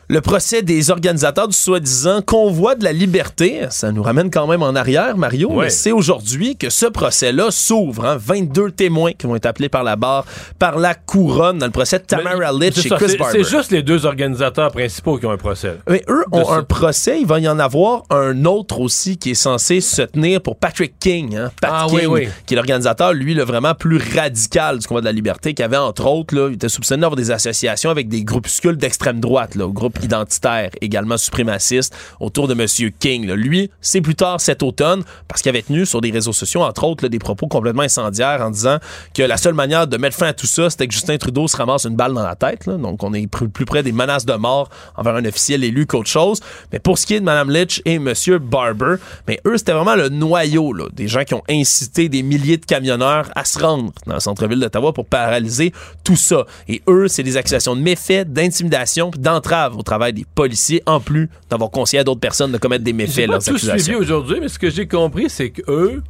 [0.08, 4.62] Le procès des organisateurs du soi-disant convoi de la liberté, ça nous ramène quand même
[4.62, 5.64] en arrière, Mario, Ouais.
[5.64, 8.04] mais c'est aujourd'hui que ce procès-là s'ouvre.
[8.04, 8.16] hein.
[8.16, 10.24] 22 témoins qui vont être appelés par la barre,
[10.60, 13.42] par la couronne dans le procès de Tamara Litch et ça, Chris Barber.
[13.42, 15.78] C'est juste les deux organisateurs principaux qui ont un procès.
[15.90, 16.54] Mais eux De ont ça.
[16.54, 17.18] un procès.
[17.20, 21.00] Il va y en avoir un autre aussi qui est censé se tenir pour Patrick
[21.00, 21.36] King.
[21.36, 21.50] Hein?
[21.60, 22.28] Pat Ah, King, oui, oui.
[22.46, 25.76] qui est l'organisateur, lui, le vraiment plus radical du combat de la liberté, qui avait,
[25.76, 29.66] entre autres, là, il était soupçonné d'avoir des associations avec des groupuscules d'extrême droite, là,
[29.96, 32.90] groupes identitaires, également suprémacistes, autour de M.
[32.98, 33.30] King.
[33.32, 36.84] Lui, c'est plus tard cet automne, parce qu'il avait tenu sur des réseaux sociaux, entre
[36.84, 38.78] autres, des propos complètement incendiaires en disant
[39.14, 41.56] que la seule manière de mettre fin à tout ça, c'était que Justin Trudeau se
[41.56, 42.68] ramasse une balle dans la tête.
[42.68, 46.40] Donc, on est plus, près des menaces de mort envers un officiel élu qu'autre chose.
[46.72, 48.12] Mais pour ce qui est de Mme Litch et M.
[48.40, 48.96] Barber,
[49.26, 52.64] mais eux, c'était vraiment le noyau là, des gens qui ont incité des milliers de
[52.64, 55.72] camionneurs à se rendre dans le centre-ville d'Ottawa pour paralyser
[56.04, 56.44] tout ça.
[56.68, 61.70] Et eux, c'est des accusations de méfaits, d'intimidation, d'entrave travail des policiers, en plus d'avoir
[61.70, 64.68] conseillé à d'autres personnes de commettre des méfaits, pas tout suivi aujourd'hui, mais ce que
[64.68, 66.02] j'ai compris, c'est qu'eux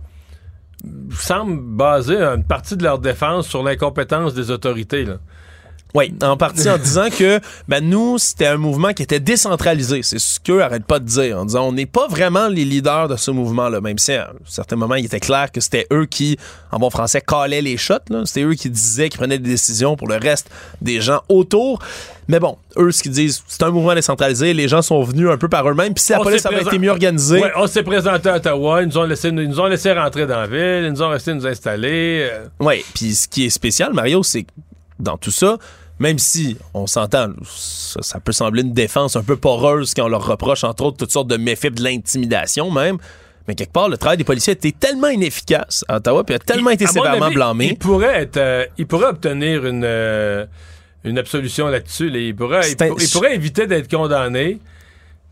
[1.13, 5.05] semblent baser une partie de leur défense sur l'incompétence des autorités.
[5.05, 5.19] Là.
[5.97, 10.03] Oui, en partie en disant que ben, nous, c'était un mouvement qui était décentralisé.
[10.03, 13.09] C'est ce qu'eux arrêtent pas de dire, en disant on n'est pas vraiment les leaders
[13.09, 16.05] de ce mouvement-là, même si à un certain moment, il était clair que c'était eux
[16.05, 16.37] qui,
[16.71, 17.95] en bon français, calaient les shots.
[18.27, 20.51] C'était eux qui disaient, qui prenaient des décisions pour le reste
[20.83, 21.83] des gens autour.
[22.29, 25.39] Mais bon, eux, ce qu'ils disent, c'est un mouvement décentralisé, les gens sont venus un
[25.39, 27.41] peu par eux-mêmes, puis si police s'est avait été mieux organisée...
[27.41, 30.27] Ouais, on s'est présenté à Ottawa, ils nous ont laissé, ils nous ont laissé rentrer
[30.27, 32.29] dans la ville, ils nous ont laissé nous installer.
[32.31, 32.47] euh.
[32.61, 34.51] Oui, puis ce qui est spécial, Mario, c'est que
[34.99, 35.57] dans tout ça,
[35.99, 40.09] même si on s'entend, ça, ça peut sembler une défense un peu poreuse quand on
[40.09, 42.99] leur reproche, entre autres, toutes sortes de méfaits, de l'intimidation même.
[43.49, 46.39] Mais quelque part, le travail des policiers a été tellement inefficace à Ottawa, puis a
[46.41, 47.67] tellement été sévèrement avis, blâmé.
[47.69, 50.45] Il pourrait être, euh, il pourrait obtenir une, euh,
[51.05, 52.11] une absolution là-dessus.
[52.11, 52.19] là.
[52.19, 54.59] Il, pourrait, un- il pourrait éviter d'être condamné.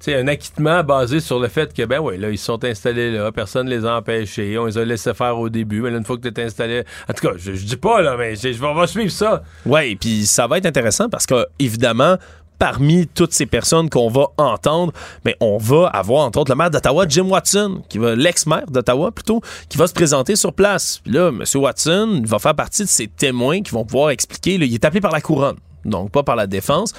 [0.04, 3.32] Sais, un acquittement basé sur le fait que, ben oui, là, ils sont installés là,
[3.32, 6.04] personne ne les a empêchés, on les a laissés faire au début, mais là, une
[6.04, 6.82] fois que tu es installé.
[7.08, 9.42] En tout cas, je, je dis pas, là, mais je, je- on va suivre ça.
[9.64, 12.16] Oui, puis ça va être intéressant parce que, évidemment,
[12.58, 14.92] parmi toutes ces personnes qu'on va entendre,
[15.24, 19.10] mais on va avoir entre autres le maire d'Ottawa, Jim Watson, qui va l'ex-maire d'Ottawa
[19.10, 19.40] plutôt,
[19.70, 21.00] qui va se présenter sur place.
[21.06, 21.42] Là, M.
[21.54, 24.58] Watson va faire partie de ces témoins qui vont pouvoir expliquer.
[24.58, 25.56] là, il est appelé par la couronne,
[25.86, 26.92] donc pas par la défense.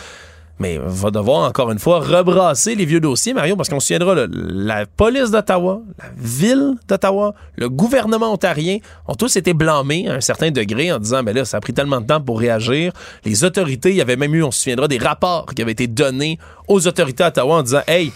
[0.57, 4.15] Mais va devoir encore une fois rebrasser les vieux dossiers, Mario, parce qu'on se souviendra,
[4.29, 8.77] la police d'Ottawa, la ville d'Ottawa, le gouvernement ontarien
[9.07, 11.73] ont tous été blâmés à un certain degré en disant, ben là, ça a pris
[11.73, 12.93] tellement de temps pour réagir.
[13.25, 15.87] Les autorités, il y avait même eu, on se souviendra, des rapports qui avaient été
[15.87, 18.13] donnés aux autorités d'Ottawa en disant, hey,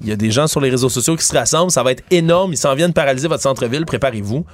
[0.00, 2.02] il y a des gens sur les réseaux sociaux qui se rassemblent, ça va être
[2.10, 4.44] énorme, ils s'en viennent paralyser votre centre-ville, préparez-vous.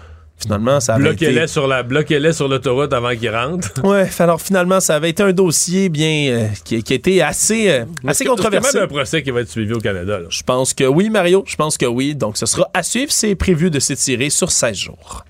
[0.42, 1.26] Finalement, ça avait été...
[1.26, 3.70] Bloquez-les sur la bloquez-les sur l'autoroute avant qu'ils rentrent.
[3.84, 7.70] Ouais, alors finalement, ça avait été un dossier bien euh, qui, qui a été assez,
[7.70, 8.68] euh, assez C'est controversé.
[8.72, 10.18] quand même un procès qui va être suivi au Canada.
[10.28, 11.44] Je pense que oui, Mario.
[11.46, 12.14] Je pense que oui.
[12.14, 13.12] Donc, ce sera à suivre.
[13.12, 15.24] C'est prévu de s'étirer sur 16 jours.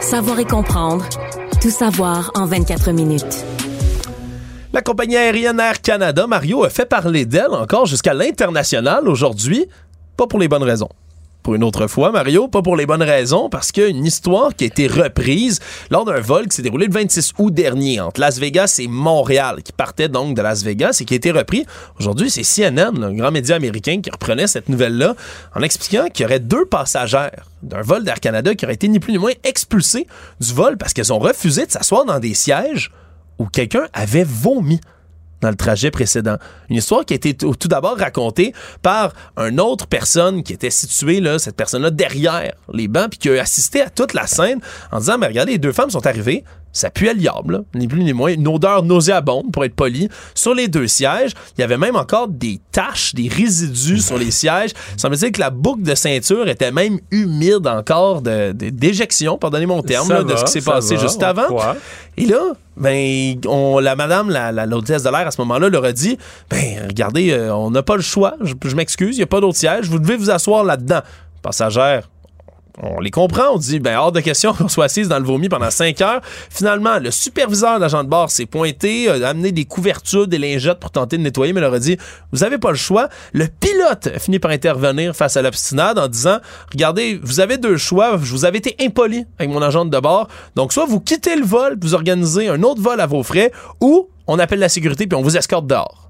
[0.00, 1.04] Savoir et comprendre.
[1.60, 3.44] Tout savoir en 24 minutes.
[4.72, 9.66] La compagnie aérienne Air Canada, Mario, a fait parler d'elle encore jusqu'à l'international aujourd'hui.
[10.16, 10.88] Pas pour les bonnes raisons.
[11.46, 14.04] Pour une autre fois, Mario, pas pour les bonnes raisons, parce qu'il y a une
[14.04, 15.60] histoire qui a été reprise
[15.92, 19.62] lors d'un vol qui s'est déroulé le 26 août dernier entre Las Vegas et Montréal,
[19.62, 21.64] qui partait donc de Las Vegas et qui a été repris.
[22.00, 25.14] Aujourd'hui, c'est CNN, un grand média américain, qui reprenait cette nouvelle-là
[25.54, 27.30] en expliquant qu'il y aurait deux passagères
[27.62, 30.08] d'un vol d'Air Canada qui auraient été ni plus ni moins expulsés
[30.40, 32.90] du vol parce qu'elles ont refusé de s'asseoir dans des sièges
[33.38, 34.80] où quelqu'un avait vomi
[35.40, 36.36] dans le trajet précédent.
[36.70, 38.52] Une histoire qui a été tout d'abord racontée
[38.82, 43.28] par une autre personne qui était située, là, cette personne-là, derrière les bancs, puis qui
[43.28, 44.60] a assisté à toute la scène
[44.92, 46.44] en disant, mais regardez, les deux femmes sont arrivées,
[46.76, 50.08] ça puait le diable, là, ni plus ni moins, une odeur nauséabonde, pour être poli,
[50.34, 51.32] sur les deux sièges.
[51.56, 54.70] Il y avait même encore des taches, des résidus sur les sièges.
[54.96, 59.66] Ça me dire que la boucle de ceinture était même humide encore de- d'éjection, pardonnez
[59.66, 61.44] mon terme, de ce qui s'est passé va, juste avant.
[61.46, 61.76] croit.
[62.18, 62.40] Et là,
[62.76, 66.18] ben, on, la madame, la, la- de l'air à ce moment-là, leur a dit,
[66.50, 69.40] ben, regardez, euh, on n'a pas le choix, je, je m'excuse, il n'y a pas
[69.40, 71.00] d'autre siège, vous devez vous asseoir là-dedans.
[71.42, 72.08] Passagère,
[72.82, 75.48] on les comprend, on dit, ben, hors de question qu'on soit assise dans le vomi
[75.48, 76.20] pendant cinq heures.
[76.50, 80.90] Finalement, le superviseur d'agent de bord s'est pointé, a amené des couvertures, des lingettes pour
[80.90, 81.96] tenter de nettoyer, mais leur a dit,
[82.32, 83.08] vous avez pas le choix.
[83.32, 86.38] Le pilote a fini par intervenir face à l'obstinade en disant,
[86.70, 90.28] regardez, vous avez deux choix, je vous avais été impoli avec mon agent de bord,
[90.54, 94.08] donc soit vous quittez le vol, vous organisez un autre vol à vos frais, ou
[94.26, 96.05] on appelle la sécurité puis on vous escorte dehors.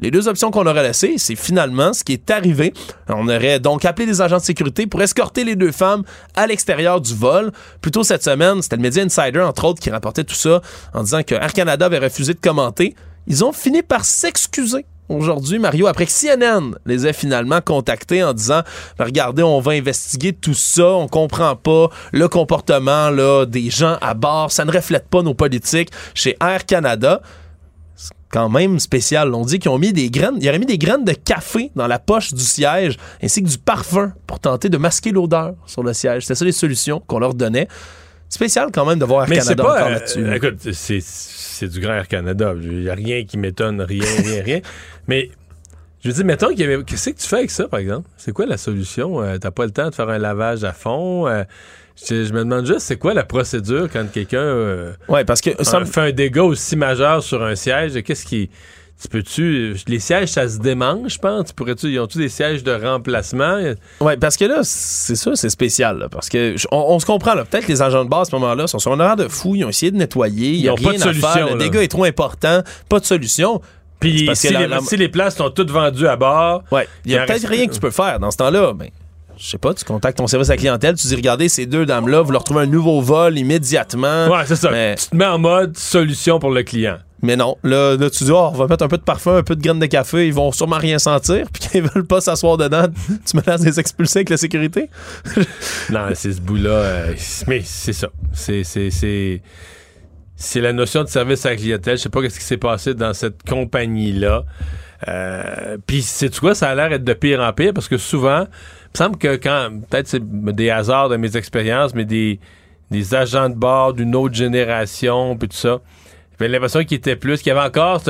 [0.00, 2.74] Les deux options qu'on aurait laissées, c'est finalement ce qui est arrivé.
[3.08, 6.02] On aurait donc appelé des agents de sécurité pour escorter les deux femmes
[6.34, 7.52] à l'extérieur du vol.
[7.80, 10.60] Plus tôt cette semaine, c'était le média Insider, entre autres, qui rapportait tout ça
[10.94, 12.96] en disant que Air Canada avait refusé de commenter.
[13.28, 14.84] Ils ont fini par s'excuser.
[15.08, 18.62] Aujourd'hui, Mario, après que CNN les ait finalement contactés en disant
[18.98, 23.98] Ben, Regardez, on va investiguer tout ça, on comprend pas le comportement là, des gens
[24.00, 27.20] à bord, ça ne reflète pas nos politiques chez Air Canada
[28.34, 29.32] quand même spécial.
[29.32, 31.86] On dit qu'ils ont mis des graines, ils auraient mis des graines de café dans
[31.86, 35.92] la poche du siège, ainsi que du parfum pour tenter de masquer l'odeur sur le
[35.92, 36.24] siège.
[36.24, 37.68] C'était ça les solutions qu'on leur donnait.
[38.28, 39.74] Spécial quand même de voir Air Mais Canada pas.
[39.76, 40.24] encore euh, là-dessus.
[40.24, 40.36] là.
[40.36, 42.54] écoute, c'est, c'est du grand Air Canada.
[42.60, 44.60] Il n'y a rien qui m'étonne, rien, rien, rien.
[45.06, 45.30] Mais
[46.04, 46.82] je dire, mettons qu'il y avait.
[46.82, 48.08] Qu'est-ce que tu fais avec ça, par exemple?
[48.16, 49.22] C'est quoi la solution?
[49.22, 51.28] Euh, T'as pas le temps de faire un lavage à fond?
[51.28, 51.44] Euh,
[51.96, 55.50] je, je me demande juste, c'est quoi la procédure quand quelqu'un euh, Ouais, parce que
[55.62, 58.02] ça me- fait un dégât aussi majeur sur un siège?
[58.02, 58.50] Qu'est-ce qui.
[59.02, 59.76] Tu peux-tu.
[59.88, 61.48] Les sièges, ça se démange, je pense?
[61.48, 61.88] Tu pourrais-tu.
[61.88, 63.58] Ils ont-tu des sièges de remplacement?
[64.00, 65.98] Ouais, parce que là, c'est ça, c'est spécial.
[65.98, 67.34] là, parce que on, on se comprend.
[67.34, 67.44] là.
[67.44, 69.56] Peut-être que les agents de base à ce moment-là sont sur un horaire de fou.
[69.56, 70.52] Ils ont essayé de nettoyer.
[70.52, 71.50] Ils a ont rien pas de à solution, faire.
[71.52, 72.62] Le dégât est trop important.
[72.88, 73.60] Pas de solution.
[73.98, 76.62] Puis si, la- les, la- si les places sont toutes vendues à bord.
[76.70, 78.72] Ouais, il y a peut-être reste- rien que tu peux faire dans ce temps-là.
[78.74, 78.90] Ben,
[79.38, 81.86] je sais pas, tu contactes ton service à la clientèle, tu dis regardez ces deux
[81.86, 84.28] dames-là, vous leur trouvez un nouveau vol immédiatement.
[84.28, 84.70] Ouais, c'est ça.
[84.70, 86.98] Mais, Tu te mets en mode solution pour le client.
[87.22, 89.42] mais non, là, là, tu dis oh, on va mettre un peu de parfum, un
[89.42, 92.20] peu de graines de café, ils vont sûrement rien sentir, puis quand ils veulent pas
[92.20, 92.86] s'asseoir dedans,
[93.26, 94.88] tu menaces de les expulser avec la sécurité.
[95.90, 96.70] Non, c'est ce bout-là.
[96.70, 97.14] euh,
[97.46, 98.08] mais c'est ça.
[98.32, 99.42] C'est, c'est, c'est,
[100.36, 101.96] c'est la notion de service à la clientèle.
[101.98, 104.44] Je sais pas ce qui s'est passé dans cette compagnie-là.
[105.08, 106.54] Euh, Puis, c'est quoi?
[106.54, 108.46] Ça a l'air d'être de pire en pire parce que souvent,
[108.94, 112.38] me semble que quand, peut-être c'est des hasards de mes expériences, mais des,
[112.90, 115.80] des agents de bord d'une autre génération, puis tout ça,
[116.38, 118.02] j'avais l'impression qu'il était plus, qu'il y avait encore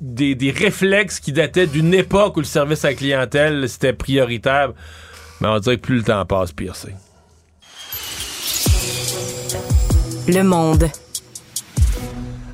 [0.00, 4.72] des, des réflexes qui dataient d'une époque où le service à la clientèle, c'était prioritaire.
[5.40, 6.94] Mais on dirait que plus le temps passe, pire c'est.
[10.28, 10.90] Le monde.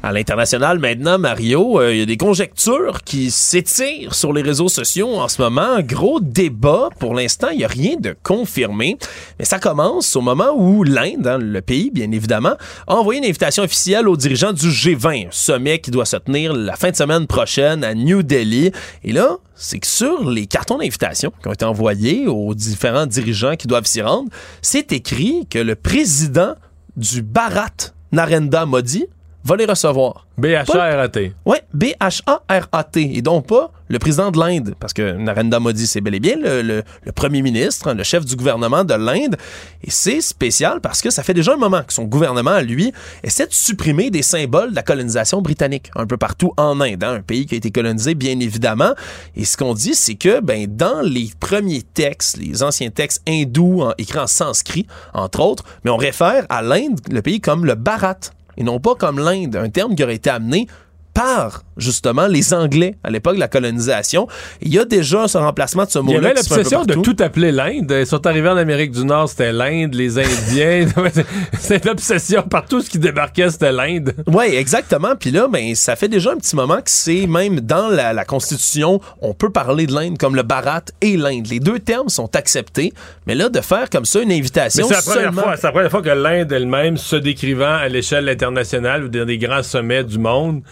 [0.04, 4.68] À l'international, maintenant, Mario, euh, il y a des conjectures qui s'étirent sur les réseaux
[4.68, 5.80] sociaux en ce moment.
[5.80, 6.88] Gros débat.
[6.98, 8.98] Pour l'instant, il n'y a rien de confirmé.
[9.38, 12.54] Mais ça commence au moment où l'Inde, hein, le pays, bien évidemment,
[12.88, 16.74] a envoyé une invitation officielle aux dirigeants du G20, sommet qui doit se tenir la
[16.74, 18.72] fin de semaine prochaine à New Delhi.
[19.04, 23.54] Et là, c'est que sur les cartons d'invitation qui ont été envoyés aux différents dirigeants
[23.54, 24.28] qui doivent s'y rendre,
[24.62, 26.54] c'est écrit que le président
[26.96, 29.06] du Bharat, Narendra Modi,
[29.44, 30.26] va les recevoir.
[30.38, 31.32] B-H-A-R-A-T.
[31.44, 33.16] Oui, B-H-A-R-A-T.
[33.16, 36.36] Et donc pas le président de l'Inde, parce que Narendra Modi, c'est bel et bien
[36.36, 39.36] le, le- le premier ministre, hein, le chef du gouvernement de l'Inde.
[39.84, 42.92] Et c'est spécial parce que ça fait déjà un moment que son gouvernement, lui,
[43.22, 47.14] essaie de supprimer des symboles de la colonisation britannique un peu partout en Inde, hein,
[47.16, 48.94] un pays qui a été colonisé, bien évidemment.
[49.36, 53.82] Et ce qu'on dit, c'est que ben, dans les premiers textes, les anciens textes hindous
[53.82, 57.74] en- écrits en sanskrit, entre autres, mais on réfère à l'Inde, le pays, comme le
[57.74, 58.16] Bharat
[58.56, 60.66] et non pas comme l'Inde, un terme qui aurait été amené
[61.14, 64.26] par justement les Anglais à l'époque de la colonisation.
[64.60, 66.28] Il y a déjà ce remplacement de ce Il y mot-là.
[66.30, 67.94] avait l'obsession de tout appeler l'Inde.
[67.98, 70.86] Ils sont arrivés en Amérique du Nord, c'était l'Inde, les Indiens.
[71.58, 72.42] c'est l'obsession.
[72.42, 74.14] Partout ce qui débarquait, c'était l'Inde.
[74.26, 75.14] Oui, exactement.
[75.18, 78.24] Puis là, ben, ça fait déjà un petit moment que c'est même dans la, la
[78.24, 81.46] Constitution, on peut parler de l'Inde comme le Bharat et l'Inde.
[81.48, 82.92] Les deux termes sont acceptés.
[83.26, 85.42] Mais là, de faire comme ça une invitation c'est la, seulement...
[85.62, 89.62] la première fois que l'Inde elle-même, se décrivant à l'échelle internationale ou dans des grands
[89.62, 90.62] sommets du monde,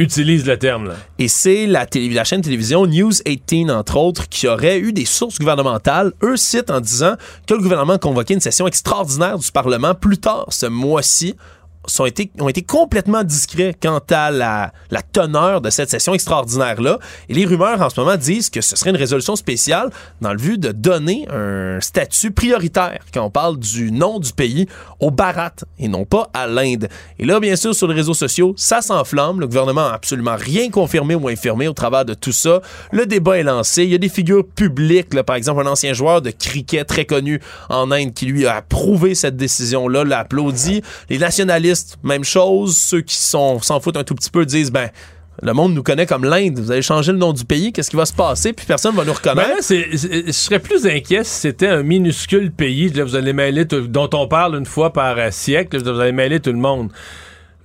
[0.00, 0.94] utilise le terme.
[1.18, 1.86] Et c'est la,
[2.24, 6.12] chaîne télévision News 18, entre autres, qui aurait eu des sources gouvernementales.
[6.22, 7.14] Eux citent en disant
[7.46, 11.36] que le gouvernement a une session extraordinaire du Parlement plus tard ce mois-ci
[11.86, 16.98] sont été, ont été complètement discrets quant à la, la teneur de cette session extraordinaire-là.
[17.28, 19.90] Et les rumeurs en ce moment disent que ce serait une résolution spéciale
[20.20, 24.66] dans le but de donner un statut prioritaire quand on parle du nom du pays
[25.00, 26.88] au Bharat et non pas à l'Inde.
[27.18, 29.40] Et là, bien sûr, sur les réseaux sociaux, ça s'enflamme.
[29.40, 32.60] Le gouvernement a absolument rien confirmé ou infirmé au travers de tout ça.
[32.92, 33.84] Le débat est lancé.
[33.84, 37.04] Il y a des figures publiques, là, par exemple un ancien joueur de cricket très
[37.04, 40.82] connu en Inde qui lui a approuvé cette décision-là, l'a applaudi.
[41.08, 41.69] Les nationalistes,
[42.02, 42.76] même chose.
[42.76, 44.88] Ceux qui s'en foutent un tout petit peu disent, ben,
[45.42, 46.58] le monde nous connaît comme l'Inde.
[46.58, 48.52] Vous allez changer le nom du pays, qu'est-ce qui va se passer?
[48.52, 49.62] Puis personne va nous Ben reconnaître.
[49.62, 49.88] c'est-
[50.26, 52.88] je serais plus inquiet si c'était un minuscule pays.
[52.88, 55.78] Vous allez mêler dont on parle une fois par euh, siècle.
[55.82, 56.90] vous allez mêler tout le monde.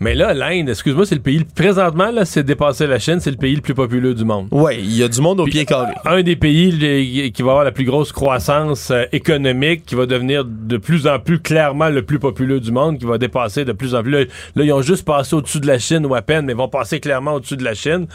[0.02, 3.38] Mais là, l'Inde, excuse-moi, c'est le pays présentement là, c'est dépassé la Chine, c'est le
[3.38, 4.48] pays le plus populeux du monde.
[4.52, 5.94] Ouais, il y a du monde au pied carré.
[6.06, 10.06] Un des pays les- qui va avoir la plus grosse croissance euh, économique, qui va
[10.06, 13.72] devenir de plus en plus clairement le plus populeux du monde, qui va dépasser de
[13.72, 14.12] plus en plus.
[14.12, 14.20] Là,
[14.56, 16.68] là, ils ont juste passé au-dessus de la Chine ou à peine, mais ils vont
[16.68, 18.08] passer clairement au-dessus de la Chine.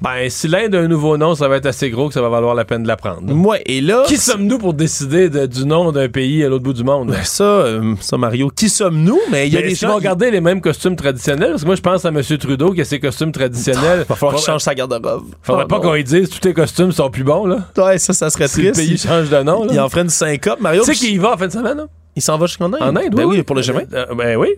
[0.00, 2.28] Ben, si l'Inde a un nouveau nom, ça va être assez gros que ça va
[2.30, 3.30] valoir la peine de l'apprendre.
[3.34, 4.04] Ouais, et là.
[4.06, 7.08] Qui sommes-nous pour décider de- du nom d'un pays à l'autre bout du monde?
[7.10, 9.18] Ben, ça, euh, ça, Mario, qui sommes-nous?
[9.30, 9.88] Mais il y a Mais des gens.
[9.92, 11.17] vont garder les mêmes costumes traditionnels?
[11.24, 12.22] Parce que moi, je pense à M.
[12.22, 14.04] Trudeau qui a ses costumes traditionnels.
[14.08, 15.26] Va falloir qu'il change sa garde-robe.
[15.42, 17.58] Faudrait pas qu'on lui dise tous tes costumes sont plus bons, là.
[17.76, 18.88] Ouais, ça, ça serait Si le triste.
[18.88, 19.72] pays change de nom, là.
[19.72, 20.82] Il en ferait une syncope, Mario.
[20.84, 21.86] Tu sais qu'il y va en fin de semaine, là?
[22.16, 22.78] Il s'en va jusqu'en Inde.
[22.80, 23.36] En Inde, Ben oui.
[23.38, 23.86] oui, pour le G20.
[23.92, 24.48] Euh, ben oui.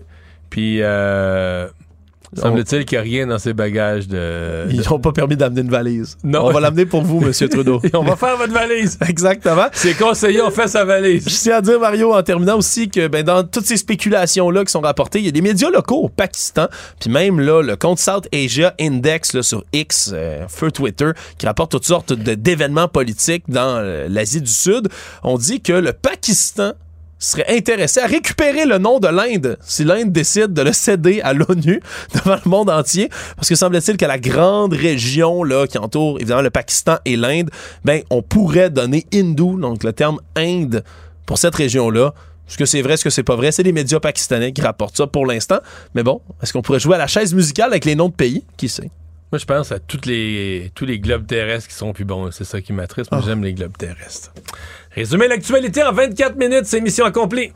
[0.49, 1.69] Puis, euh,
[2.37, 4.67] semble-t-il qu'il n'y a rien dans ses bagages de.
[4.71, 6.17] Ils n'ont pas permis d'amener une valise.
[6.23, 6.47] Non.
[6.47, 7.81] On va l'amener pour vous, Monsieur Trudeau.
[7.93, 8.99] on va faire votre valise.
[9.09, 9.67] Exactement.
[9.73, 11.29] C'est conseillé, on fait sa valise.
[11.29, 14.73] Je tiens à dire, Mario, en terminant aussi, que ben, dans toutes ces spéculations-là qui
[14.73, 16.67] sont rapportées, il y a des médias locaux au Pakistan,
[17.01, 21.47] puis même là, le compte South Asia Index là, sur X, euh, feu Twitter, qui
[21.47, 24.89] rapporte toutes sortes d'événements politiques dans euh, l'Asie du Sud.
[25.23, 26.73] On dit que le Pakistan
[27.21, 31.33] serait intéressé à récupérer le nom de l'Inde si l'Inde décide de le céder à
[31.33, 31.81] l'ONU
[32.15, 36.43] devant le monde entier parce que semble-t-il que la grande région là qui entoure évidemment
[36.43, 37.51] le Pakistan et l'Inde
[37.85, 40.83] ben on pourrait donner hindou donc le terme Inde
[41.27, 42.15] pour cette région-là
[42.49, 43.53] est-ce que c'est vrai, est-ce que c'est pas vrai?
[43.53, 45.61] C'est les médias pakistanais qui rapportent ça pour l'instant.
[45.95, 48.43] Mais bon, est-ce qu'on pourrait jouer à la chaise musicale avec les noms de pays?
[48.57, 48.91] Qui sait?
[49.31, 52.33] Moi, je pense à toutes les, tous les globes terrestres qui sont plus bons.
[52.33, 53.13] C'est ça qui m'attriste.
[53.13, 54.33] Moi, j'aime les globes terrestres.
[54.93, 57.53] Résumer l'actualité en 24 minutes, c'est mission accomplie.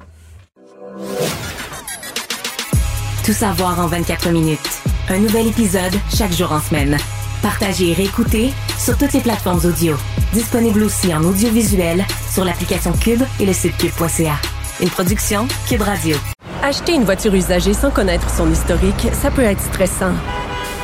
[3.24, 4.60] Tout savoir en 24 minutes.
[5.08, 6.96] Un nouvel épisode chaque jour en semaine.
[7.42, 9.96] Partagez et réécoutez sur toutes les plateformes audio.
[10.32, 14.36] Disponible aussi en audiovisuel sur l'application Cube et le site cube.ca.
[14.80, 16.16] Une production Cube Radio.
[16.62, 20.14] Acheter une voiture usagée sans connaître son historique, ça peut être stressant.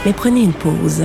[0.05, 1.05] Mais prenez une pause.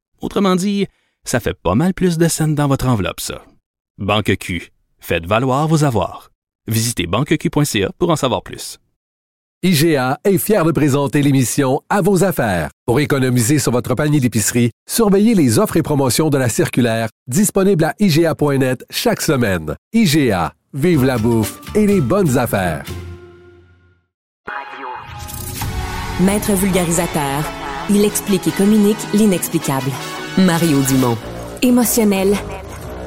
[0.21, 0.87] Autrement dit,
[1.23, 3.43] ça fait pas mal plus de scènes dans votre enveloppe, ça.
[3.97, 6.31] Banque Q, faites valoir vos avoirs.
[6.67, 8.77] Visitez banqueq.ca pour en savoir plus.
[9.63, 12.71] IGA est fier de présenter l'émission À vos affaires.
[12.87, 17.83] Pour économiser sur votre panier d'épicerie, surveillez les offres et promotions de la circulaire disponible
[17.83, 19.75] à IGA.net chaque semaine.
[19.93, 22.83] IGA, vive la bouffe et les bonnes affaires.
[26.21, 27.43] Maître vulgarisateur,
[27.93, 29.91] il explique et communique l'inexplicable.
[30.37, 31.17] Mario Dumont.
[31.61, 32.35] Émotionnel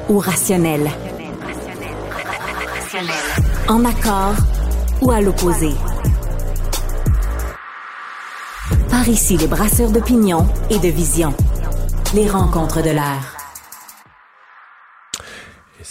[0.09, 0.89] ou rationnel?
[3.67, 4.35] En accord
[5.01, 5.71] ou à l'opposé?
[8.89, 11.33] Par ici, les brasseurs d'opinion et de vision.
[12.13, 13.34] Les rencontres de l'air.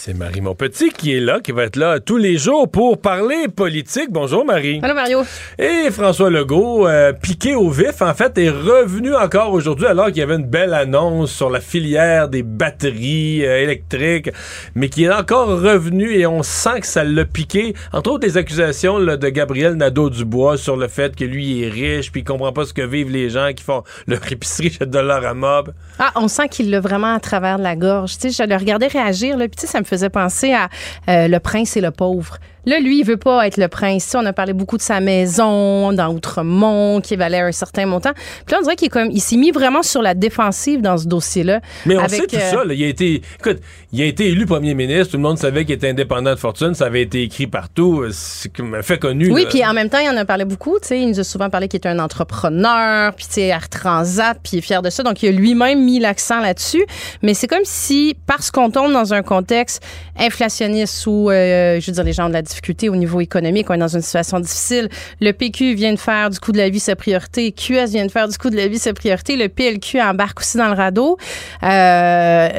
[0.05, 3.47] C'est Marie Monpetit qui est là, qui va être là tous les jours pour parler
[3.47, 4.11] politique.
[4.11, 4.79] Bonjour Marie.
[4.83, 5.23] Allô Mario.
[5.57, 10.17] Et François Legault, euh, piqué au vif, en fait, est revenu encore aujourd'hui alors qu'il
[10.17, 14.29] y avait une belle annonce sur la filière des batteries euh, électriques,
[14.75, 17.73] mais qui est encore revenu et on sent que ça l'a piqué.
[17.91, 22.11] Entre autres, des accusations là, de Gabriel Nadeau-Dubois sur le fait que lui est riche
[22.11, 25.25] puis il comprend pas ce que vivent les gens qui font leur épicerie chez Dollar
[25.25, 25.73] à Mob.
[25.97, 28.19] Ah, on sent qu'il l'a vraiment à travers la gorge.
[28.19, 30.69] Tu sais, je le regardais réagir, là, puis tu sais, ça me faisait penser à
[31.09, 32.37] euh, Le prince et le pauvre.
[32.65, 34.13] Là, lui, il veut pas être le prince.
[34.15, 38.13] on a parlé beaucoup de sa maison dans Outremont, qui valait un certain montant.
[38.13, 41.07] Puis là, on dirait qu'il comme, il s'est mis vraiment sur la défensive dans ce
[41.07, 41.61] dossier-là.
[41.85, 42.63] Mais on avec, sait tout euh, ça.
[42.63, 42.73] là.
[42.73, 43.59] Il a été, écoute,
[43.91, 45.11] il a été élu premier ministre.
[45.11, 46.73] Tout le monde savait qu'il était indépendant de fortune.
[46.73, 48.05] Ça avait été écrit partout.
[48.11, 49.31] C'est un fait connu.
[49.31, 50.79] Oui, puis en même temps, il en a parlé beaucoup.
[50.79, 53.69] Tu sais, il nous a souvent parlé qu'il était un entrepreneur, puis tu sais, Air
[53.69, 55.03] Transat, puis il est fier de ça.
[55.03, 56.85] Donc, il a lui-même mis l'accent là-dessus.
[57.21, 59.83] Mais c'est comme si, parce qu'on tombe dans un contexte
[60.17, 62.41] inflationniste où, euh, je veux dire, les gens de la
[62.89, 64.89] au niveau économique, on est dans une situation difficile.
[65.21, 67.51] Le PQ vient de faire du coût de la vie sa priorité.
[67.51, 69.35] QS vient de faire du coût de la vie sa priorité.
[69.35, 71.17] Le PLQ embarque aussi dans le radeau.
[71.63, 72.49] Euh,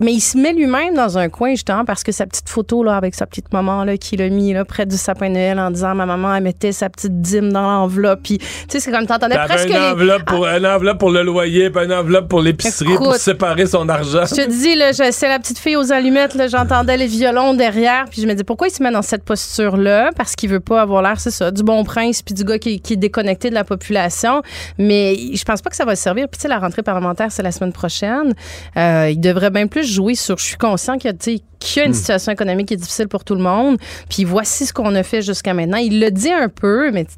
[0.00, 2.96] mais il se met lui-même dans un coin, justement, parce que sa petite photo, là,
[2.96, 5.70] avec sa petite maman, là, qu'il a mis, là, près du sapin de Noël en
[5.70, 8.20] disant, ma maman, elle mettait sa petite dîme dans l'enveloppe.
[8.22, 11.22] Puis, tu sais, c'est comme t'entendais presque une les- enveloppe, pour, une enveloppe pour le
[11.22, 14.24] loyer, puis une enveloppe pour l'épicerie, pour séparer son argent.
[14.28, 18.06] Je te dis, là, c'est la petite fille aux allumettes, là, j'entendais les violons derrière,
[18.10, 20.10] puis je me dis, pourquoi il se met dans cette posture-là?
[20.16, 22.80] Parce qu'il veut pas avoir l'air, c'est ça, du bon prince, puis du gars qui,
[22.80, 24.42] qui est déconnecté de la population.
[24.78, 26.28] Mais je pense pas que ça va servir.
[26.28, 28.34] Puis, tu sais, la rentrée parlementaire, c'est la semaine prochaine.
[28.76, 31.84] Euh, il devrait bien plus jouer sur, je suis conscient qu'il y qu'il y a
[31.84, 31.94] une Hmm.
[31.94, 33.76] situation économique qui est difficile pour tout le monde,
[34.08, 35.76] puis voici ce qu'on a fait jusqu'à maintenant.
[35.78, 37.10] Il le dit un peu, mais, tu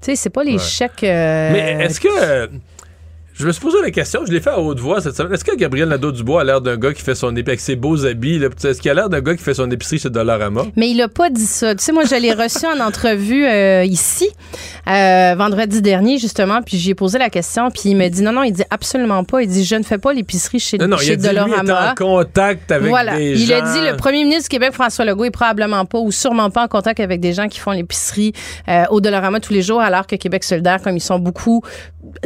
[0.00, 0.58] sais, c'est pas les Ouais.
[0.58, 1.04] chèques...
[1.04, 2.48] euh, Mais est-ce que.
[3.34, 5.32] Je me suis posé la question, je l'ai fait à haute voix cette semaine.
[5.32, 8.04] Est-ce que Gabriel Nadeau-Dubois a l'air d'un gars qui fait son épicerie avec ses beaux
[8.04, 8.38] habits?
[8.38, 8.48] là?
[8.62, 10.62] Est-ce qu'il a l'air d'un gars qui fait son épicerie chez Dollarama?
[10.76, 11.74] Mais il a pas dit ça.
[11.74, 14.28] Tu sais, moi, je l'ai reçu en entrevue euh, ici,
[14.88, 18.42] euh, vendredi dernier, justement, puis j'ai posé la question, puis il me dit non, non,
[18.42, 19.42] il dit absolument pas.
[19.42, 21.36] Il dit, je ne fais pas l'épicerie chez, Non, non, il chez a dit lui
[21.52, 23.16] est en contact avec voilà.
[23.16, 23.56] des il gens.
[23.56, 26.64] a dit le premier ministre du Québec, François Legault, est probablement pas ou sûrement pas
[26.64, 28.32] en contact avec des gens qui font l'épicerie
[28.68, 31.62] euh, au Dollarama tous les jours, alors que Québec solidaire, comme ils sont beaucoup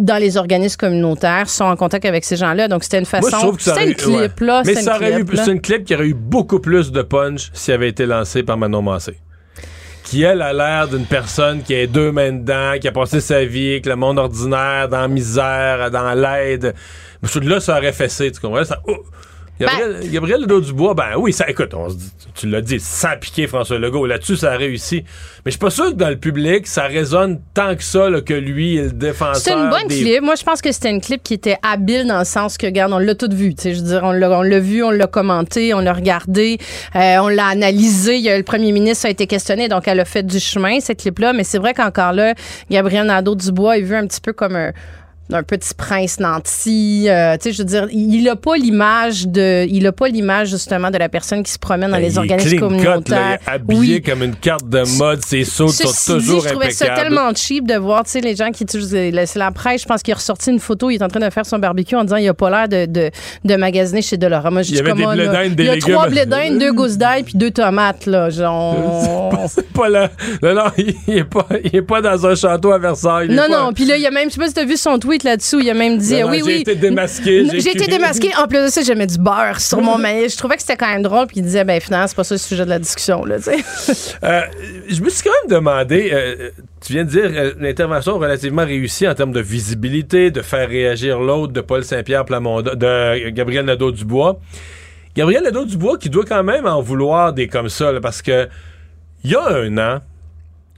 [0.00, 0.96] dans les organismes communautaires,
[1.46, 2.68] sont en contact avec ces gens-là.
[2.68, 3.28] Donc, c'était une façon.
[3.28, 4.28] Moi, je trouve que ça C'était une eu- ouais.
[4.28, 4.62] clip, là.
[4.64, 5.44] Mais ça aurait eu, clip, là.
[5.44, 8.56] c'est une clip qui aurait eu beaucoup plus de punch s'il avait été lancé par
[8.56, 9.16] Manon Massé.
[10.04, 13.44] Qui, elle, a l'air d'une personne qui a deux mains dedans, qui a passé sa
[13.44, 16.74] vie avec le monde ordinaire, dans la misère, dans l'aide.
[17.22, 18.64] Mais là, ça aurait fessé, tu comprends?
[18.64, 19.04] Ça, oh!
[19.58, 23.46] Gabriel, Gabriel Nadeau-Dubois, ben oui, ça, écoute, on se dit, tu l'as dit, sans piquer
[23.46, 25.04] François Legault, là-dessus, ça a réussi.
[25.44, 28.20] Mais je suis pas sûr que dans le public, ça résonne tant que ça, là,
[28.20, 29.36] que lui est le défenseur.
[29.36, 30.22] C'est une bonne des- clip.
[30.22, 32.92] Moi, je pense que c'était une clip qui était habile dans le sens que, regarde,
[32.92, 33.54] on l'a tout vu.
[33.62, 36.58] Je veux dire, on l'a, vu, on l'a commenté, on l'a regardé,
[36.94, 38.18] euh, on l'a analysé.
[38.18, 41.32] Il le premier ministre a été questionné, donc elle a fait du chemin, cette clip-là.
[41.32, 42.34] Mais c'est vrai qu'encore là,
[42.70, 44.72] Gabriel Nadeau-Dubois est vu un petit peu comme un
[45.32, 49.66] un petit prince nanti, euh, tu sais, je veux dire, il a pas l'image de,
[49.68, 52.18] il a pas l'image justement de la personne qui se promène dans Ben, les il
[52.18, 53.38] organismes clean cut, là, communautaires.
[53.42, 56.70] il est habillé comme une carte de mode, ses sauts sont toujours dit, je trouvais
[56.70, 59.82] ça tellement cheap de voir, tu sais, les gens qui utilisent, la- c'est la presse,
[59.82, 61.96] je pense qu'il a ressorti une photo, il est en train de faire son barbecue
[61.96, 63.10] en disant il a pas l'air de, de,
[63.44, 64.62] de magasiner chez Dollarama.
[64.62, 65.42] J'ai Il y avait des comment, Il y a
[65.74, 65.80] légumes.
[65.80, 68.30] trois deux gousses d'ail puis deux tomates, là.
[68.30, 69.32] Genre...
[69.48, 70.10] C'est pas là.
[70.42, 73.28] Non, non, il est pas, il est pas dans un château à Versailles.
[73.28, 74.76] Non, pas- non, puis là, il y a même, je sais pas si t'as vu
[74.76, 76.60] son tweet là-dessous, il a même dit, Non, non, oui, j'ai oui.
[76.60, 78.30] été démasqué, j'ai J'ai été démasqué.
[78.36, 80.32] En plus de ça, j'aimais du beurre sur mon maïs.
[80.32, 82.34] Je trouvais que c'était quand même drôle, puis il disait, ben, finalement, c'est pas ça
[82.34, 83.36] le sujet de la discussion, là.
[84.24, 84.40] Euh,
[84.88, 86.50] je me suis quand même demandé, euh,
[86.84, 90.68] tu viens de dire euh, une intervention relativement réussie en termes de visibilité, de faire
[90.68, 94.38] réagir l'autre, de Paul Saint-Pierre Plamondon, de Gabriel Nadeau-Dubois.
[95.16, 98.48] Gabriel Nadeau-Dubois qui doit quand même en vouloir des comme ça, là, parce que
[99.24, 100.00] il y a un an,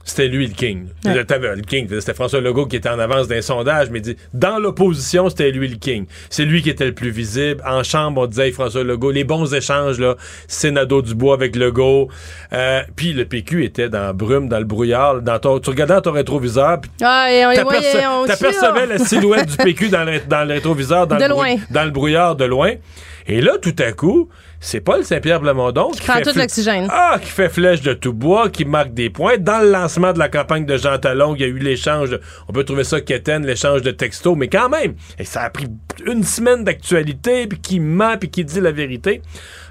[0.03, 0.87] c'était lui le king.
[1.05, 1.13] Ouais.
[1.13, 5.29] Le king, c'était François Legault qui était en avance d'un sondage, mais dit, dans l'opposition,
[5.29, 6.05] c'était lui le king.
[6.29, 7.61] C'est lui qui était le plus visible.
[7.67, 10.15] En chambre, on disait hey, François Legault, les bons échanges, là,
[10.47, 12.09] Sénado Dubois avec Legault.
[12.53, 15.21] Euh, puis le PQ était dans la brume, dans le brouillard.
[15.21, 18.25] Dans ton, tu regardais dans ton rétroviseur, puis Ah, et on les T'aperce- voyait, on
[18.25, 21.55] T'apercevais la silhouette du PQ dans le, dans le rétroviseur, dans, De le loin.
[21.69, 22.71] dans le brouillard de loin.
[23.27, 26.87] Et là, tout à coup, c'est Paul Saint-Pierre Plamondon qui, prend fait tout fl- l'oxygène.
[26.91, 29.37] Ah, qui fait flèche de tout bois, qui marque des points.
[29.37, 32.21] Dans le lancement de la campagne de Jean Talon, il y a eu l'échange, de-
[32.47, 35.67] on peut trouver ça quétaine, l'échange de textos, mais quand même, et ça a pris
[36.05, 39.21] une semaine d'actualité, puis qui ment, puis qui dit la vérité.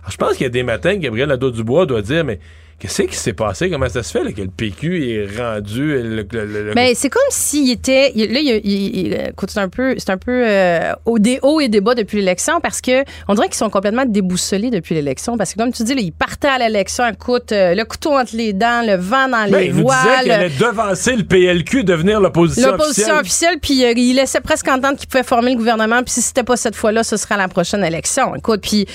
[0.01, 2.39] Alors, je pense qu'il y a des matins, Gabriel Nadeau-Dubois doit dire, mais
[2.79, 3.71] qu'est-ce qui s'est passé?
[3.71, 5.95] Comment ça se fait là, que le PQ est rendu...
[5.95, 8.13] Le, le- le- le- Mais c'est comme s'il était.
[8.15, 11.81] Là, il, il- c'est un peu, c'est un peu euh, au des hauts et des
[11.81, 15.37] bas depuis l'élection parce que on dirait qu'ils sont complètement déboussolés depuis l'élection.
[15.37, 18.37] Parce que comme tu dis, là, ils partaient à l'élection, écoute, euh, le couteau entre
[18.37, 20.31] les dents, le vent dans Ben, les il nous disait qu'il voiles.
[20.31, 23.55] allait devancer le PLQ, devenir l'opposition L'opposition officielle.
[23.55, 26.45] officielle, puis euh, il laissait presque entendre qu'il pouvait former le gouvernement, puis si c'était
[26.45, 28.35] pas cette fois-là, ce sera la prochaine élection.
[28.37, 28.87] Écoute, puis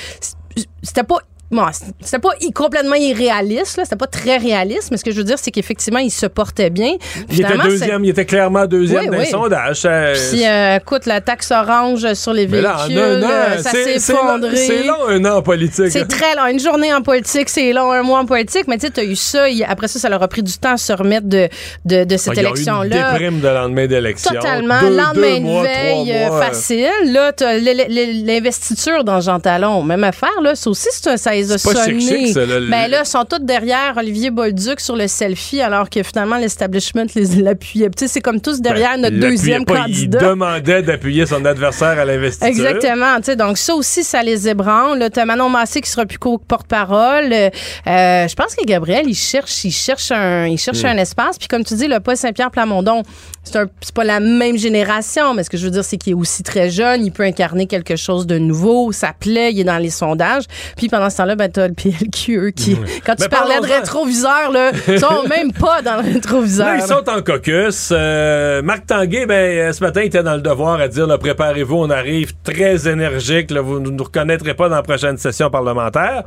[0.83, 1.17] c'était pas
[1.53, 1.65] bon,
[2.01, 5.37] c'était pas complètement irréaliste, là, c'était pas très réaliste, mais ce que je veux dire,
[5.39, 6.93] c'est qu'effectivement, il se portait bien.
[7.29, 9.27] Il était c'est- deuxième, il était clairement deuxième Oui, dans les oui.
[9.27, 9.81] sondages.
[9.81, 13.57] Ça- Puis, euh, écoute, la taxe orange sur les véhicules, là, en un an, euh,
[13.59, 14.55] ça c'est- s'est c'est long- effondré.
[14.55, 15.89] C'est long, un an en politique.
[15.91, 16.47] C'est très long.
[16.47, 17.91] Une journée en politique, c'est long.
[17.91, 18.67] Un mois en politique.
[18.67, 19.45] Mais tu sais, tu as eu ça.
[19.67, 21.47] Après ça, ça leur a pris du temps à se remettre de,
[21.85, 23.11] de, de cette Ah, élection-là.
[23.13, 24.33] Déprime de lendemain d'élection.
[24.33, 24.79] Totalement.
[24.81, 26.41] Deux- Lendemain deux de veille euh, mois.
[26.41, 26.89] facile.
[27.05, 29.83] Là, t'as l'investiture dans Jean Talon.
[29.83, 30.55] Même affaire, là.
[30.55, 33.93] Ça aussi, c'est un- les a pas ça, là, Ben là, ils sont tous derrière
[33.97, 37.89] Olivier Bolduc sur le selfie, alors que finalement, l'establishment les l'appuyait.
[37.89, 40.19] Tu sais, c'est comme tous derrière Ben, notre deuxième pas, candidat.
[40.21, 42.47] Il demandait d'appuyer son adversaire à l'investiture.
[42.47, 43.17] Exactement.
[43.17, 45.09] tu sais, Donc, ça aussi, ça les ébranle.
[45.11, 47.31] T'as Manon Massé qui sera plus qu'au porte-parole.
[47.31, 47.49] Euh,
[47.87, 50.87] euh, je pense que Gabriel, il cherche, il cherche un, il cherche Hmm.
[50.87, 51.37] un espace.
[51.37, 53.03] Puis, comme tu dis, le Paul Saint-Pierre Plamondon,
[53.43, 56.43] c'est pas la même génération, mais ce que je veux dire, c'est qu'il est aussi
[56.43, 57.05] très jeune.
[57.05, 58.91] Il peut incarner quelque chose de nouveau.
[58.91, 59.51] Ça plaît.
[59.53, 60.43] Il est dans les sondages.
[60.77, 62.75] Puis, pendant ce temps-là, ben, t'as le PLQ, eux, qui,
[63.05, 66.67] quand tu Mais parlais de rétroviseur, là, ils sont même pas dans le rétroviseur.
[66.67, 67.89] Là, ils sont en caucus.
[67.91, 71.17] Euh, Marc Tanguay, ben, euh, ce matin, il était dans le devoir à dire là,
[71.17, 73.51] préparez-vous, on arrive très énergique.
[73.51, 76.23] là, vous ne nous reconnaîtrez pas dans la prochaine session parlementaire.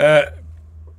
[0.00, 0.22] Euh,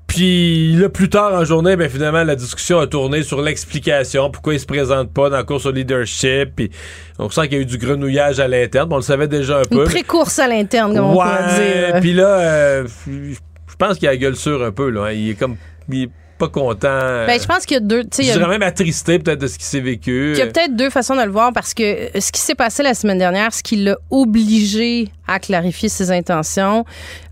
[0.07, 4.53] puis là, plus tard en journée, ben, finalement, la discussion a tourné sur l'explication, pourquoi
[4.53, 6.51] il se présente pas dans la course au leadership.
[6.55, 6.71] Puis
[7.19, 8.87] on sent qu'il y a eu du grenouillage à l'interne.
[8.89, 9.79] Bon, on le savait déjà un peu.
[9.79, 11.99] Une pré-course à l'interne, comme on Ouais, dire.
[12.01, 14.89] puis là, euh, je pense qu'il a la gueule sûre un peu.
[14.89, 15.05] Là.
[15.05, 15.11] hein.
[15.11, 15.57] Il est comme.
[15.89, 17.25] Il est pas content.
[17.27, 18.03] Ben, je pense qu'il y a deux.
[18.17, 20.33] Je a- dirais même attristé peut-être de ce qui s'est vécu.
[20.33, 22.55] Il y a peut-être deux façons de le voir parce que euh, ce qui s'est
[22.55, 26.85] passé la semaine dernière, ce qui l'a obligé à clarifier ses intentions,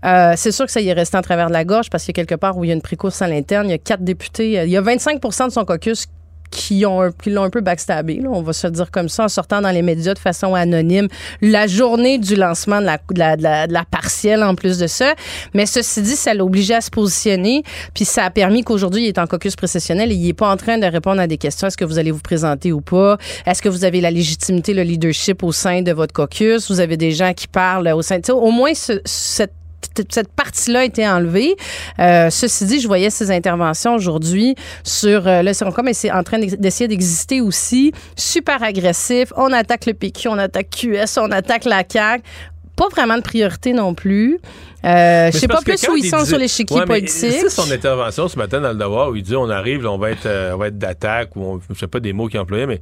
[0.04, 2.16] euh, c'est sûr que ça y est resté en travers de la gorge parce qu'il
[2.16, 3.78] y a quelque part où il y a une précourse à l'interne, il y a
[3.78, 6.06] quatre députés, euh, il y a 25% de son caucus
[6.54, 9.82] qui l'ont un peu backstabé, on va se dire comme ça, en sortant dans les
[9.82, 11.08] médias de façon anonyme
[11.42, 12.86] la journée du lancement de
[13.18, 15.14] la, partielle en plus de ça.
[15.52, 17.62] Mais ceci dit, ça l'a obligé à se positionner,
[17.94, 20.56] puis ça a permis qu'aujourd'hui, il est en caucus précessionnel et il n'est pas en
[20.56, 21.66] train de répondre à des questions.
[21.66, 23.18] Est-ce que vous allez vous présenter ou pas?
[23.46, 26.70] Est-ce que vous avez la légitimité, le leadership au sein de votre caucus?
[26.70, 28.18] Vous avez des gens qui parlent au sein...
[28.30, 29.52] Au moins, ce- cette
[30.10, 31.56] cette partie-là a été enlevée.
[31.98, 36.38] Euh, ceci dit, je voyais ces interventions aujourd'hui sur euh, le comme c'est en train
[36.38, 39.32] d'essayer d'exister aussi, super agressif.
[39.36, 42.22] On attaque le PQ, on attaque QS, on attaque la CAQ.
[42.76, 44.34] Pas vraiment de priorité non plus.
[44.34, 46.94] Euh, Mais je sais pas plus où ils il sont dit- sur l'échiquier Ouais, mais
[46.98, 47.12] politique.
[47.40, 49.98] C'est son intervention ce matin dans le devoir où il dit on arrive, là, on
[49.98, 52.40] va être, euh, on va être d'attaque ou on, je sais pas des mots qu'il
[52.40, 52.80] employait, mais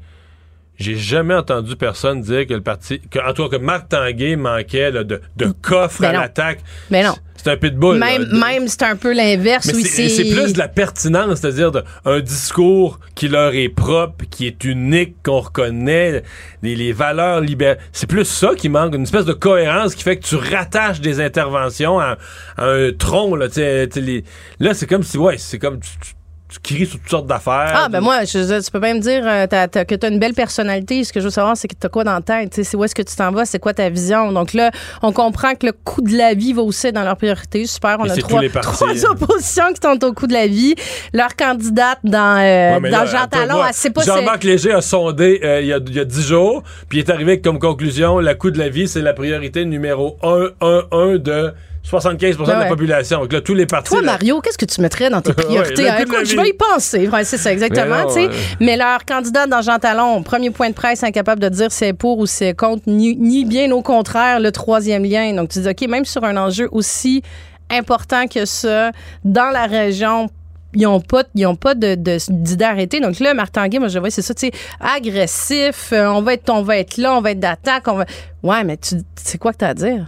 [0.83, 4.37] j'ai jamais entendu personne dire que le parti, que, en tout cas que Marc Tanguay
[4.37, 6.59] manquait là, de, de coffre Ben à l'attaque.
[6.91, 7.15] Mais non.
[7.37, 7.99] C'est un pitbull.
[7.99, 8.07] là.
[8.07, 9.67] Même, même c'est un peu l'inverse.
[9.67, 11.73] Mais c'est plus de la pertinence, c'est-à-dire
[12.05, 16.23] un discours qui leur est propre, qui est unique, qu'on reconnaît,
[16.63, 17.79] les, les valeurs libérales.
[17.91, 21.21] C'est plus ça qui manque, une espèce de cohérence qui fait que tu rattaches des
[21.21, 22.17] interventions à,
[22.57, 23.35] à un tronc.
[23.35, 24.25] Là, les-
[24.61, 26.13] là c'est comme si, ouais, c'est comme tu, tu-
[26.53, 27.73] tu cries sur toutes sortes d'affaires.
[27.75, 31.03] Ah, ben moi, je, tu peux même dire euh, que tu as une belle personnalité.
[31.05, 32.51] Ce que je veux savoir, c'est que tu as quoi dans la tête?
[32.51, 33.45] Tu sais, C'est où est-ce que tu t'en vas?
[33.45, 34.33] C'est quoi ta vision?
[34.33, 34.71] Donc là,
[35.03, 37.67] on comprend que le coût de la vie va aussi dans leur priorité.
[37.67, 37.97] Super.
[38.01, 40.75] On a c'est trois, trois oppositions qui sont au coût de la vie.
[41.13, 44.81] Leur candidate dans, euh, Ouais, dans là, Jean Talon, elle sait pas Jean-Marc Léger a
[44.81, 47.59] sondé euh, il y a- y a 10 jours, puis il est arrivé avec comme
[47.59, 51.53] conclusion le coût de la vie, c'est la priorité numéro 1, 1, 1 de
[51.85, 52.69] 75% de Ben la ouais.
[52.69, 53.21] population.
[53.21, 53.91] Donc là, tous les partis.
[53.91, 55.89] Toi, là- Mario, qu'est-ce que tu mettrais dans tes Ouais, priorités?
[55.89, 57.09] Ah, de la écoute, je vais y penser.
[57.09, 58.07] Ouais, c'est ça, exactement.
[58.15, 58.37] Mais non, ouais.
[58.61, 62.19] Mais leur candidat dans Jean Talon, premier point de presse, incapable de dire c'est pour
[62.19, 65.33] ou c'est contre, ni, ni bien au contraire, le troisième lien.
[65.35, 67.23] Donc, tu dis, OK, même sur un enjeu aussi
[67.71, 68.93] important que ça,
[69.25, 70.29] dans la région,
[70.75, 73.01] ils ont pas, ils ont pas de, de- d'idée arrêtée.
[73.01, 76.49] Donc là, Martin moi, je vois, c'est ça, tu sais, agressif, euh, on va être,
[76.51, 78.05] on va être là, on va être d'attaque, on va.
[78.43, 80.07] Ouais, mais tu, c'est quoi que t'as à dire?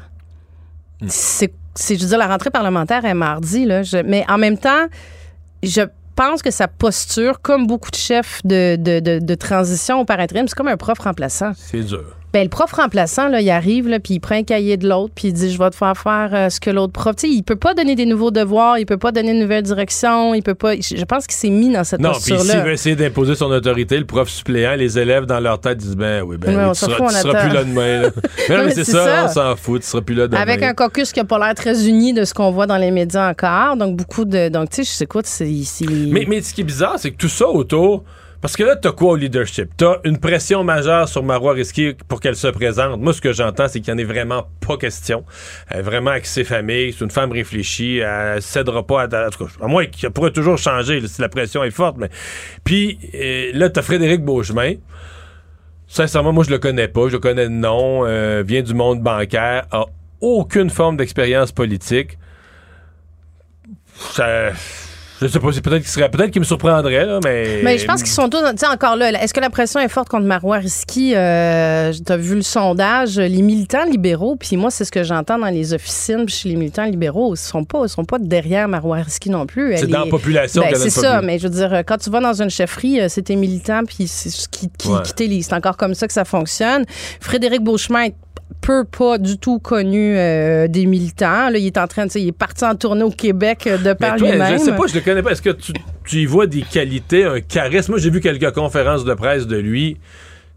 [1.09, 3.83] C'est, c'est, je veux dire, la rentrée parlementaire est mardi, là.
[4.05, 4.87] Mais en même temps,
[5.63, 5.83] je
[6.15, 10.69] pense que sa posture, comme beaucoup de chefs de, de, transition au par c'est comme
[10.69, 11.53] un prof remplaçant.
[11.57, 12.17] C'est dur.
[12.35, 15.13] Ben, le prof remplaçant, là, il arrive, là, puis il prend un cahier de l'autre,
[15.15, 17.15] puis il dit Je vais te faire faire euh, ce que l'autre prof.
[17.15, 19.63] Tu sais, il peut pas donner des nouveaux devoirs, il peut pas donner une nouvelle
[19.63, 20.75] direction, il peut pas.
[20.75, 22.65] Je pense qu'il s'est mis dans cette Non, puis s'il posture-là.
[22.65, 26.23] veut essayer d'imposer son autorité, le prof suppléant, les élèves dans leur tête disent ben
[26.25, 27.49] oui, ben oui, tu seras, fout, tu on seras attend.
[27.49, 28.03] plus là demain.
[28.03, 28.09] là.
[28.49, 29.25] Mais non, Non, mais mais c'est ça, ça.
[29.27, 30.41] on s'en fout, tu seras plus là demain.
[30.43, 32.91] Avec un caucus qui a pas l'air très uni de ce qu'on voit dans les
[32.91, 33.77] médias encore.
[33.77, 34.49] Donc, beaucoup de.
[34.49, 35.49] Donc, tu sais, je sais quoi, c'est.
[35.63, 38.03] c'est- Mais, mais ce qui est bizarre, c'est que tout ça autour.
[38.45, 39.71] Parce que là, t'as quoi au leadership?
[39.75, 43.01] T'as une pression majeure sur Marois Risky pour qu'elle se présente.
[43.01, 45.25] Moi, ce que j'entends, c'est qu'il n'y en est vraiment pas question.
[45.71, 46.93] Elle est vraiment avec ses familles.
[46.93, 48.01] C'est une femme réfléchie.
[48.05, 49.07] Elle cédera pas à...
[49.07, 51.97] En tout cas, à moins qu'elle pourrait toujours changer si la pression est forte.
[51.97, 52.11] Mais...
[52.65, 54.75] Puis euh, là, t'as Frédéric Beauchemin.
[55.87, 57.09] Sincèrement, moi, je le connais pas.
[57.09, 58.05] Je le connais de nom.
[58.05, 59.65] euh, vient du monde bancaire.
[59.71, 59.87] A
[60.21, 62.19] aucune forme d'expérience politique.
[64.13, 64.51] Ça...
[65.25, 67.61] Je sais pas, peut-être qu'il serait, peut-être qu'il me surprendrait, là, mais.
[67.63, 68.39] Mais je pense qu'ils sont tous.
[68.39, 71.15] Tu sais, encore là, est-ce que la pression est forte contre Marois Risky?
[71.17, 75.49] Euh, T'as vu le sondage, les militants libéraux, puis moi, c'est ce que j'entends dans
[75.49, 78.99] les officines, puis chez les militants libéraux, ils sont pas, ils sont pas derrière Marois
[78.99, 79.75] Risky non plus.
[79.77, 82.41] C'est dans la population Ben, C'est ça, mais je veux dire, quand tu vas dans
[82.43, 85.03] une chefferie, euh, c'est tes militants, puis c'est ce qui, qui, Ouais.
[85.03, 85.47] qui t'élisent.
[85.49, 86.85] C'est encore comme ça que ça fonctionne.
[87.21, 88.15] Frédéric Beauchemin est
[88.61, 91.51] peu pas du tout connu euh, des militants.
[91.51, 93.93] Là, il est en train de, il est parti en tournée au Québec euh, de
[93.93, 94.59] par lui-même.
[94.59, 95.33] je sais pas, je le connais pas.
[95.33, 95.73] Est-ce que tu,
[96.07, 97.93] tu y vois des qualités, un charisme?
[97.93, 99.99] Moi, j'ai vu quelques conférences de presse de lui.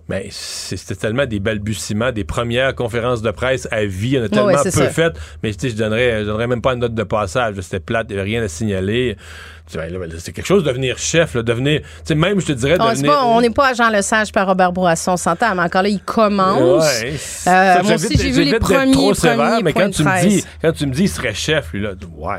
[0.09, 4.11] Mais c'est- c'était tellement des balbutiements, des premières conférences de presse à vie.
[4.11, 4.88] Il y en a tellement peu ça.
[4.89, 5.19] faites.
[5.43, 7.55] Mais tu sais, je donnerais, je donnerais même pas une note de passage.
[7.59, 9.17] C'était plate, il n'y avait rien à signaler.
[9.65, 11.81] Sais, là, C'est quelque chose de devenir chef, là, devenir.
[11.81, 13.41] Tu sais, même, je te dirais, On devenir.
[13.41, 16.85] n'est pas à Jean Lesage par Robert Bourasson, on s'entend, mais encore là, il commence.
[17.01, 17.13] Ouais.
[17.47, 20.41] Euh, moi aussi, j'ai vu les premiers, trop premiers sévère, mais quand tu, me dis,
[20.61, 22.38] quand tu me dis il serait chef, lui, là, ouais,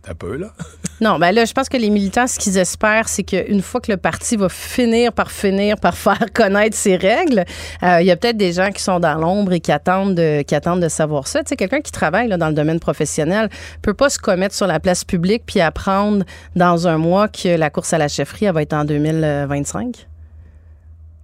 [0.00, 0.52] t'as peu, là.
[1.00, 3.90] Non, ben là, je pense que les militants, ce qu'ils espèrent, c'est qu'une fois que
[3.90, 7.44] le parti va finir par finir par faire connaître ses règles,
[7.82, 10.42] euh, il y a peut-être des gens qui sont dans l'ombre et qui attendent de,
[10.42, 11.42] qui attendent de savoir ça.
[11.42, 13.48] Tu sais, quelqu'un qui travaille là, dans le domaine professionnel
[13.82, 16.24] peut pas se commettre sur la place publique puis apprendre
[16.54, 20.06] dans un mois que la course à la chefferie, elle va être en 2025.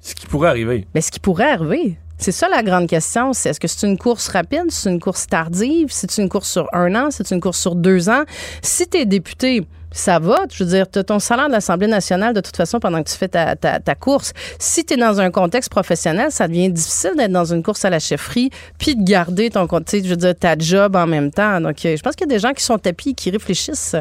[0.01, 0.87] Ce qui pourrait arriver.
[0.95, 3.33] Mais ce qui pourrait arriver, c'est ça la grande question.
[3.33, 6.69] C'est est-ce que c'est une course rapide, c'est une course tardive, c'est une course sur
[6.73, 8.25] un an, c'est une course sur deux ans?
[8.63, 10.41] Si tu es député, ça va.
[10.53, 13.09] Je veux dire, tu as ton salaire de l'Assemblée nationale de toute façon pendant que
[13.09, 14.33] tu fais ta, ta- ta course.
[14.59, 17.91] Si tu es dans un contexte professionnel, ça devient difficile d'être dans une course à
[17.91, 21.31] la chefferie puis de garder ton, tu sais, je veux dire, ta job en même
[21.31, 21.61] temps.
[21.61, 23.97] Donc, euh, je pense qu'il y a des gens qui sont tapis, qui réfléchissent.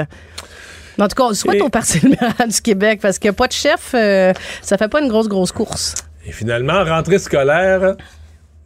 [1.00, 3.92] En tout cas, souhaite Et- au Parti libéral du Québec parce que pas de chef,
[3.94, 5.94] euh, ça fait pas une grosse, grosse course.
[6.28, 7.96] Et finalement, rentrée scolaire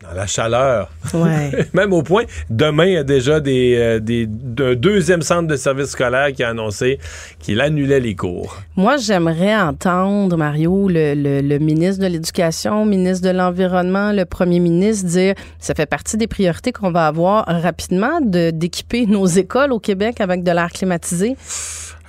[0.02, 0.90] dans la chaleur.
[1.14, 1.52] Ouais.
[1.74, 4.28] Même au point, demain, il y a déjà des, euh, des,
[4.60, 6.98] un deuxième centre de service scolaire qui a annoncé
[7.40, 8.58] qu'il annulait les cours.
[8.76, 14.60] Moi, j'aimerais entendre, Mario, le, le- le ministre de l'Éducation, ministre de l'Environnement, le premier
[14.60, 19.72] ministre dire ça fait partie des priorités qu'on va avoir rapidement de- d'équiper nos écoles
[19.72, 21.36] au Québec avec de l'air climatisé.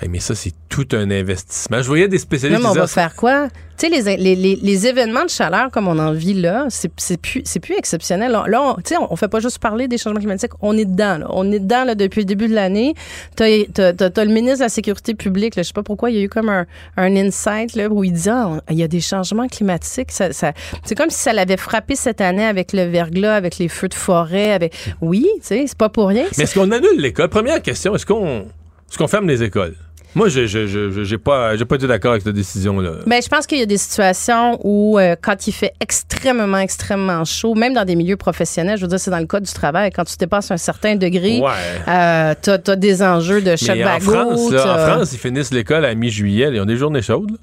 [0.09, 1.81] Mais ça, c'est tout un investissement.
[1.83, 3.49] Je voyais des spécialistes Même on va faire quoi?
[3.79, 6.89] Tu sais, les, les, les, les événements de chaleur comme on en vit là, c'est
[7.20, 8.31] plus, plus exceptionnel.
[8.33, 10.85] Là, on, tu sais, on, on fait pas juste parler des changements climatiques, on est
[10.85, 11.19] dedans.
[11.19, 11.27] Là.
[11.31, 12.95] On est dedans là, depuis le début de l'année.
[13.37, 16.20] T'as as, le ministre de la Sécurité publique, là, je sais pas pourquoi, il y
[16.20, 16.66] a eu comme un,
[16.97, 20.12] un insight là, où il dit ah, il y a des changements climatiques.
[20.12, 20.53] Ça, ça-
[20.85, 23.95] c'est comme si ça l'avait frappé cette année avec le verglas, avec les feux de
[23.95, 24.53] forêt.
[24.53, 26.24] avec Oui, tu sais, c'est pas pour rien.
[26.39, 27.29] mais est-ce qu'on annule l'école?
[27.29, 28.41] Première question, est-ce qu'on
[28.89, 29.74] est-ce qu'on ferme les écoles?
[30.15, 32.91] Moi, je je- je- je- j'ai pas, pas été d'accord avec cette décision-là.
[33.07, 37.25] Ben, je pense qu'il y a des situations où, euh, quand il fait extrêmement, extrêmement
[37.25, 39.91] chaud, même dans des milieux professionnels, je veux dire, c'est dans le cas du travail,
[39.91, 41.51] quand tu dépasses un certain degré, Ouais.
[41.89, 44.11] euh, t'as as des enjeux de choc Mais en bagot.
[44.13, 46.51] France, là, en France, ils finissent l'école à mi-juillet.
[46.53, 47.31] Ils ont des journées chaudes.
[47.31, 47.37] là.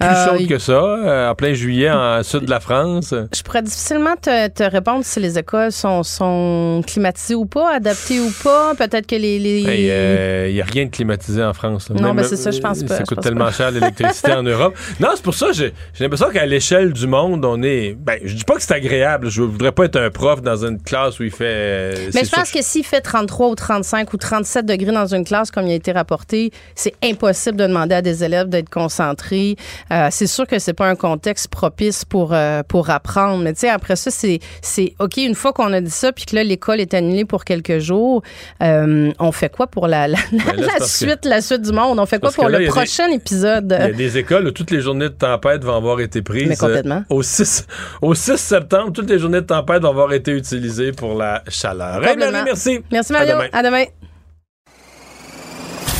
[0.00, 3.14] Plus Euh, chaudes il- que ça, euh, en plein juillet, en sud de la France.
[3.34, 8.18] Je pourrais difficilement te, te répondre si les écoles sont, sont climatisées ou pas, adaptées
[8.20, 8.74] ou pas.
[8.76, 9.38] Peut-être que les.
[9.38, 11.88] les- Il n'y a rien de climatisé en France.
[11.90, 11.96] là.
[12.00, 13.52] Non, ben, c'est ça, je pense euh, pas, Ça coûte tellement pas.
[13.52, 14.74] cher l'électricité en Europe.
[15.00, 17.94] Non, c'est pour ça j'ai l'impression qu'à l'échelle du monde, on est.
[17.98, 19.30] Ben, je dis pas que c'est agréable.
[19.30, 21.44] Je voudrais pas être un prof dans une classe où il fait.
[21.46, 25.24] euh, Mais je pense que s'il fait 33 ou 35 ou 37 degrés dans une
[25.24, 29.56] classe, comme il a été rapporté, c'est impossible de demander à des élèves d'être concentrés.
[29.92, 33.42] Euh, c'est sûr que c'est pas un contexte propice pour euh, pour apprendre.
[33.42, 36.24] Mais tu sais, après ça, c'est c'est ok une fois qu'on a dit ça, puis
[36.24, 38.22] que là l'école est annulée pour quelques jours,
[38.62, 41.40] euh, on fait quoi pour la la, Ben là, c'est la parce que- suite la
[41.40, 41.98] suite du monde?
[41.98, 43.76] On fait quoi pour là, le des- prochain épisode?
[43.80, 46.48] Il y a des écoles où toutes les journées de tempête vont avoir été prises.
[46.48, 47.02] Mais complètement.
[47.10, 47.66] euh, au, 6,
[48.02, 52.02] au 6 septembre, toutes les journées de tempête vont avoir été utilisées pour la chaleur.
[52.02, 52.32] Hey, Complètement.
[52.32, 52.80] Marie, merci.
[52.90, 53.32] Merci À Mario.
[53.34, 53.48] demain.
[53.52, 53.84] À demain.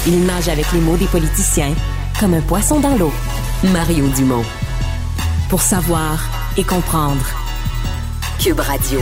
[0.06, 1.74] Il nage avec les mots des politiciens
[2.20, 3.12] comme un poisson dans l'eau.
[3.62, 4.44] Mario Dumont.
[5.48, 6.18] Pour savoir
[6.56, 7.24] et comprendre.
[8.38, 9.00] Cube Radio.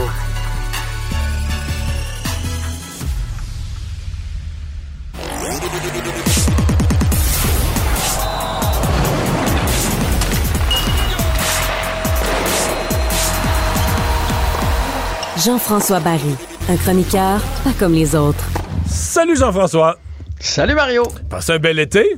[15.43, 16.35] Jean-François Barry,
[16.69, 18.45] un chroniqueur pas comme les autres.
[18.85, 19.97] Salut Jean-François.
[20.39, 21.03] Salut Mario.
[21.29, 22.17] Passez un bel été.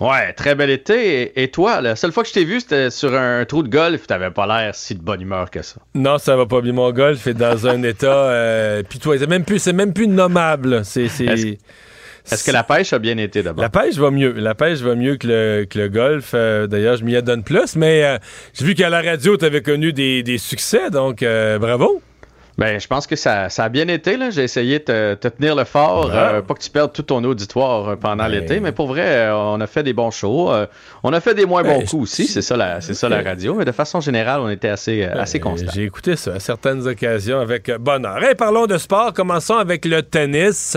[0.00, 1.22] Ouais, très bel été.
[1.22, 3.68] Et, et toi, la seule fois que je t'ai vu, c'était sur un trou de
[3.68, 4.06] golf.
[4.06, 5.76] T'avais pas l'air si de bonne humeur que ça.
[5.94, 6.72] Non, ça va pas bien.
[6.72, 9.24] Mon golf est dans un état euh, pitoyable.
[9.24, 10.84] C'est même plus, c'est même plus nommable.
[10.84, 13.62] C'est, Est-ce que la pêche a bien été d'abord?
[13.62, 14.32] La pêche va mieux.
[14.32, 16.30] La pêche va mieux que le, que le golf.
[16.32, 17.76] Euh, d'ailleurs, je m'y adonne plus.
[17.76, 18.18] Mais euh,
[18.54, 20.88] j'ai vu qu'à la radio, tu avais connu des, des succès.
[20.90, 22.00] Donc, euh, bravo.
[22.60, 24.18] Ben, je pense que ça, ça a bien été.
[24.18, 24.28] là.
[24.28, 26.10] J'ai essayé de te, te tenir le fort.
[26.12, 28.28] Euh, pas que tu perdes tout ton auditoire euh, pendant Ben.
[28.28, 28.60] l'été.
[28.60, 30.52] Mais pour vrai, euh, on a fait des bons shows.
[30.52, 30.66] euh,
[31.02, 32.26] on a fait des moins Ben, bons coups aussi.
[32.26, 33.54] C'est ça, la, c'est ça la radio.
[33.54, 35.70] Mais de façon générale, on était assez, euh, assez constant.
[35.74, 38.18] J'ai écouté ça à certaines occasions avec bonheur.
[38.36, 39.14] Parlons de sport.
[39.14, 40.76] Commençons avec le tennis.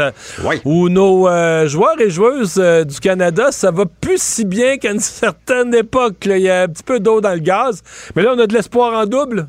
[0.63, 2.55] Où nos euh, joueurs et joueuses
[2.87, 6.15] du Canada, ça va plus si bien qu'à une certaine époque.
[6.27, 7.83] Il y a un petit peu d'eau dans le gaz.
[8.15, 9.47] Mais là, on a de l'espoir en double.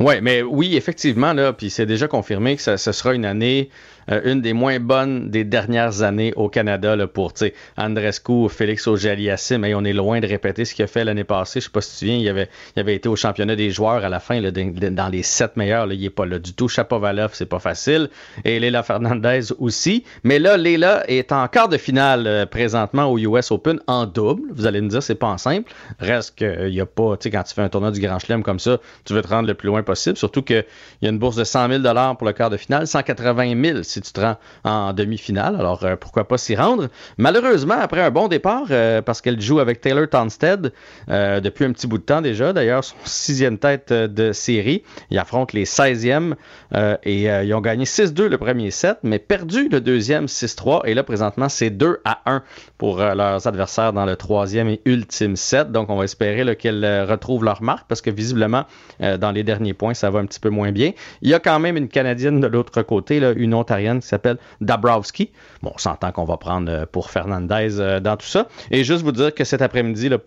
[0.00, 3.70] Ouais, mais oui, effectivement, là, puis c'est déjà confirmé que ça, ce sera une année,
[4.08, 7.32] une des moins bonnes des dernières années au Canada là, pour,
[7.76, 11.60] Andrescu, Félix Auger-Aliassime, mais on est loin de répéter ce qu'il a fait l'année passée.
[11.60, 13.70] Je sais pas si tu te souviens, il avait, il avait été au championnat des
[13.70, 16.52] joueurs à la fin, là, dans- les sept meilleurs, là, il est pas là du
[16.54, 16.68] tout.
[16.68, 18.08] Chapovalov, c'est pas facile.
[18.44, 20.04] Et Leila Fernandez aussi.
[20.22, 24.42] Mais là, Leila est en quart de finale euh, présentement au US Open en double.
[24.52, 25.72] Vous allez me dire, c'est pas en simple.
[25.98, 28.42] Reste qu'il y a pas, tu sais, quand tu fais un tournoi du Grand Chelem
[28.42, 30.16] comme ça, tu veux te rendre le plus loin possible.
[30.16, 30.64] Surtout qu'il
[31.02, 31.82] y a une bourse de 100 000
[32.18, 35.56] pour le quart de finale, 180 000 si tu te rends en demi-finale.
[35.56, 36.88] Alors, euh, pourquoi pas s'y rendre?
[37.18, 40.72] Malheureusement, après un bon départ, euh, parce qu'elle joue avec Taylor Tonstead
[41.08, 44.82] euh, depuis un petit bout de temps déjà, d'ailleurs, son sixième tête de série.
[45.10, 46.34] Ils affrontent les 16e
[46.74, 50.82] euh, et ils ont gagné 6-2 le premier set, mais perdu le deuxième 6-3.
[50.86, 52.42] Et là, présentement, c'est 2 à 1
[52.78, 55.70] pour leurs adversaires dans le troisième et ultime set.
[55.70, 58.64] Donc, on va espérer qu'elles retrouvent leur marque parce que visiblement,
[59.00, 60.92] dans les derniers points, ça va un petit peu moins bien.
[61.22, 64.38] Il y a quand même une Canadienne de l'autre côté, là, une Ontarienne qui s'appelle
[64.60, 65.30] Dabrowski.
[65.62, 68.48] Bon, on s'entend qu'on va prendre euh, pour Fernandez euh, dans tout ça.
[68.70, 70.18] Et juste vous dire que cet après-midi, euh,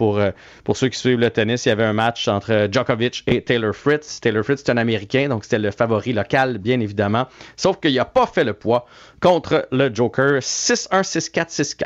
[0.64, 3.74] pour ceux qui suivent le tennis, il y avait un match entre Djokovic et Taylor
[3.74, 4.20] Fritz.
[4.22, 7.28] Taylor Fritz, c'est un Américain, donc c'était le favori local, bien évidemment.
[7.56, 8.86] Sauf qu'il n'a pas fait le poids
[9.22, 11.86] contre le Joker 6-1, 6-4, 6-4.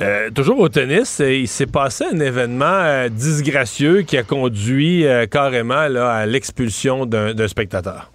[0.00, 6.26] Euh, toujours au tennis, il s'est passé un événement disgracieux qui a conduit carrément à
[6.26, 8.10] l'expulsion d'un spectateur.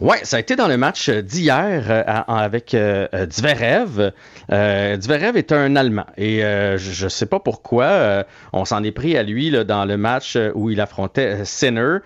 [0.00, 4.12] Ouais, ça a été dans le match d'hier euh, avec euh, euh, Zverev.
[4.52, 9.22] Euh, est un Allemand et je ne sais pas pourquoi on s'en est pris à
[9.22, 11.98] lui là, dans le match où il affrontait Sinner,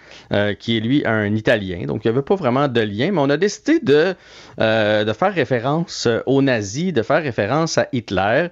[0.59, 1.87] qui est lui un Italien.
[1.87, 4.15] Donc il n'y avait pas vraiment de lien, mais on a décidé de,
[4.59, 8.49] de faire référence aux nazis, de faire référence à Hitler.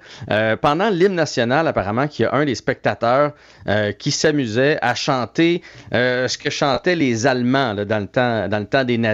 [0.61, 3.33] Pendant l'hymne national, apparemment, qu'il y a un des spectateurs
[3.99, 5.63] qui s'amusait à chanter
[5.93, 9.06] ce que chantaient les Allemands dans, le temps, dans le temps des nazis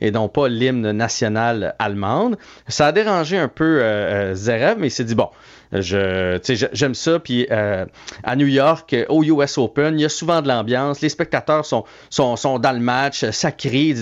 [0.00, 2.36] et non pas l'hymne national allemande.
[2.68, 5.28] Ça a dérangé un peu euh, euh, mais il s'est dit, bon,
[5.72, 7.18] j'aime ça.
[7.18, 7.84] Puis euh,
[8.22, 11.00] à New York, euh, au US Open, il y a souvent de l'ambiance.
[11.00, 11.84] Les spectateurs sont,
[12.16, 13.94] dans le match, euh, ça crie.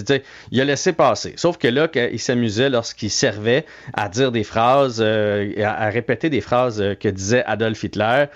[0.50, 1.34] Il a laissé passer.
[1.36, 3.64] Sauf que là, il s'amusait lorsqu'il servait
[3.94, 8.26] à dire des phrases, à, répéter des phrases que disait Adolf Hitler,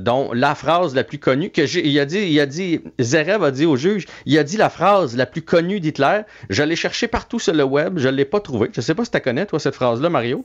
[0.00, 3.44] dont la phrase la plus connue que j'ai, il a dit, il a dit, Zerev
[3.44, 6.22] a dit au juge, il a dit la phrase la plus connue d'Hitler.
[6.50, 8.70] Je l'ai cherché partout sur le web, je l'ai pas trouvée.
[8.72, 10.44] Je sais pas si tu connais toi cette phrase-là, Mario.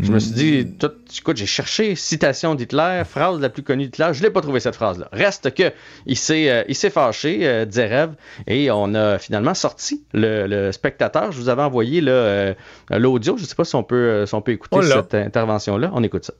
[0.00, 4.10] Je me suis dit, tout- écoute, j'ai cherché citation d'Hitler, phrase la plus connue d'Hitler,
[4.12, 5.08] je l'ai pas trouvé cette phrase-là.
[5.12, 5.72] Reste que
[6.06, 8.12] il s'est, euh, il s'est fâché, euh, Zerev,
[8.46, 11.32] et on a finalement sorti le, le spectateur.
[11.32, 12.54] Je vous avais envoyé là, euh,
[12.90, 13.36] l'audio.
[13.36, 15.90] Je sais pas si on peut, euh, si on peut écouter cette intervention-là.
[15.94, 16.34] On écoute ça.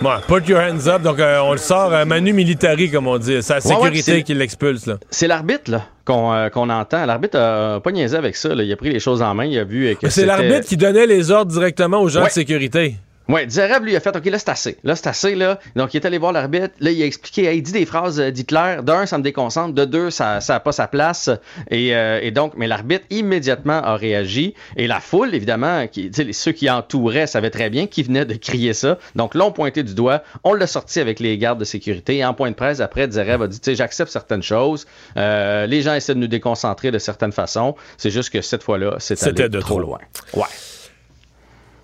[0.00, 1.02] Bon, put your hands up.
[1.02, 3.42] Donc, euh, on le sort à Manu Militari, comme on dit.
[3.42, 4.88] C'est la Ouais, ouais, sécurité qui l'expulse.
[5.10, 5.82] C'est l'arbitre, là.
[6.04, 7.04] qu'on euh, qu'on entend.
[7.04, 8.54] L'arbitre a pas niaisé avec ça.
[8.54, 8.62] là.
[8.62, 9.44] Il a pris les choses en main.
[9.44, 12.28] Il a vu que C'est l'arbitre qui donnait les ordres directement aux gens Ouais.
[12.28, 12.94] de sécurité.
[13.28, 14.78] Ouais, Zereb, lui, a fait, OK, là, c'est assez.
[14.84, 15.58] Là, c'est assez, là.
[15.76, 16.70] Donc, il est allé voir l'arbitre.
[16.80, 18.76] Là, il a expliqué, Hey, il dit des phrases euh, d'Hitler.
[18.82, 19.74] D'un, ça me déconcentre.
[19.74, 21.28] De deux, ça n'a pas sa place.
[21.70, 24.54] Et, euh, et donc, mais l'arbitre, immédiatement, a réagi.
[24.76, 28.02] Et la foule, évidemment, qui, tu sais, les- ceux qui entouraient savaient très bien qui
[28.02, 28.98] venait de crier ça.
[29.14, 30.22] Donc, l'ont pointé du doigt.
[30.44, 32.16] On l'a sorti avec les gardes de sécurité.
[32.16, 34.86] Et en point de presse, après, Zereb a dit, tu sais, j'accepte certaines choses.
[35.18, 37.74] Euh, les gens essaient de nous déconcentrer de certaines façons.
[37.98, 39.80] C'est juste que cette fois-là, C'était de trop trop.
[39.80, 39.98] loin.
[40.34, 40.44] Ouais.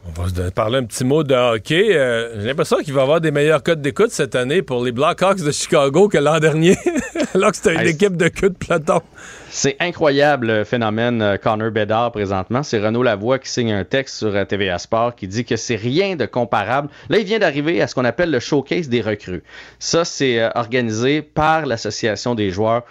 [0.06, 1.97] On va se parler un petit mot de hockey.
[1.97, 4.93] Euh, J'ai l'impression qu'il va y avoir des meilleurs codes d'écoute cette année pour les
[4.93, 6.76] Blackhawks de Chicago que l'an dernier,
[7.35, 9.01] alors que c'était une Hey, équipe de queue de peloton.
[9.56, 12.64] C'est incroyable le phénomène euh, Connor Bedard présentement.
[12.64, 15.76] C'est Renaud Lavoie qui signe un texte sur euh, TVA Sport qui dit que c'est
[15.76, 16.89] rien de comparable.
[17.09, 19.44] Là, il vient d'arriver à ce qu'on appelle le showcase des recrues.
[19.78, 22.82] Ça, c'est euh, organisé par l'association des joueurs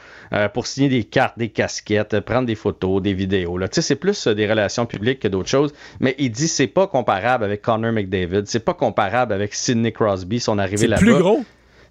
[0.54, 3.60] pour signer des cartes, des casquettes, prendre des photos, des vidéos.
[3.60, 3.68] Là.
[3.68, 5.74] Tu sais, c'est plus des relations publiques que d'autres choses.
[6.00, 10.40] Mais il dit c'est pas comparable avec Connor McDavid, c'est pas comparable avec Sidney Crosby,
[10.40, 11.02] son arrivée C'est là-bas.
[11.02, 11.44] plus gros?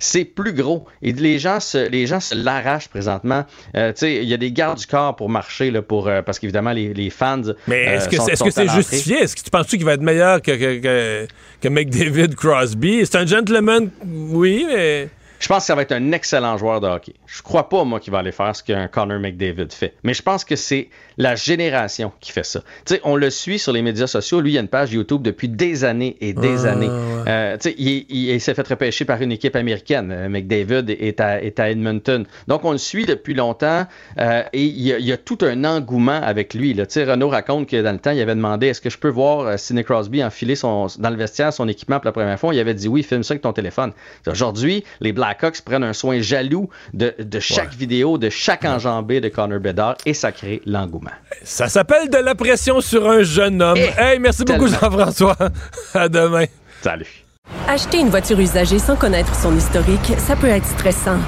[0.05, 0.85] C'est plus gros.
[1.01, 3.45] Et les gens se, les gens se l'arrachent présentement.
[3.77, 6.73] Euh, il y a des gardes du corps pour marcher, là, pour, euh, parce qu'évidemment,
[6.73, 7.41] les, les fans.
[7.69, 9.19] Mais euh, est-ce que c'est justifié?
[9.19, 11.29] Est-ce que tu penses qu'il va être meilleur que, que, que,
[11.61, 13.07] que McDavid Crosby?
[13.07, 15.09] C'est un gentleman, oui, mais.
[15.43, 17.15] Je pense que ça va être un excellent joueur de hockey.
[17.27, 19.95] Je crois pas, moi, qu'il va aller faire ce qu'un Connor McDavid fait.
[20.05, 20.89] Mais je pense que c'est
[21.19, 22.61] la génération qui fait ça.
[22.87, 24.41] Tu sais, on le suit sur les médias sociaux.
[24.41, 26.87] Lui, il a une page YouTube depuis des années et des Ah, années.
[26.89, 27.25] ouais.
[27.27, 30.13] Euh, tu sais, il, il- il s'est fait repêcher par une équipe américaine.
[30.13, 32.25] Euh, McDavid est à, est à Edmonton.
[32.47, 33.85] Donc, on le suit depuis longtemps
[34.21, 36.73] euh, et il y, a, il y a tout un engouement avec lui.
[36.73, 36.87] là.
[36.87, 39.09] Tu sais, Renaud raconte que dans le temps, il avait demandé est-ce que je peux
[39.11, 42.55] voir Sidney Crosby enfiler son, dans le vestiaire son équipement pour la première fois?
[42.55, 43.93] Il avait dit oui, filme ça avec ton téléphone.
[44.29, 49.31] Aujourd'hui, les Blackhawks prennent un soin jaloux de, de chaque vidéo, de chaque enjambée de
[49.31, 51.11] Connor Bedard et ça crée l'engouement.
[51.43, 53.79] Ça s'appelle de la pression sur un jeune homme.
[53.79, 54.69] hey, merci beaucoup.
[54.69, 55.37] Jean-François.
[55.95, 56.45] à demain.
[56.83, 57.25] Salut.
[57.67, 61.19] Acheter une voiture usagée sans connaître son historique, ça peut être stressant.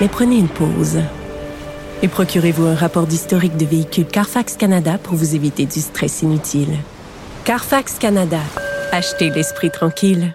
[0.00, 0.98] Mais prenez une pause.
[2.02, 6.76] Et procurez-vous un rapport d'historique de véhicule Carfax Canada pour vous éviter du stress inutile.
[7.44, 8.40] Carfax Canada.
[8.90, 10.34] Achetez l'esprit tranquille.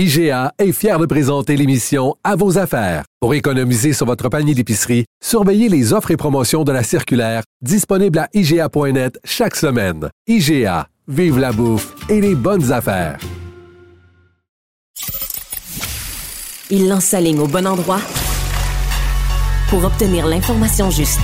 [0.00, 3.02] IGA est fier de présenter l'émission À vos affaires.
[3.18, 8.20] Pour économiser sur votre panier d'épicerie, surveillez les offres et promotions de la circulaire disponible
[8.20, 10.08] à IGA.net chaque semaine.
[10.28, 13.18] IGA, vive la bouffe et les bonnes affaires.
[16.70, 18.00] Il lance sa ligne au bon endroit
[19.68, 21.18] pour obtenir l'information juste.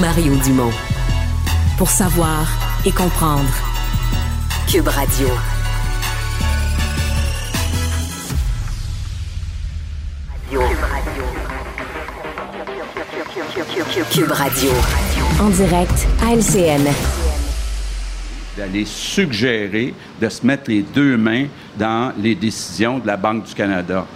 [0.00, 0.70] Mario Dumont.
[1.76, 2.46] Pour savoir
[2.86, 3.50] et comprendre.
[4.68, 5.26] Cube Radio.
[14.10, 14.70] Cube Radio.
[15.40, 16.88] En direct à LCN.
[18.56, 21.46] d'aller suggérer de se mettre les deux mains
[21.78, 24.06] dans les décisions de la Banque du Canada.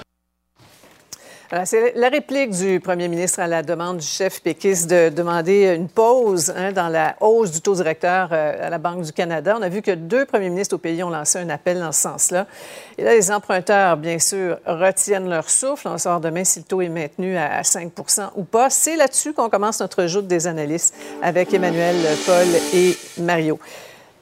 [1.67, 5.87] C'est la réplique du premier ministre à la demande du chef péquiste de demander une
[5.87, 9.55] pause hein, dans la hausse du taux directeur euh, à la Banque du Canada.
[9.59, 12.01] On a vu que deux premiers ministres au pays ont lancé un appel dans ce
[12.01, 12.47] sens-là.
[12.97, 15.89] Et là, les emprunteurs, bien sûr, retiennent leur souffle.
[15.89, 18.71] On saura demain si le taux est maintenu à 5% ou pas.
[18.71, 23.59] C'est là-dessus qu'on commence notre joute des analystes avec Emmanuel, Paul et Mario.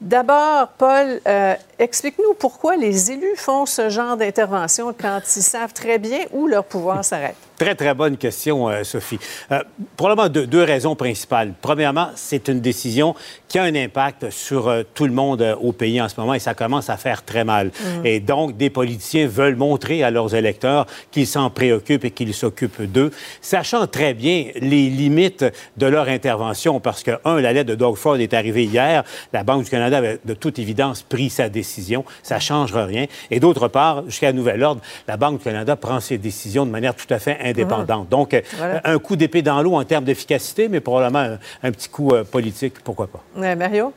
[0.01, 5.99] D'abord, Paul, euh, explique-nous pourquoi les élus font ce genre d'intervention quand ils savent très
[5.99, 7.35] bien où leur pouvoir s'arrête.
[7.61, 9.19] Très, très bonne question, euh, Sophie.
[9.51, 9.59] Euh,
[9.95, 11.53] probablement deux, deux raisons principales.
[11.61, 13.13] Premièrement, c'est une décision
[13.47, 16.39] qui a un impact sur euh, tout le monde au pays en ce moment et
[16.39, 17.67] ça commence à faire très mal.
[17.67, 18.05] Mhm.
[18.07, 22.81] Et donc, des politiciens veulent montrer à leurs électeurs qu'ils s'en préoccupent et qu'ils s'occupent
[22.81, 23.11] d'eux,
[23.41, 25.45] sachant très bien les limites
[25.77, 29.03] de leur intervention parce que, un, la lettre de Doug Ford est arrivée hier.
[29.33, 32.05] La Banque du Canada avait de toute évidence pris sa décision.
[32.23, 33.05] Ça ne changera rien.
[33.29, 36.95] Et d'autre part, jusqu'à nouvel ordre, la Banque du Canada prend ses décisions de manière
[36.95, 38.09] tout à fait indépendante.
[38.09, 38.81] Donc, euh, Voilà.
[38.83, 42.23] un coup d'épée dans l'eau en termes d'efficacité, mais probablement un, un petit coup euh,
[42.23, 43.23] politique, pourquoi pas.
[43.35, 43.93] Ouais, Mario?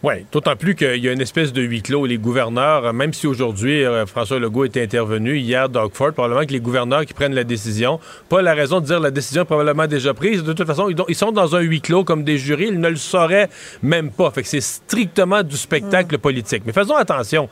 [0.00, 2.06] Oui, d'autant plus qu'il y a une espèce de huis clos.
[2.06, 6.52] Les gouverneurs, euh, même si aujourd'hui François Legault est intervenu, hier, Doug Ford, probablement que
[6.52, 7.98] les gouverneurs qui prennent la décision,
[8.28, 10.44] pas la raison de dire la décision est probablement déjà prise.
[10.44, 12.96] De toute façon, ils, sont dans un huis clos comme des jurys, ils ne le
[12.96, 13.48] sauraient
[13.82, 14.30] même pas.
[14.30, 16.62] Fait que c'est strictement du spectacle politique.
[16.64, 17.48] Mais faisons attention.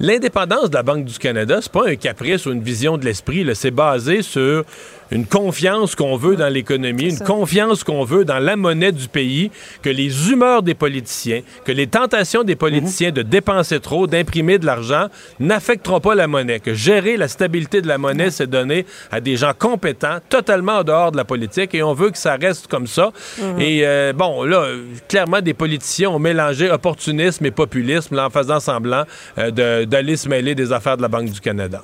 [0.00, 3.44] L'indépendance de la Banque du Canada, c'est pas un caprice ou une vision de l'esprit.
[3.54, 4.64] C'est basé sur
[5.10, 9.50] une confiance qu'on veut dans l'économie, une confiance qu'on veut dans la monnaie du pays,
[9.82, 14.66] que les humeurs des politiciens, que les tentations des politiciens de dépenser trop, d'imprimer de
[14.66, 15.06] l'argent,
[15.40, 19.36] n'affecteront pas la monnaie, que gérer la stabilité de la monnaie, c'est donné à des
[19.38, 22.86] gens compétents, totalement en dehors de la politique, et on veut que ça reste comme
[22.86, 23.10] ça.
[23.40, 23.60] Mhm.
[23.60, 24.66] Et euh, bon, là,
[25.08, 29.04] clairement, des politiciens ont mélangé opportunisme et populisme là, en faisant semblant
[29.38, 31.82] euh, de- d'aller se mêler des affaires de la Banque du Canada.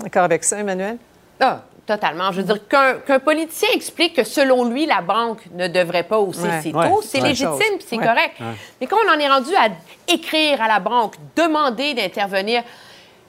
[0.00, 0.98] D'accord avec ça, Emmanuel?
[1.40, 2.30] Ah, totalement.
[2.32, 6.18] Je veux dire, qu'un qu'un politicien explique que selon lui, la banque ne devrait pas
[6.18, 6.60] hausser Ouais.
[6.62, 8.06] ses taux, c'est légitime c'est Ouais.
[8.06, 8.34] correct.
[8.40, 8.46] Ouais.
[8.80, 9.68] Mais quand on en est rendu à
[10.12, 12.62] écrire à la banque, demander d'intervenir,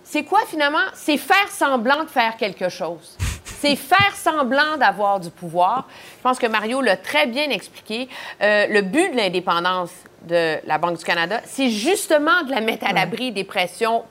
[0.04, 0.86] c'est quoi finalement?
[0.94, 3.18] C'est faire semblant de faire quelque chose.
[3.46, 5.88] C'est faire semblant d'avoir du pouvoir.
[6.18, 8.10] Je pense que Mario l'a très bien expliqué.
[8.42, 9.92] Euh, le but de l'indépendance
[10.28, 14.04] de la Banque du Canada, c'est justement de la mettre à l'abri des pressions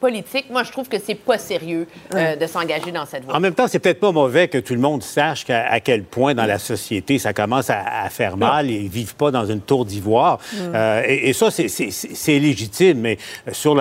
[0.00, 0.46] politiques.
[0.50, 3.34] Moi, je trouve que c'est pas sérieux euh, de s'engager dans cette voie.
[3.36, 6.02] En même temps, c'est peut-être pas mauvais que tout le monde sache qu'à à quel
[6.04, 9.46] point dans la société ça commence à, à faire mal et ils vivent pas dans
[9.46, 10.38] une tour d'ivoire.
[10.52, 10.56] Mm.
[10.74, 13.18] Euh, et, et ça, c'est- légitime, mais
[13.52, 13.74] sur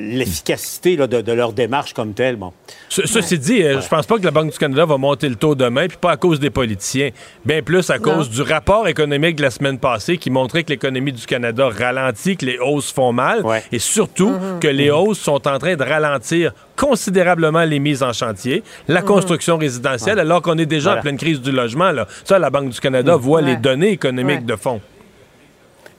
[0.00, 2.52] l'efficacité de, de leur démarche comme telle, bon.
[2.88, 5.36] Ce- Ceci dit, euh, je pense pas que la Banque du Canada va monter le
[5.36, 7.10] taux demain, puis pas à cause des politiciens,
[7.44, 11.12] bien plus à cause du rapport économique de la semaine passée qui montrait que l'économie
[11.12, 14.58] du Canada ralentit, que les hausses font mal, et surtout Mm-hmm.
[14.60, 19.56] que les hausses sont en train de ralentir considérablement les mises en chantier, la construction
[19.56, 21.00] résidentielle, alors qu'on est déjà Voilà.
[21.00, 21.90] en pleine crise du logement.
[21.92, 22.06] Là.
[22.24, 24.46] Ça, la Banque du Canada voit les données économiques Ouais.
[24.46, 24.56] de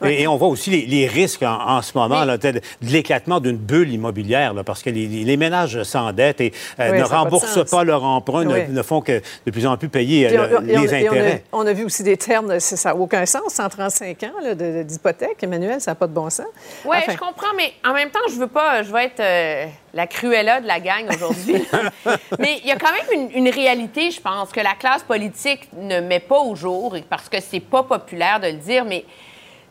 [0.05, 2.61] Et, et on voit aussi les, les risques en, en ce moment là, de, de
[2.81, 7.03] l'éclatement d'une bulle immobilière, là, parce que les, les ménages s'endettent et euh, Oui, ne
[7.05, 8.59] pas remboursent pas leur emprunt, ne- Oui.
[8.69, 10.83] ne, font que de plus en plus payer euh, on- on- les et on a-
[11.15, 11.43] intérêts.
[11.51, 14.77] On a, vu aussi des termes, de- ça n'a aucun sens, 135 ans là, de-
[14.79, 15.41] de- d'hypothèque.
[15.41, 16.45] Emmanuel, ça n'a pas de bon sens.
[16.85, 19.65] Oui, Enfin, je comprends, mais en même temps, je veux pas, je veux être euh,
[19.93, 21.63] la cruella de la gang aujourd'hui.
[22.39, 25.67] mais il y a quand même une, une réalité, je pense, que la classe politique
[25.77, 29.05] ne met pas au jour, parce que c'est pas populaire de le dire, mais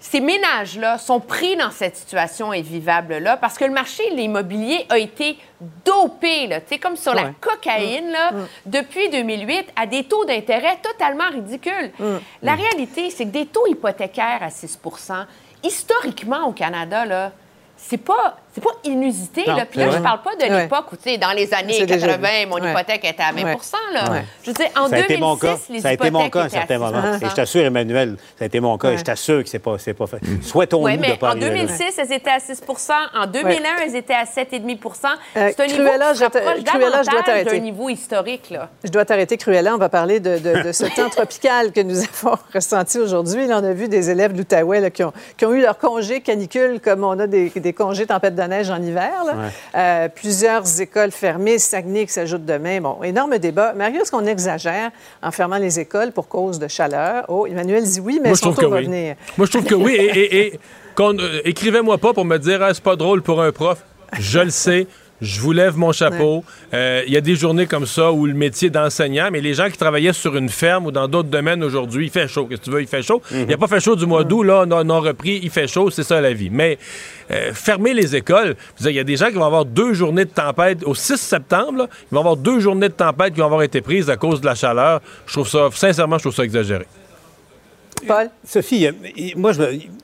[0.03, 4.99] ces ménages-là sont pris dans cette situation invivable-là parce que le marché de l'immobilier a
[4.99, 5.39] été
[5.85, 8.33] dopé, là, comme sur la cocaïne, là,
[8.67, 11.93] depuis 2008, à des taux d'intérêt totalement ridicules.
[12.43, 15.25] La réalité, c'est que des taux hypothécaires à 6%
[15.63, 17.31] historiquement au Canada, là,
[17.77, 19.45] c'est pas, c'est pas inusité.
[19.47, 19.65] Non, là.
[19.65, 20.63] Puis là, je parle pas de Ouais.
[20.63, 22.47] l'époque où, tu sais, dans les années C'est déjà 80, vu.
[22.47, 22.71] mon Ouais.
[22.73, 23.57] hypothèque était à 20 Ouais.
[23.95, 24.11] là.
[24.13, 24.25] Ouais.
[24.43, 25.73] Je veux dire, en ça a été mon 2006, cas.
[25.73, 27.03] les Ça a été mon cas à un certain moment.
[27.19, 28.89] 6 Et je t'assure, Emmanuel, ça a été mon cas.
[28.89, 28.95] Ouais.
[28.95, 30.19] Et je t'assure que c'est pas, c'est pas fait.
[30.43, 31.55] Souhaitons-nous Oui, de mais pas en arriver là.
[31.67, 35.83] 2006, elles étaient à 6% En 2001, elles étaient à 7,5 Euh, C'est un niveau
[35.85, 38.51] Cruella, qui je se te- rapproche Cruella, je dois davantage d'un niveau historique.
[38.51, 38.69] Là.
[38.85, 39.75] Je dois t'arrêter, Cruella.
[39.75, 43.47] On va parler de, de- de ce temps tropical que nous avons ressenti aujourd'hui.
[43.47, 44.33] Là, on a vu des élèves
[44.81, 48.07] là, qui, ont, qui ont eu leur congé canicule comme on a des, des congés
[48.07, 49.11] tempête de neige en hiver.
[49.27, 49.33] là.
[49.33, 49.49] Ouais.
[49.75, 52.81] Euh, plusieurs écoles fermées, Saguenay qui s'ajoute demain.
[52.81, 53.73] Bon, énorme débat.
[53.75, 54.91] Mario, est-ce qu'on exagère
[55.23, 57.25] en fermant les écoles pour cause de chaleur?
[57.29, 58.85] Oh, Emmanuel dit oui, mais Moi, je trouve que va oui.
[58.87, 59.15] venir.
[59.39, 59.93] Moi, je trouve que oui.
[59.95, 60.61] Et, et- et
[60.95, 63.83] qu'on, euh, écrivez-moi pas pour me dire, Ah, c'est pas drôle pour un prof.
[64.19, 64.87] Je le sais.
[65.23, 66.45] Je vous lève mon chapeau.
[66.75, 69.71] Euh, Il y a des journées comme ça où le métier d'enseignant, mais les gens
[69.71, 72.47] qui travaillaient sur une ferme ou dans d'autres domaines aujourd'hui, il fait chaud.
[72.47, 72.81] Qu'est-ce que tu veux?
[72.81, 73.23] Il fait chaud.
[73.31, 75.69] Il n'y a pas fait chaud du mois d'août, là, on a, repris, il fait
[75.69, 76.51] chaud, c'est ça la vie.
[76.51, 76.77] Mais
[77.31, 80.31] euh, fermer les écoles, il y a des gens qui vont avoir deux journées de
[80.31, 83.63] tempête au 6 septembre, là, ils vont avoir deux journées de tempête qui vont avoir
[83.63, 85.01] été prises à cause de la chaleur.
[85.27, 86.87] Je trouve ça, sincèrement, je trouve ça exagéré.
[88.47, 88.93] Sophie, a-
[89.37, 89.53] moi,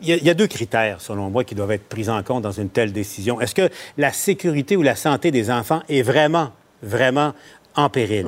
[0.02, 2.68] il y a deux critères, selon moi, qui doivent être pris en compte dans une
[2.70, 3.40] telle décision.
[3.40, 6.52] Est-ce que la sécurité ou la santé des enfants est vraiment,
[6.82, 7.32] vraiment
[7.78, 8.26] en péril?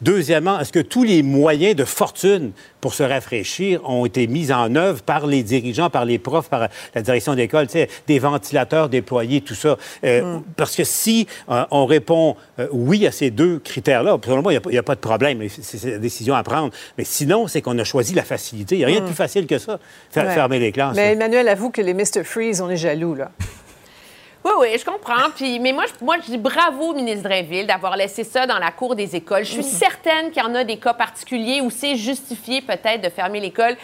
[0.00, 4.76] Deuxièmement, est-ce que tous les moyens de fortune pour se rafraîchir ont été mis en
[4.76, 7.66] œuvre par les dirigeants, par les profs, par la direction d'école,
[8.06, 9.76] des ventilateurs déployés, tout ça?
[10.04, 14.52] Euh, Parce que si euh, on répond euh, oui à ces deux critères-là, selon moi,
[14.54, 15.42] il n'y a, pas de problème.
[15.48, 16.70] C'est la décision à prendre.
[16.96, 18.76] Mais sinon, c'est qu'on a choisi la facilité.
[18.76, 19.08] Il n'y a rien de Mm.
[19.08, 20.34] plus facile que ça, faire, Ouais.
[20.34, 20.94] fermer les classes.
[20.94, 21.12] Mais là.
[21.12, 22.22] Emmanuel avoue que les Mr.
[22.24, 23.32] Freeze, on est jaloux, là.
[24.44, 25.30] Oui, oui, je comprends.
[25.34, 28.58] Puis, mais moi, je, moi, je dis bravo au ministre Drainville d'avoir laissé ça dans
[28.58, 29.44] la cour des écoles.
[29.44, 33.08] Je suis certaine qu'il y en a des cas particuliers où c'est justifié peut-être de
[33.08, 33.76] fermer l'école.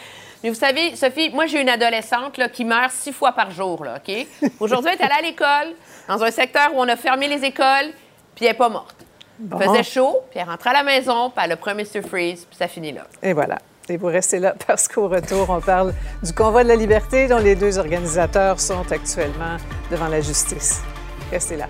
[0.43, 3.85] Mais vous savez, Sophie, moi, j'ai une adolescente là, qui meurt six fois par jour.
[3.85, 4.27] là, OK?
[4.61, 5.75] Aujourd'hui, elle est allée à l'école,
[6.07, 7.93] dans un secteur où on a fermé les écoles,
[8.35, 8.97] puis elle n'est pas morte.
[9.39, 9.59] Bon.
[9.61, 12.03] Il faisait chaud, puis elle rentre à la maison, puis elle a pris Mr.
[12.07, 13.07] Freeze, puis ça finit là.
[13.23, 13.59] Et voilà.
[13.91, 15.93] Et vous restez là parce qu'au retour, on parle
[16.23, 19.59] du convoi de la liberté dont les deux organisateurs sont actuellement
[19.91, 20.83] devant la justice.
[21.31, 21.69] Restez là.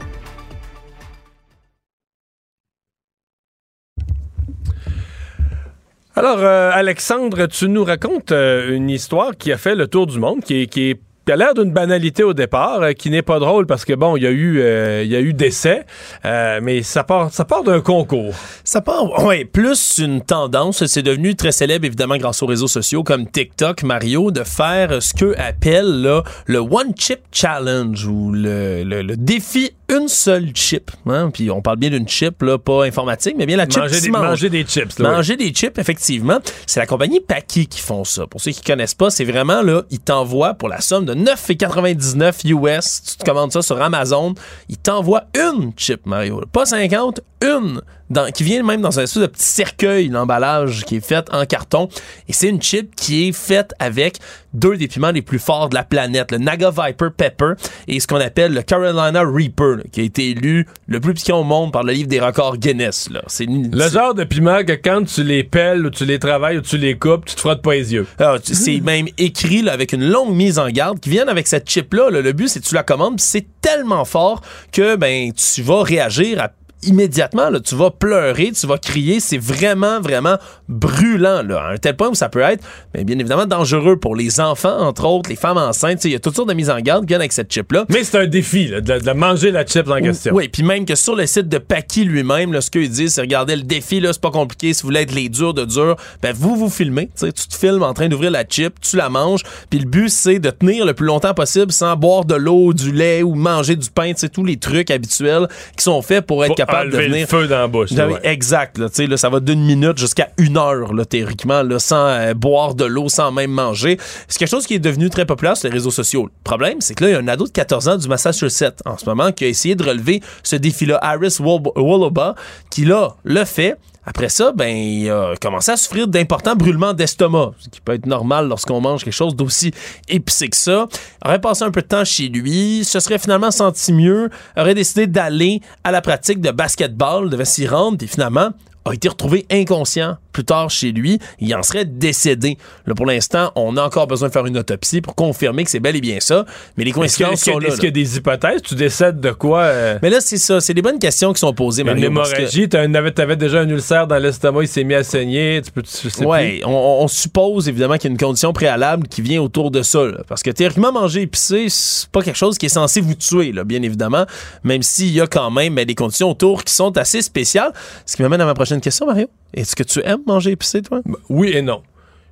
[6.16, 10.20] Alors, euh, Alexandre, tu nous racontes euh, une histoire qui a fait le tour du
[10.20, 13.23] monde, qui est, qui est qui a l'air d'une banalité au départ, euh, qui n'est
[13.23, 15.87] pas drôle parce que bon, il y a eu, euh, il y a eu décès,
[16.25, 18.35] euh, mais ça part, ça part d'un concours.
[18.63, 20.85] Ça part, ouais, plus une tendance.
[20.87, 25.15] C'est devenu très célèbre évidemment grâce aux réseaux sociaux comme TikTok, Mario, de faire ce
[25.15, 30.91] qu'eux appellent là, le One Chip Challenge ou le, le, le défi une seule chip.
[31.07, 31.31] Hein?
[31.33, 34.09] Puis on parle bien d'une chip, là, pas informatique, mais bien la chip Manger des-
[34.11, 34.23] mange.
[34.25, 36.39] manger des chips, là, Manger des chips, effectivement.
[36.67, 38.27] C'est la compagnie Paki qui font ça.
[38.27, 42.47] Pour ceux qui connaissent pas, c'est vraiment là, ils t'envoient pour la somme de 9,99
[42.49, 43.03] US.
[43.03, 44.35] Tu te commandes ça sur Amazon.
[44.69, 46.43] Ils t'envoient une chip, Mario.
[46.53, 47.81] Pas 50, une.
[48.11, 51.47] Dans, qui vient même dans un espèce de petit cercueil d'emballage qui est fait en
[51.47, 51.89] carton.
[52.29, 54.19] Et c'est une chip qui est faite avec
[54.53, 57.53] deux des piments les plus forts de la planète, le Naga Viper Pepper
[57.89, 61.41] et ce qu'on appelle le Carolina Reaper, là, qui a été élu le plus piquant
[61.41, 63.09] au monde par le livre des records Guinness.
[63.11, 63.23] Là.
[63.27, 66.59] C'est une- Le genre de piment que quand tu les pelles ou tu les travailles
[66.59, 68.07] ou tu les coupes, tu te frottes pas les yeux.
[68.45, 71.69] Tu- c'est même écrit là, avec une longue mise en garde qui viennent avec cette
[71.69, 72.11] chip là.
[72.11, 76.41] Le but c'est que tu la commandes, c'est tellement fort que ben tu vas réagir
[76.41, 76.51] à-
[76.86, 80.36] immédiatement là, tu vas pleurer, tu vas crier, c'est vraiment vraiment
[80.69, 84.40] brûlant là, à un tel point où ça peut être bien évidemment dangereux pour les
[84.40, 87.05] enfants entre autres, les femmes enceintes, il y a toutes sortes de mises en garde
[87.05, 87.85] qui viennent avec cette chip là.
[87.89, 90.35] Mais c'est un défi là, de, de manger la chip en question.
[90.35, 93.20] Oui, puis même que sur le site de Paki lui-même, là, ce qu'ils disent, c'est
[93.20, 94.73] regardez le défi, là, c'est pas compliqué.
[94.73, 97.11] Si vous voulez être les durs de dur, ben vous vous filmez.
[97.19, 100.39] Tu te filmes en train d'ouvrir la chip, tu la manges, puis le but c'est
[100.39, 103.90] de tenir le plus longtemps possible sans boire de l'eau, du lait ou manger du
[103.90, 106.99] pain, tu sais, tous les trucs habituels qui sont faits pour être Pour capable de
[107.21, 108.21] le feu dans la bouche, là, Oui, ouais.
[108.25, 108.79] Exact.
[108.79, 112.85] Là, ça va d'une minute jusqu'à une heure, là, théoriquement, là, sans euh, boire de
[112.85, 113.99] l'eau, sans même manger.
[114.29, 116.25] C'est quelque chose qui est devenu très populaire sur les réseaux sociaux.
[116.25, 118.81] Le problème, c'est que là, il y a un ado de 14 ans du Massachusetts
[118.85, 122.35] en ce moment qui a essayé de relever ce défi-là, Harris Wol- Woloba,
[122.71, 123.77] qui là le fait.
[124.07, 128.07] Après ça, ben, il a commencé à souffrir d'importants brûlements d'estomac, ce qui peut être
[128.07, 129.73] normal lorsqu'on mange quelque chose d'aussi
[130.09, 130.87] épicé que ça.
[131.25, 134.75] Il aurait passé un peu de temps chez lui, se serait finalement senti mieux, aurait
[134.75, 138.51] décidé d'aller à la pratique de basketball, devait s'y rendre, puis finalement
[138.85, 141.19] a été retrouvé inconscient plus tard chez lui.
[141.40, 142.59] Il en serait décédé.
[142.86, 145.81] Là, pour l'instant, on a encore besoin de faire une autopsie pour confirmer que c'est
[145.81, 146.44] bel et bien ça.
[146.77, 147.69] Mais les coïncidences sont là.
[147.69, 147.93] Est-ce qu'il y a là.
[147.93, 148.61] des hypothèses?
[148.62, 149.62] Tu décèdes de quoi?
[149.62, 150.61] euh, Mais là, c'est ça.
[150.61, 152.11] C'est des bonnes questions qui sont posées, une Mario.
[152.12, 152.69] parce que- hémorragie,
[153.15, 156.24] t'avais déjà un ulcère dans l'estomac, il s'est mis à saigner, tu peux tu sais
[156.27, 156.70] Ouais, on,
[157.02, 160.05] on suppose évidemment qu'il y a une condition préalable qui vient autour de ça.
[160.05, 160.19] là.
[160.28, 163.62] parce que théoriquement, manger épicé, c'est pas quelque chose qui est censé vous tuer, là,
[163.65, 164.27] bien évidemment.
[164.65, 167.73] Même s'il y a quand même ben, des conditions autour qui sont assez spéciales.
[168.06, 169.28] Ce qui m'amène à ma prochaine question, Mario.
[169.52, 171.01] Est-ce que tu aimes manger épicé, toi?
[171.29, 171.83] Oui et non.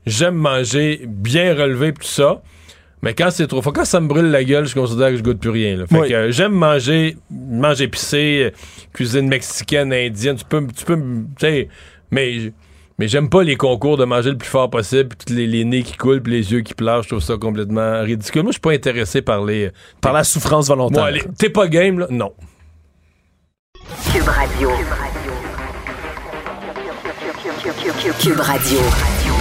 [0.06, 2.42] J'aime manger bien relevé tout ça.
[3.04, 5.22] Mais quand c'est trop fort, quand ça me brûle la gueule, je considère que je
[5.24, 5.76] goûte plus rien.
[5.76, 5.86] là.
[5.88, 6.08] Fait Oui.
[6.08, 8.50] que euh, j'aime manger, manger épicé, euh,
[8.92, 10.36] cuisine mexicaine, indienne.
[10.36, 11.68] Tu peux, tu peux, m- tu sais,
[12.12, 12.52] mais,
[13.00, 15.82] mais j'aime pas les concours de manger le plus fort possible, puis les, les nez
[15.82, 17.02] qui coulent, puis les yeux qui pleurent.
[17.02, 18.42] Je trouve ça complètement ridicule.
[18.44, 19.70] Moi, je suis pas intéressé par les,
[20.00, 21.10] Par la souffrance volontaire.
[21.10, 22.32] Moi, t'es pas game là, non.
[24.12, 24.68] Cube Radio.
[24.70, 25.32] Cube Radio.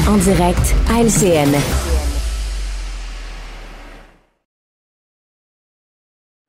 [0.08, 1.58] En direct à LCN.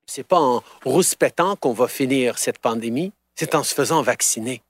[0.05, 4.61] C'est pas en rouspétant qu'on va finir cette pandémie, c'est en se faisant vacciner.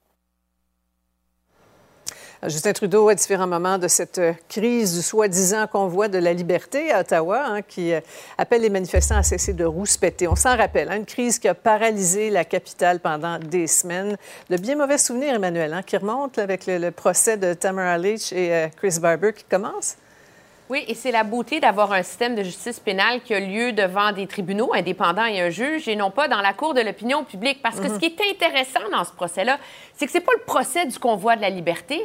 [2.48, 6.92] Justin Trudeau, à différents moments de cette euh, crise du soi-disant convoi de la liberté
[6.92, 8.02] à Ottawa, hein, qui euh,
[8.38, 10.28] appelle les manifestants à cesser de rouspéter.
[10.28, 14.18] On s'en rappelle, hein, une crise qui a paralysé la capitale pendant des semaines.
[14.50, 17.98] De bien mauvais souvenirs, Emmanuel, hein, qui remontent là, avec le, le procès de Tamara
[17.98, 19.96] Leach et euh, Chris Barber qui commence.
[20.70, 24.12] Oui, et c'est la beauté d'avoir un système de justice pénale qui a lieu devant
[24.12, 27.62] des tribunaux indépendants et un juge et non pas dans la cour de l'opinion publique.
[27.62, 29.60] Parce que ce qui est intéressant dans ce procès-là,
[29.96, 32.02] c'est que c'est pas le procès du convoi de la liberté,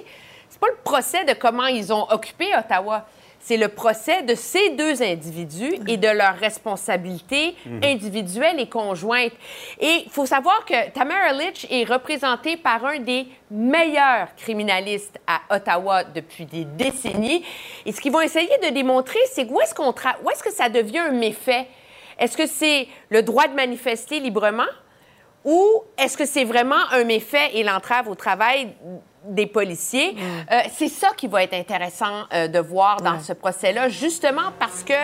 [0.60, 3.06] c'est pas le procès de comment ils ont occupé Ottawa.
[3.40, 7.80] C'est le procès de ces deux individus et de leurs responsabilités Mhm.
[7.84, 9.32] individuelles et conjointes.
[9.80, 15.54] Et il faut savoir que Tamara Litch est représentée par un des meilleurs criminalistes à
[15.54, 17.44] Ottawa depuis des décennies.
[17.86, 20.52] Et ce qu'ils vont essayer de démontrer, c'est où est-ce qu'on tra- où est-ce que
[20.52, 21.68] ça devient un méfait?
[22.18, 24.66] Est-ce que c'est le droit de manifester librement
[25.44, 28.68] ou est-ce que c'est vraiment un méfait et l'entrave au travail
[29.28, 30.16] des policiers?
[30.50, 34.82] Euh, c'est ça qui va être intéressant euh, de voir dans ce procès-là, justement parce
[34.82, 34.94] que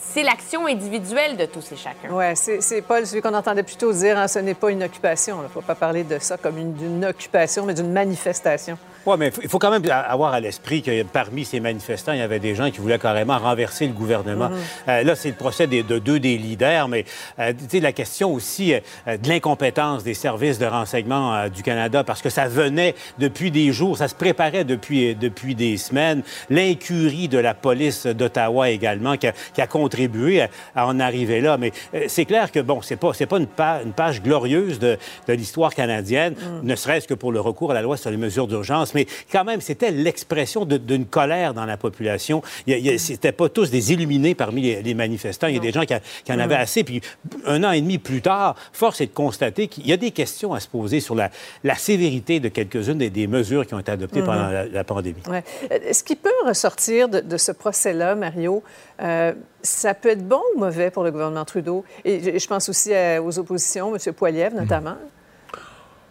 [0.00, 2.08] c'est l'action individuelle de tous et chacun.
[2.10, 5.38] Oui, c'est Paul, celui qu'on entendait plutôt dire, hein, ce n'est pas une occupation.
[5.40, 8.78] Il ne faut pas parler de ça comme une, d'une occupation, mais d'une manifestation.
[9.06, 12.22] Oui, mais il faut quand même avoir à l'esprit que parmi ces manifestants, il y
[12.22, 14.50] avait des gens qui voulaient carrément renverser le gouvernement.
[14.50, 14.56] Mhm.
[14.88, 17.04] Euh, là, c'est le procès des- de deux des leaders, mais
[17.38, 21.62] euh, tu sais, la question aussi euh, de l'incompétence des services de renseignement euh, du
[21.62, 26.22] Canada, parce que ça venait depuis des jours, ça se préparait depuis, depuis des semaines.
[26.50, 31.40] L'incurie de la police d'Ottawa également, qui a, qui a contribué à, à en arriver
[31.40, 31.56] là.
[31.56, 34.98] Mais euh, c'est clair que, bon, c'est pas, pas une, pa- une page glorieuse de,
[35.28, 38.46] de l'histoire canadienne, ne serait-ce que pour le recours à la loi sur les mesures
[38.48, 42.42] d'urgence, mais quand même, c'était l'expression d'une colère dans la population.
[42.68, 45.46] A- C'était pas tous des illuminés parmi les, les manifestants.
[45.46, 46.60] Il y a des gens qui, a- qui en avaient Mm.
[46.60, 46.84] assez.
[46.84, 47.00] Puis
[47.46, 50.54] un an et demi plus tard, force est de constater qu'il y a des questions
[50.54, 51.30] à se poser sur la,
[51.64, 55.22] la sévérité de quelques-unes des, des mesures qui ont été adoptées pendant la, la pandémie.
[55.28, 55.44] Ouais.
[55.72, 58.62] Euh, Ce qui peut ressortir de, de ce procès-là, Mario,
[59.02, 59.32] euh,
[59.62, 61.84] ça peut être bon ou mauvais pour le gouvernement Trudeau?
[62.04, 62.90] Et je, je pense aussi
[63.22, 64.12] aux oppositions, M.
[64.14, 64.96] Poiliev notamment.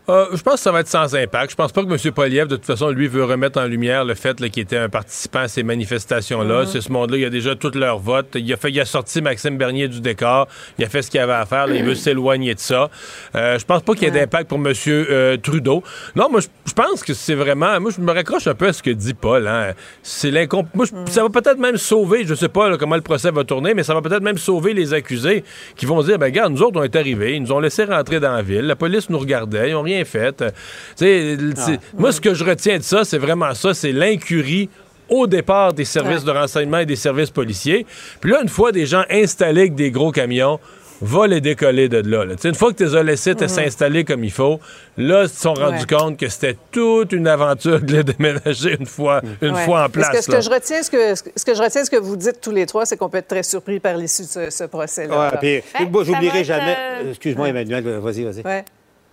[0.09, 1.51] Euh, je pense que ça va être sans impact.
[1.51, 2.13] Je pense pas que M.
[2.13, 5.39] Poliev, de toute façon, lui, veut remettre en lumière le fait qu'il était un participant
[5.39, 6.61] à ces manifestations-là.
[6.61, 6.65] Mhm.
[6.67, 8.27] C'est ce monde-là, il a déjà tout leur vote.
[8.35, 10.47] Il a, fait, il a sorti Maxime Bernier du décor.
[10.79, 11.67] Il a fait ce qu'il avait à faire.
[11.67, 11.75] là.
[11.75, 12.89] il veut s'éloigner de ça.
[13.35, 14.73] Euh, je pense pas qu'il y ait d'impact pour M.
[14.87, 15.83] euh, Trudeau.
[16.15, 17.77] Non, moi, je, pense que c'est vraiment...
[17.81, 19.45] Moi, je me raccroche un peu à ce que dit Paul.
[19.45, 19.73] Hein.
[20.03, 20.67] C'est l'incomp...
[20.73, 23.43] Moi, je- ça va peut-être même sauver, je sais pas là, comment le procès va
[23.43, 25.43] tourner, mais ça va peut-être même sauver les accusés
[25.75, 28.19] qui vont dire, ben regarde, nous autres, on est arrivés, ils nous ont laissé rentrer
[28.21, 30.41] dans la ville, la police nous regardait, ils n'ont rien fait.
[30.41, 30.51] Euh,
[30.95, 34.69] c'est- Moi, ce que je retiens de ça, c'est vraiment ça, c'est l'incurie
[35.09, 37.85] au départ des services de renseignement et des services policiers.
[38.19, 40.59] Puis là, une fois des gens installés avec des gros camions,
[40.99, 42.25] va les décoller de là.
[42.43, 44.59] Une fois que tu les as laissés te s'installer comme il faut,
[44.97, 45.95] là, ils se sont rendus Ouais.
[45.97, 49.63] compte que c'était toute une aventure de les déménager une fois, une Ouais.
[49.63, 50.25] fois en Parce place.
[50.25, 52.41] que ce que je retiens, ce que, ce que je retiens, ce que vous dites
[52.41, 55.31] tous les trois, c'est qu'on peut être très surpris par l'issue de ce, ce procès-là.
[55.39, 56.75] Ouais, ça j'oublierai être, jamais.
[57.03, 58.41] euh, Excuse-moi, Emmanuel, vas-y, vas-y.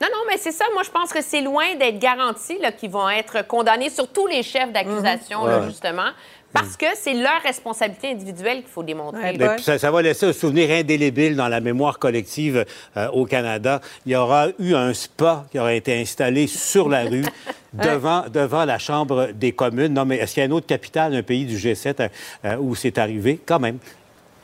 [0.00, 0.64] Non, non, mais c'est ça.
[0.74, 4.72] Moi, je pense que c'est loin d'être garanti qu'ils vont être condamnés, surtout les chefs
[4.72, 5.48] d'accusation, Mhm.
[5.60, 5.66] Ouais.
[5.68, 6.08] justement,
[6.52, 9.32] parce que c'est leur responsabilité individuelle qu'il faut démontrer.
[9.36, 12.64] Ben, ça, ça va laisser un souvenir indélébile dans la mémoire collective
[12.96, 13.80] euh, au Canada.
[14.04, 17.24] Il y aura eu un spa qui aura été installé sur la rue
[17.72, 19.94] devant, devant la Chambre des communes.
[19.94, 22.08] Non, mais est-ce qu'il y a une autre capitale, un pays du G7 euh,
[22.44, 23.40] euh, où c'est arrivé?
[23.46, 23.78] Quand même.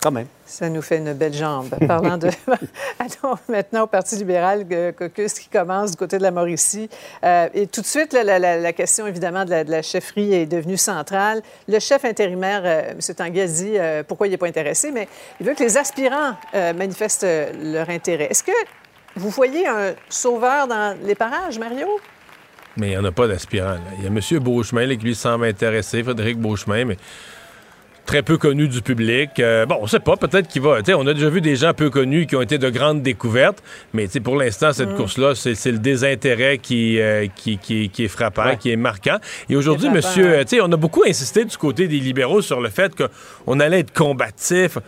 [0.03, 0.27] Quand même.
[0.47, 1.69] Ça nous fait une belle jambe.
[1.87, 2.29] Parlant de.
[2.99, 6.89] Allons maintenant au Parti libéral, euh, caucus qui commence du côté de la Mauricie.
[7.23, 10.33] Euh, et tout de suite, la, la- la question, évidemment, de la, de la chefferie
[10.35, 11.43] est devenue centrale.
[11.69, 13.15] Le chef intérimaire, euh, M.
[13.15, 15.07] Tanguy, a dit euh, pourquoi il n'est pas intéressé, mais
[15.39, 17.27] il veut que les aspirants euh, manifestent
[17.63, 18.29] leur intérêt.
[18.31, 18.53] Est-ce que
[19.17, 21.87] vous voyez un sauveur dans les parages, Mario?
[22.77, 23.73] Mais il n'y en a pas d'aspirant.
[23.75, 23.81] là.
[23.99, 24.43] Il y a M.
[24.43, 26.97] Beauchemin là, qui lui semble intéressé, Frédéric Beauchemin, mais
[28.11, 29.39] très peu connu du public.
[29.39, 30.79] Euh, bon, on sait pas, peut-être qu'il va.
[30.97, 33.63] On a déjà vu des gens peu connus qui ont été de grandes découvertes,
[33.95, 34.97] mais pour l'instant, cette Mm.
[34.97, 38.57] course-là, c'est le désintérêt qui, euh, qui, qui- qui est frappant, Ouais.
[38.57, 39.19] qui est marquant.
[39.49, 42.93] Et aujourd'hui, monsieur, euh, on a beaucoup insisté du côté des libéraux sur le fait
[42.97, 44.79] qu'on allait être combatif.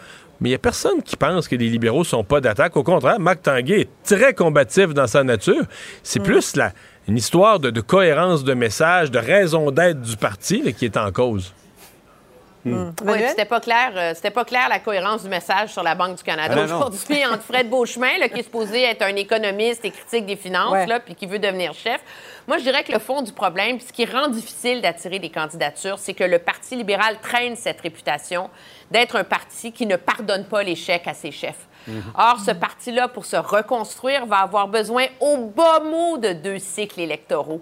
[0.40, 2.76] Mais il n'y a personne qui pense que les libéraux sont pas d'attaque.
[2.76, 5.62] Au contraire, Marc Tanguay est très combatif dans sa nature.
[6.02, 6.24] C'est Mm.
[6.24, 6.72] plus la,
[7.06, 10.96] une histoire de, de cohérence de message, de raison d'être du parti là, qui est
[10.96, 11.54] en cause.
[12.64, 12.72] Oui,
[13.18, 16.16] puis c'était pas clair, euh, c'était pas clair la cohérence du message sur la Banque
[16.16, 19.90] du Canada Ah, aujourd'hui entre Fred Beauchemin, là, qui est supposé être un économiste et
[19.90, 20.86] critique des finances, Ouais.
[20.86, 22.00] là, puis qui veut devenir chef.
[22.46, 25.30] Moi, je dirais que le fond du problème, puis ce qui rend difficile d'attirer des
[25.30, 28.48] candidatures, c'est que le Parti libéral traîne cette réputation
[28.90, 31.66] d'être un parti qui ne pardonne pas l'échec à ses chefs.
[32.16, 37.00] Or, ce parti-là, pour se reconstruire, va avoir besoin au bas mot de deux cycles
[37.00, 37.60] électoraux.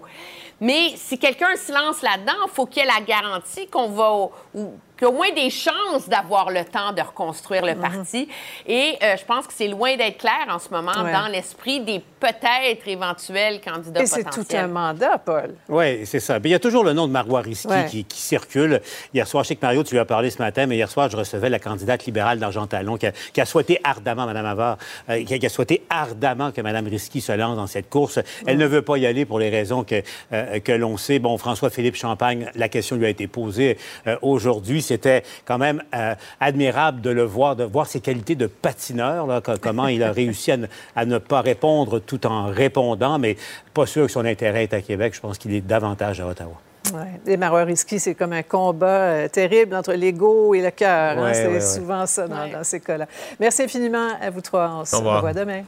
[0.59, 4.29] Mais si quelqu'un se lance là-dedans, il faut qu'il y ait la garantie qu'on va,
[4.53, 4.73] ou
[5.05, 8.27] a au moins des chances d'avoir le temps de reconstruire le parti.
[8.67, 11.11] Et euh, je pense que c'est loin d'être clair en ce moment Ouais.
[11.13, 15.55] dans l'esprit des peut-être éventuels candidats Et c'est tout un mandat, Paul.
[15.69, 16.39] Oui, c'est ça.
[16.39, 17.85] Mais il y a toujours le nom de Marois Risky Ouais.
[17.89, 18.81] qui, qui circule.
[19.13, 21.09] Hier soir, je sais que Mario, tu lui as parlé ce matin, mais hier soir,
[21.09, 24.77] je recevais la candidate libérale d'Argent Talon qui a, qui a souhaité ardemment, Mme Havard,
[25.09, 28.19] euh, qui, a, qui a souhaité ardemment que Mme Risky se lance dans cette course.
[28.45, 30.01] Elle ne veut pas y aller pour les raisons que,
[30.33, 31.19] euh, que l'on sait.
[31.19, 34.81] Bon, François-Philippe Champagne, la question lui a été posée euh, aujourd'hui.
[34.91, 39.41] C'était quand même euh, admirable de le voir, de voir ses qualités de patineur, là,
[39.61, 43.37] comment il a réussi à ne, à ne pas répondre tout en répondant, mais
[43.73, 45.13] pas sûr que son intérêt est à Québec.
[45.15, 46.53] Je pense qu'il est davantage à Ottawa.
[46.93, 47.21] Ouais.
[47.25, 51.17] Les Marois risqués, c'est comme un combat euh, terrible entre l'ego et le cœur.
[51.19, 51.31] hein.
[51.33, 51.61] C'est ouais, ouais.
[51.61, 53.05] souvent ça dans, dans ces cas-là.
[53.39, 54.69] Merci infiniment à vous trois.
[54.81, 55.15] On se Au revoir.
[55.17, 55.61] revoit demain.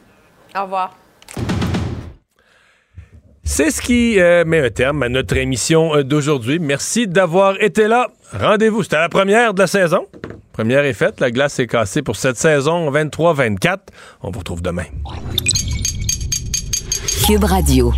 [0.54, 0.94] Au revoir.
[3.46, 6.58] C'est ce qui euh, met un terme à notre émission euh, d'aujourd'hui.
[6.58, 8.08] Merci d'avoir été là.
[8.32, 10.06] Rendez-vous, c'était la première de la saison.
[10.52, 13.78] Première est faite, la glace est cassée pour cette saison 23-24.
[14.22, 14.84] On vous retrouve demain.
[17.26, 17.92] Cube Radio.